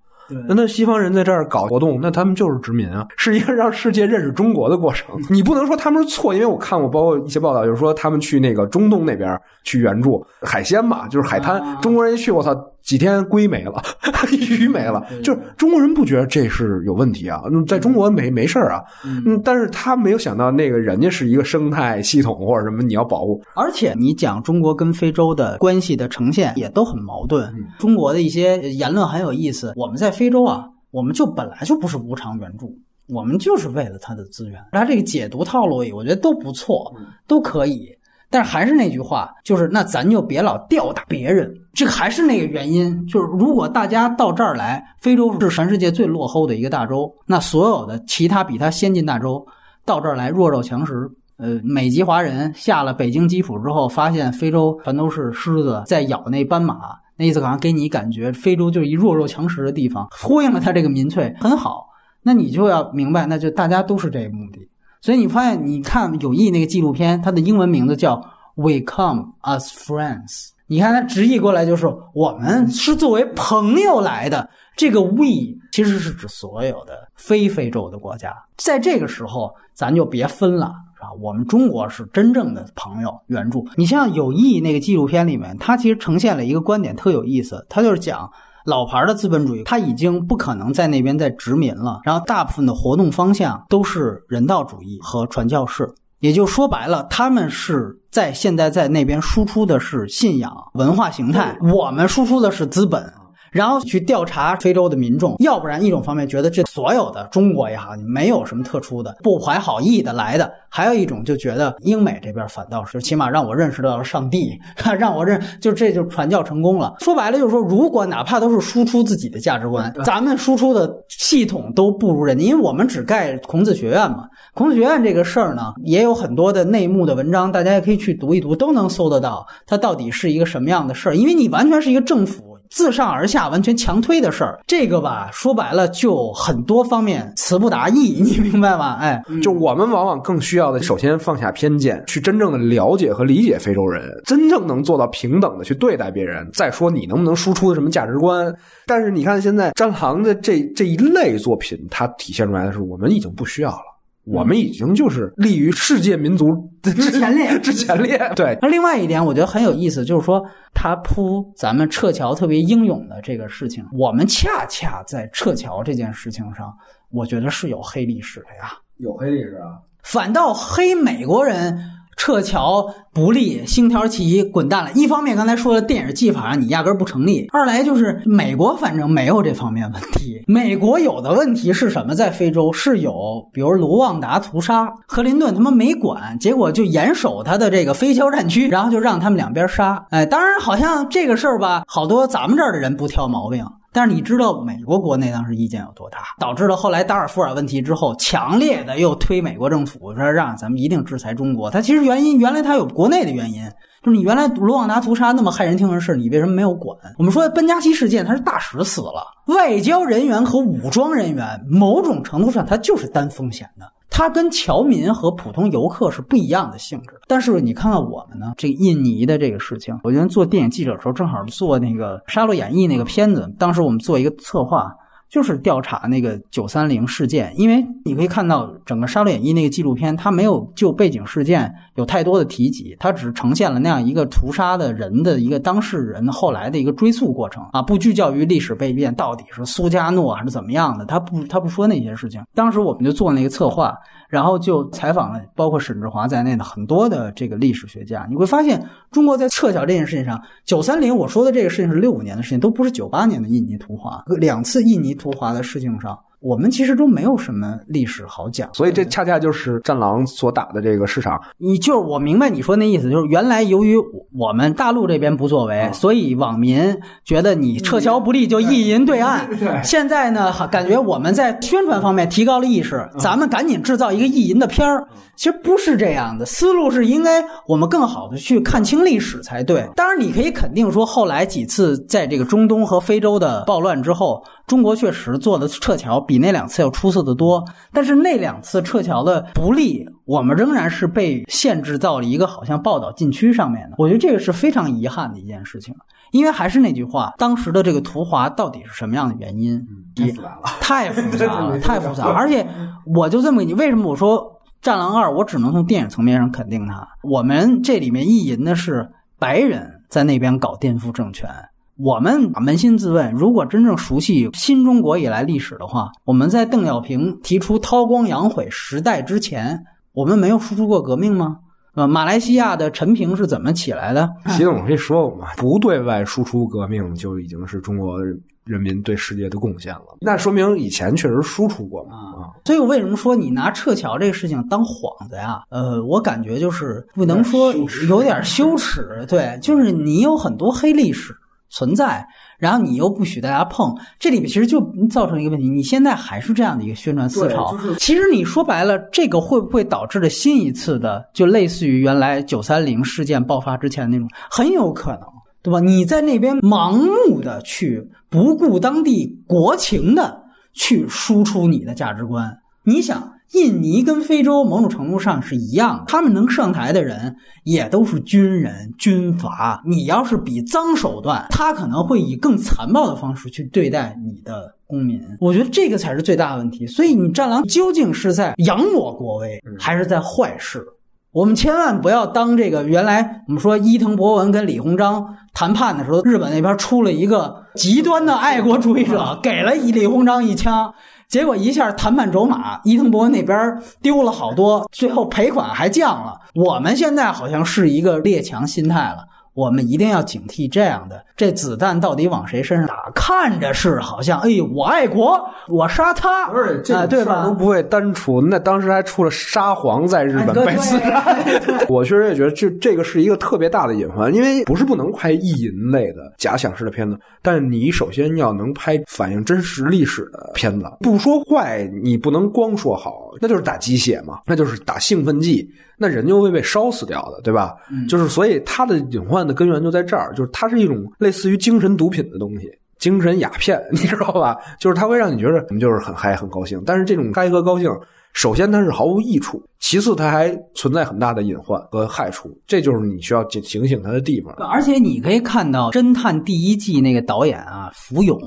[0.48, 5.16] 那那西方人在这儿搞活动，那他们就是殖民啊， 是一个让世界认识中国的过程。
[5.30, 12.54] 你不能说他们是错，因为我看过包括一些报道，就是说他们去那个中东那边去援助海鲜嘛，就是海滩，啊中国人一去，我操，
[12.84, 13.82] 几天龟没了，
[14.50, 27.50] 鱼没了，就是中国人不觉得这是有问题啊，嗯在中国没没事儿啊，嗯，但是他没有想到那个人家是一个生态系统或者什么，你要保护，而且你讲中国跟非洲的关系的呈现也都很矛盾。
[27.80, 32.78] 中国的一些言论很有意思，我们在非洲啊，我们就本来就不是无偿援助，
[33.08, 34.60] 我们就是为了它的资源。
[34.74, 36.94] 它这个解读套路，我觉得都不错，
[37.28, 37.88] 都可以。
[38.34, 49.46] 但是还是那句话，就是那咱就别老吊打别人，这个还是那个原因，就是如果大家到这儿来，非洲是全世界最落后的一个大洲，那所有的其他比它先进大洲
[49.86, 51.08] 到这儿来弱肉强食，
[51.38, 56.80] 呃，美籍华人下了北京基辅之后，发现非洲全都是狮子在咬那斑马，
[57.18, 61.88] 那意思好像给你感觉非洲就是一弱肉强食的地方，呼应了他这个民粹很好。
[62.24, 64.68] 那你就要明白，那就大家都是这个目的。
[65.04, 68.16] 所以你发现，你看有意那个纪录片，它的英文名字叫
[68.56, 70.30] 《We Come as Friends》。
[70.68, 74.50] 你看它直译过来就是我们是作为朋友来的。
[74.78, 75.26] 这个 we
[75.74, 78.34] 其实是指所有的非非洲的国家。
[78.56, 80.68] 在这个时候，咱就别分了。
[81.02, 83.68] 啊，我们中国是真正的朋友援助。
[83.76, 88.32] 你像有意那个纪录片里面，它其实呈现了一个观点特有意思，它就是讲
[88.66, 95.94] 老牌的资本主义，它已经不可能在那边再殖民了，然后大部分的活动方向都是人道主义和传教士。
[96.20, 103.14] 也就说白了，他们是在现在在那边输出的是信仰、文化形态，我们输出的是资本。
[103.54, 114.60] 然后去调查非洲的民众，要不然一种方面觉得这所有的中国也好，你没有什么特殊的，不怀好意的来的；还有一种就觉得英美这边反倒是起码让我认识到了上帝，
[114.98, 116.96] 让我认就这就传教成功了。
[117.00, 124.28] 说白了就是说，如果哪怕都是输出自己的价值观，咱们输出的系统都不如人家，因为我们只盖孔子学院嘛。
[124.56, 131.16] 孔子学院这个事儿呢，也有很多的内幕的文章，大家也可以去读一读，都能搜得到它到底是一个什么样的事儿。
[131.16, 132.53] 因为你完全是一个政府。
[132.74, 138.98] 自上而下完全强推的事儿，这个吧，说白了就很多方面词不达意， 你明白吗？
[139.00, 146.50] 哎，就我们往往更需要的，首先放下偏见，去真正的了解和理解非洲人，真正能做到平等的去对待别人。
[146.52, 148.52] 再说你能不能输出什么价值观？
[148.88, 153.93] 但是你看现在《战狼》的这这一类作品，它体现出来的是我们已经不需要了。
[154.26, 158.18] 我们已经就是立于世界民族之前列之前列。
[158.36, 160.42] 对，那另外一点我觉得很有意思，就是说
[160.74, 166.74] 他铺咱们撤侨特别英勇的这个事情，我们恰恰在撤侨这件事情上，
[167.12, 168.72] 我觉得是有黑历史的呀。
[168.98, 169.80] 有黑历史啊。
[170.04, 171.78] 反倒黑美国人
[172.16, 174.92] 撤侨不利，星条旗滚蛋了。
[174.94, 180.44] 一方面刚才说的电影技法你压根不成立，二来就是美国反正没有这方面问题。
[180.48, 182.14] 美国有的问题是什么？
[182.16, 190.06] 在非洲是有，比如卢旺达屠杀，克林顿他妈没管，结果就严守他的这个非交战区，然后就让他们两边杀。
[190.10, 193.66] 哎，当然好像这个事儿吧，好多咱们这儿的人不挑毛病。
[193.94, 201.70] 但是你知道美国国内当时意见有多大，导致了后来达尔富尔问题之后，强烈的又推美国政府说让咱们一定制裁中国。
[201.70, 203.64] 它其实原因原来它有国内的原因，
[204.04, 206.98] 就是你原来卢旺达屠杀那么骇人听闻的事，你为什么没有管？
[207.20, 213.86] 我们说班加西事件，他是大使死了，外交人员和武装人员某种程度上他就是担风险的。
[214.16, 217.20] 它跟侨民和普通游客是不一样的性质。
[217.28, 224.94] 但是你看看我们呢，这个印尼的这个事情，我原来做电影记者的时候，正好做那个《沙漏演义》那个片子，当时我们做一个策划，
[225.32, 242.44] 就是调查那个九三零事件，因为你可以看到整个《沙漏演义》那个纪录片，它没有就背景事件有太多的提及，它只呈现了那样一个屠杀的人的一个当事人后来的一个追溯过程啊，不聚焦于历史被变到底是苏加诺还是怎么样的，他不他不说那些事情。
[242.54, 243.98] 当时我们就做那个策划，
[244.28, 255.14] 然后就采访了包括沈志华在内的很多的这个历史学家，你会发现中国在撤侨这件事情上，九三零我说的这个事情是六五年的事情，都不是九八年的印尼屠华，两次印尼。
[255.14, 261.42] 图华的事情上，我们其实都没有什么历史好讲，所以这恰恰就是战狼所打的这个市场。
[261.58, 263.96] 你就是我明白你说那意思，就是原来由于
[264.34, 269.48] 我们大陆这边不作为，所以网民觉得你撤侨不利，就意淫对岸。
[269.86, 275.08] 现在呢，感觉我们在宣传方面提高了意识，咱们赶紧制造一个意淫的片儿。
[275.36, 279.90] 其实不是这样的，思路是应该我们更好的去看清历史才对。
[279.96, 287.64] 当然，你可以肯定说，后来几次在这个中东和非洲的暴乱之后，中国确实做的撤侨比那两次要出色的多。
[287.92, 293.96] 但是那两次撤侨的不利，我们仍然是被限制到了一个好像报道禁区上面的。
[293.98, 295.96] 我觉得这个是非常遗憾的一件事情。
[296.32, 299.80] 因为还是那句话，当时的这个图华到底是什么样的原因？
[300.16, 302.26] 太复杂了，太复杂了， 太复杂。
[302.26, 302.68] 而且
[303.06, 304.52] 我就这么你为什么我说？
[304.86, 307.08] 《战狼二》，我只能从电影层面上肯定它。
[307.22, 311.50] 我们这里面意淫的是白人在那边搞颠覆政权。
[311.98, 319.84] 我们扪心自问，如果真正熟悉新中国以来历史的话，我们在邓小平提出韬光养晦时代之前，
[320.14, 321.60] 我们没有输出过革命吗？
[321.96, 324.28] 呃，马来西亚的陈平是怎么起来的？
[324.48, 328.18] 习总可以说过嘛，不对外输出革命就已经是中国。
[328.66, 332.48] 人民对世界的贡献了，那说明以前确实输出过嘛啊！
[332.64, 335.62] 所以我为什么说你拿撤侨这个事情当幌子呀？
[335.68, 337.74] 呃，我感觉就是不能说
[338.08, 341.36] 有点羞耻，对，就是你有很多黑历史
[341.74, 342.26] 存在，
[342.58, 344.80] 然后你又不许大家碰，这里面其实就
[345.10, 347.76] 造成一个问题，你现在还是这样的一个宣传思潮。
[347.98, 355.22] 其实你说白了，这个会不会导致了新一次的，就类似于原来九三零事件爆发之前那种，很有可能。
[355.64, 355.80] 对吧？
[355.80, 360.44] 你在那边盲目的去不顾当地国情的
[360.74, 369.82] 去输出你的价值观，你想，印尼跟非洲某种程度上是一样的，他们能上台的人也都是军人、军阀。
[369.86, 375.22] 你要是比脏手段，他可能会以更残暴的方式去对待你的公民。
[375.40, 376.86] 我觉得这个才是最大的问题。
[376.88, 380.84] 所以，你战狼究竟是在扬我国威，还是在坏事？
[381.32, 390.94] 我们千万不要当这个原来我们说伊藤博文跟李鸿章谈判的时候，日本那边出了一个极端的爱国主义者，给了李鸿章一枪，
[391.34, 396.40] 结果一下谈判走马，伊藤博文那边丢了好多，最后赔款还降了。
[396.54, 399.26] 我们现在好像是一个列强心态了。
[399.54, 403.12] 我们一定要警惕这样的，这子弹到底往谁身上打？
[403.14, 405.40] 看着是好像，哎呦，我爱国，
[405.70, 407.46] 我杀他，啊，对吧？
[407.46, 411.24] 都不会单出，那当时还出了沙皇在日本被刺杀。
[411.88, 420.86] 我确实也觉得，这这个是一个特别大的隐患，因为不是不能拍意淫类的假想式的片子，但是你首先要能拍反映真实历史的片子。
[421.02, 425.70] 不说坏，你不能光说好，那就是打鸡血嘛，那就是打兴奋剂。
[425.98, 427.76] 那人就会被烧死掉的，对吧？
[428.08, 434.58] 就是所以它的隐患的根源就在这儿，就是它是一种类似于精神毒品的东西，精神鸦片， 你知道吧？
[434.80, 437.90] 就是它会让你觉得我们就是很嗨、很高兴，但是这种嗨和高兴，
[438.34, 444.54] 首先它是毫无益处，其次它还存在很大的隐患和害处，这就是你需要警警醒它的地方。
[444.72, 448.40] 而且你可以看到《侦探》第一季那个导演啊，福永。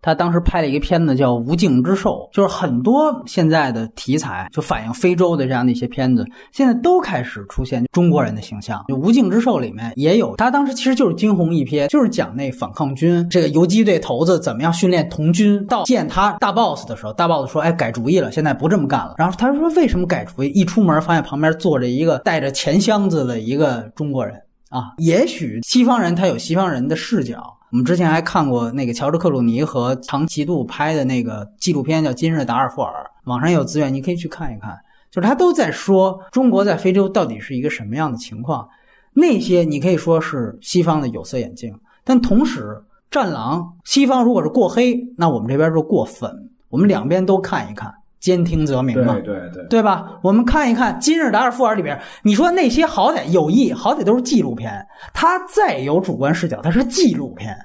[0.00, 8.82] 他当时拍了一个片子叫《无尽之兽》，就是很多现在的题材就反映非洲的这样的一些片子，现在都开始出现中国人的形象。
[8.86, 15.66] 就《无尽之兽》里面也有，他当时其实就是惊鸿一瞥，就是讲那反抗军这个游击队头子怎么样训练童军。
[15.66, 24.94] 到见他大 boss 的时候，大 boss 说：“哎，改主意了，现在不这么干了。”然后他说：“为什么改主意？”一出出门发现旁边坐着一个带着钱箱子的一个中国人啊。
[24.98, 27.56] 也许西方人他有西方人的视角。
[27.72, 32.92] 我们之前还看过那个乔治克鲁尼和唐奇度拍的那个纪录片，叫《今日达尔富尔》，
[33.28, 34.78] 网上有资源，你可以去看一看。
[35.10, 38.68] 就是他都在说中国在非洲到底是一个什么样的情况。
[39.12, 41.74] 那些你可以说是西方的有色眼镜，
[42.04, 42.80] 但同时，
[43.10, 47.92] 《战狼》西方如果是过黑，那我们这边就过粉，我们两边都看一看。
[48.20, 50.18] 兼听则明嘛，对对对，对吧？
[50.22, 54.84] 我们看一看《今日达尔富尔》里边，你说那些好歹有意，好歹都是纪录片，
[55.14, 57.56] 它再有主观视角，它是纪录片，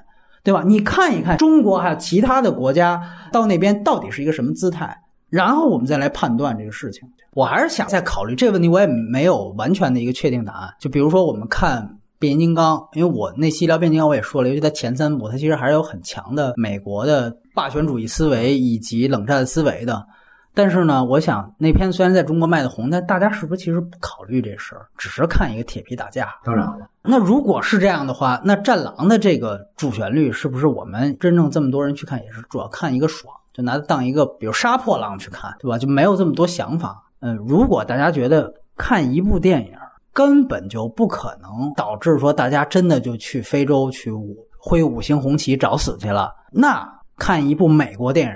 [0.42, 0.62] 对吧？
[0.64, 3.02] 你看一看中国还有其他的国家
[3.32, 4.96] 到那边到底是一个什么姿态，
[5.28, 7.02] 然后我们再来判断这个事情。
[7.32, 10.70] 我还是想再考虑这个问题，我也没有完全的一个确定答案。
[10.78, 20.06] 就比如说我们看变形金刚，因为我那期聊变形金刚我也说了，尤其它前三部，它其实还是有很强的美国的霸权主义思维以及冷战思维的。
[20.54, 26.32] 但是呢，我想那片虽然在中国卖的红，但大家是不是其实不考虑这事儿，只是看一个铁皮打架？
[26.44, 35.76] 当然了，那如果是这样的话，那《战狼》的这个主旋律是不是我们真正这么多人去看，也是主要看一个爽，就拿它当一个比如杀破狼去看，对吧？
[35.76, 37.02] 就没有这么多想法。
[37.18, 39.72] 嗯，如果大家觉得看一部电影
[40.12, 48.34] 根本就不可能导致说大家真的就去非洲去舞挥五星红旗找死去了，那看一部美国电影。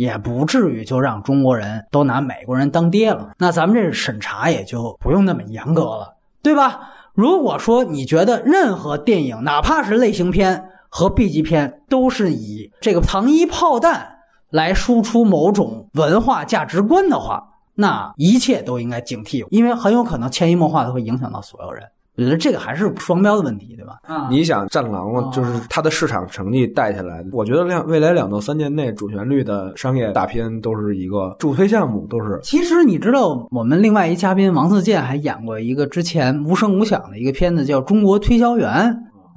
[0.00, 6.88] 也不至于就让中国人都拿美国人当爹了，那咱们这审查也就不用那么严格了，对吧？
[7.12, 21.84] 如果说你觉得任何电影，哪怕是类型片和 B 级片，都是以这个糖衣炮弹来输出某种文化价值观的话，那一切都应该警惕，因为很有可能潜移默化的会影响到所有人。
[22.20, 23.98] 我觉得这个还是双标的问题，对吧？
[24.02, 32.38] 啊，你想《战狼》就是它的市场成绩带下来，我觉得两未来两到三年内主旋律的商业大片都是一个助推项目，都是。
[32.42, 38.70] 其实你知道，我们另外一嘉宾王自健还演过一个之前无声无响的一个片子，叫《中国推销员》，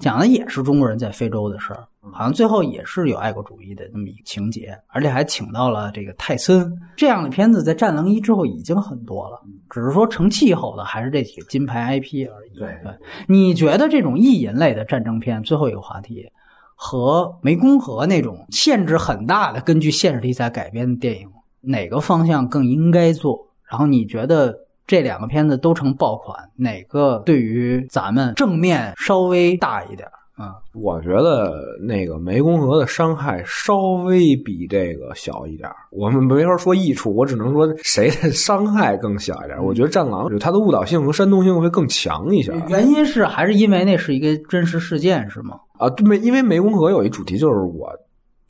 [0.02, 1.86] 讲的也是中国人在非洲的事儿。
[2.12, 12.58] 好像最后也是有爱国主义的那么一个情节，而且还请到了这个泰森这样的片子，在《战狼一》之后已经很多了，只是说成气候的还是这几个金牌 IP 而已。
[12.58, 12.92] 对对，
[13.28, 16.30] 你觉得这种意淫类的战争片，最后一个话题
[16.76, 21.30] 和湄公河那种限制很大的根据现实题材改编的电影，
[21.62, 23.40] 哪个方向更应该做？
[23.70, 24.54] 然后你觉得
[24.86, 30.08] 这两个片子都成爆款，哪个对于咱们正面稍微大一点？
[30.36, 42.52] 啊，我觉得那个湄公河的伤害稍微比这个小一点我们没法说益处，我只能说谁的伤害更小一点我觉得《战狼》它的误导性和煽动性会更强一些。
[42.68, 45.60] 原因是还是因为那是一个真实事件，是吗？
[45.78, 47.92] 啊，对，因为湄公河有一主题就是我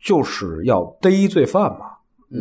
[0.01, 1.87] 就是要逮罪犯嘛，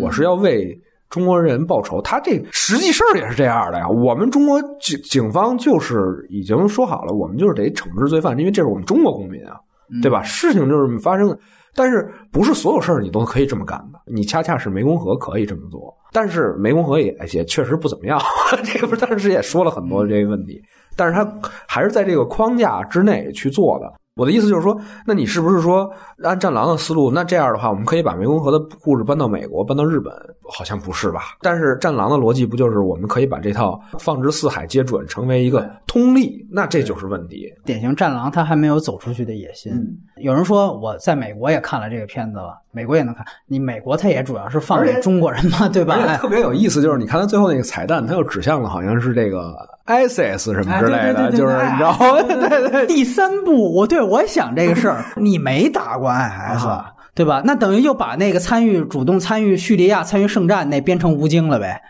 [0.01, 0.81] 我是要为。
[1.13, 3.87] 中国人报仇，他这实际事儿也是这样的呀。
[3.87, 9.61] 我们中国警警方就是已经说好了，我们就是得惩治罪犯，因为这是我们中国公民啊，
[10.01, 10.23] 对吧？
[10.23, 11.39] 事情就是发生的，
[11.75, 14.01] 但是不是所有事儿你都可以这么干的。
[14.07, 18.19] 你恰恰是湄公河可以这么做，但是湄公河也也确实不怎么样。
[18.65, 20.59] 这个不是当时也说了很多这个问题，
[20.97, 21.31] 但是他
[21.69, 23.93] 还是在这个框架之内去做的。
[24.15, 25.91] 我的意思就是说，那你是不是说
[26.23, 27.11] 按战狼的思路？
[27.11, 30.13] 那这样的话，我们可以把湄公河的故事搬到美国，搬到日本？
[30.53, 31.21] 好像不是吧？
[31.41, 36.47] 但是战狼的逻辑不就是我们可以把这套放之四海皆准，成为一个通例？
[36.51, 37.51] 那这就是问题。
[37.65, 39.73] 典型战狼，他还没有走出去的野心。
[40.17, 43.25] 有人说我在美国也看了这个片子了，美国也能看。
[43.47, 46.19] 你美国他也主要是放给中国人嘛，对吧？
[46.19, 49.57] 特别有意思，就是你看他最后那个彩蛋，他又指向了好像是这个
[49.87, 52.23] ISIS 什么之类的，就是你知道吗？
[52.49, 52.87] 对对。
[52.87, 56.67] 第三步，我对我想这个事儿，你没打过 IS，
[57.15, 57.43] 对吧？
[57.45, 61.81] 那等于就把那个参与主动参与叙利亚参与圣战那编成吴京了呗？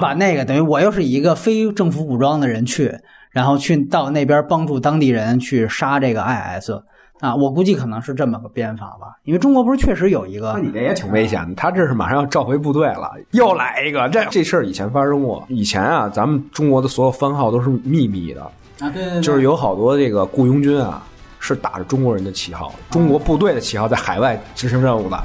[0.00, 2.92] 把那个等于我又是一个非政府武装的人去，
[3.30, 6.70] 然后去到那边帮助当地人去杀这个 IS。
[7.20, 11.54] 啊，我估计可能是这么个编法吧，因为中国不是确实有一个，那你这也挺危险的。
[11.54, 14.08] 他这是马上要召回部队了，又来一个。
[14.10, 18.42] 这这事儿以前发生过，以前啊，咱们中国的所有番号都是秘密的
[18.80, 21.02] 啊，对对，就是有好多这个雇佣军啊，
[21.40, 25.18] 是打着中国人的旗号，中国部队的旗号在海外执行任务的。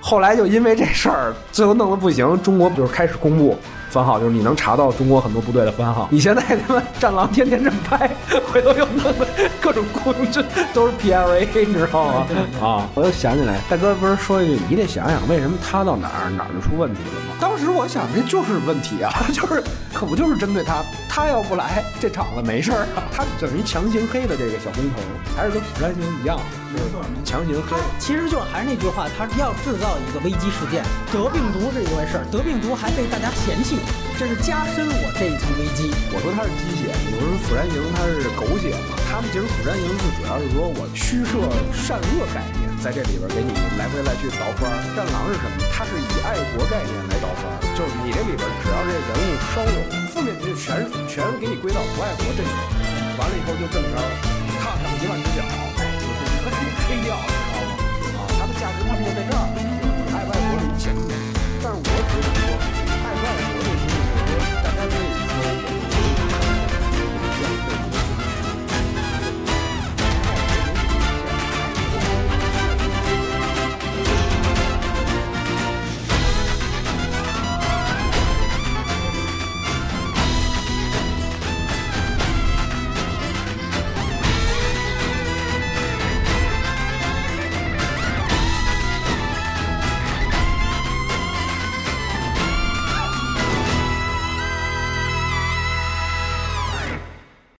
[0.00, 3.56] 后来就因为这事儿，最后弄得不行，中国就是开始公布。
[3.94, 6.08] 番号就是你能查到中国很多部队的番号。
[6.10, 8.10] 你现在他妈战狼天天这么拍，
[8.52, 9.26] 回头又弄的
[9.60, 12.26] 各种雇佣军都是 P L A， 你知道吗？
[12.60, 12.88] 啊！
[12.94, 17.36] 我又想起来，大哥不是说一句，你得想想为什么他到哪儿哪儿就出问题了吗？
[17.40, 19.62] 当时我想，这就是问题啊， 就是
[19.92, 25.00] 可不就是针对他，他要不来这场子没事儿啊，他等于强行黑的这个小工头，
[25.36, 26.36] 还是跟釜山行一样，
[27.24, 27.76] 强行黑。
[28.00, 33.78] 其实就还是那句话，他要制造一个危机事件，得病毒是一回事儿，得病毒还被大家嫌弃。
[34.14, 35.90] 这是加深我这一层危机。
[36.14, 38.94] 我说他是鸡血，人说釜山行他是狗血嘛？
[39.10, 41.42] 他们其实釜山行是主要是说我虚设
[41.74, 44.70] 善恶概念，在这里边给你来回来去倒分。
[44.94, 45.58] 战狼是什么？
[45.74, 47.42] 它是以爱国概念来倒分，
[47.74, 49.78] 就是你这里边只要这人物稍有
[50.14, 52.54] 负面情绪全全给你归到不爱国阵营。
[53.18, 53.98] 完了以后就这么着，
[54.62, 55.42] 踏上一万只脚，
[55.74, 58.30] 就是你把你黑掉，你知道吗？
[58.30, 60.94] 啊，它的价值观就在这儿，你爱爱国是有限，
[61.62, 61.90] 但是我
[62.38, 62.43] 只。
[64.84, 65.23] Hallelujah.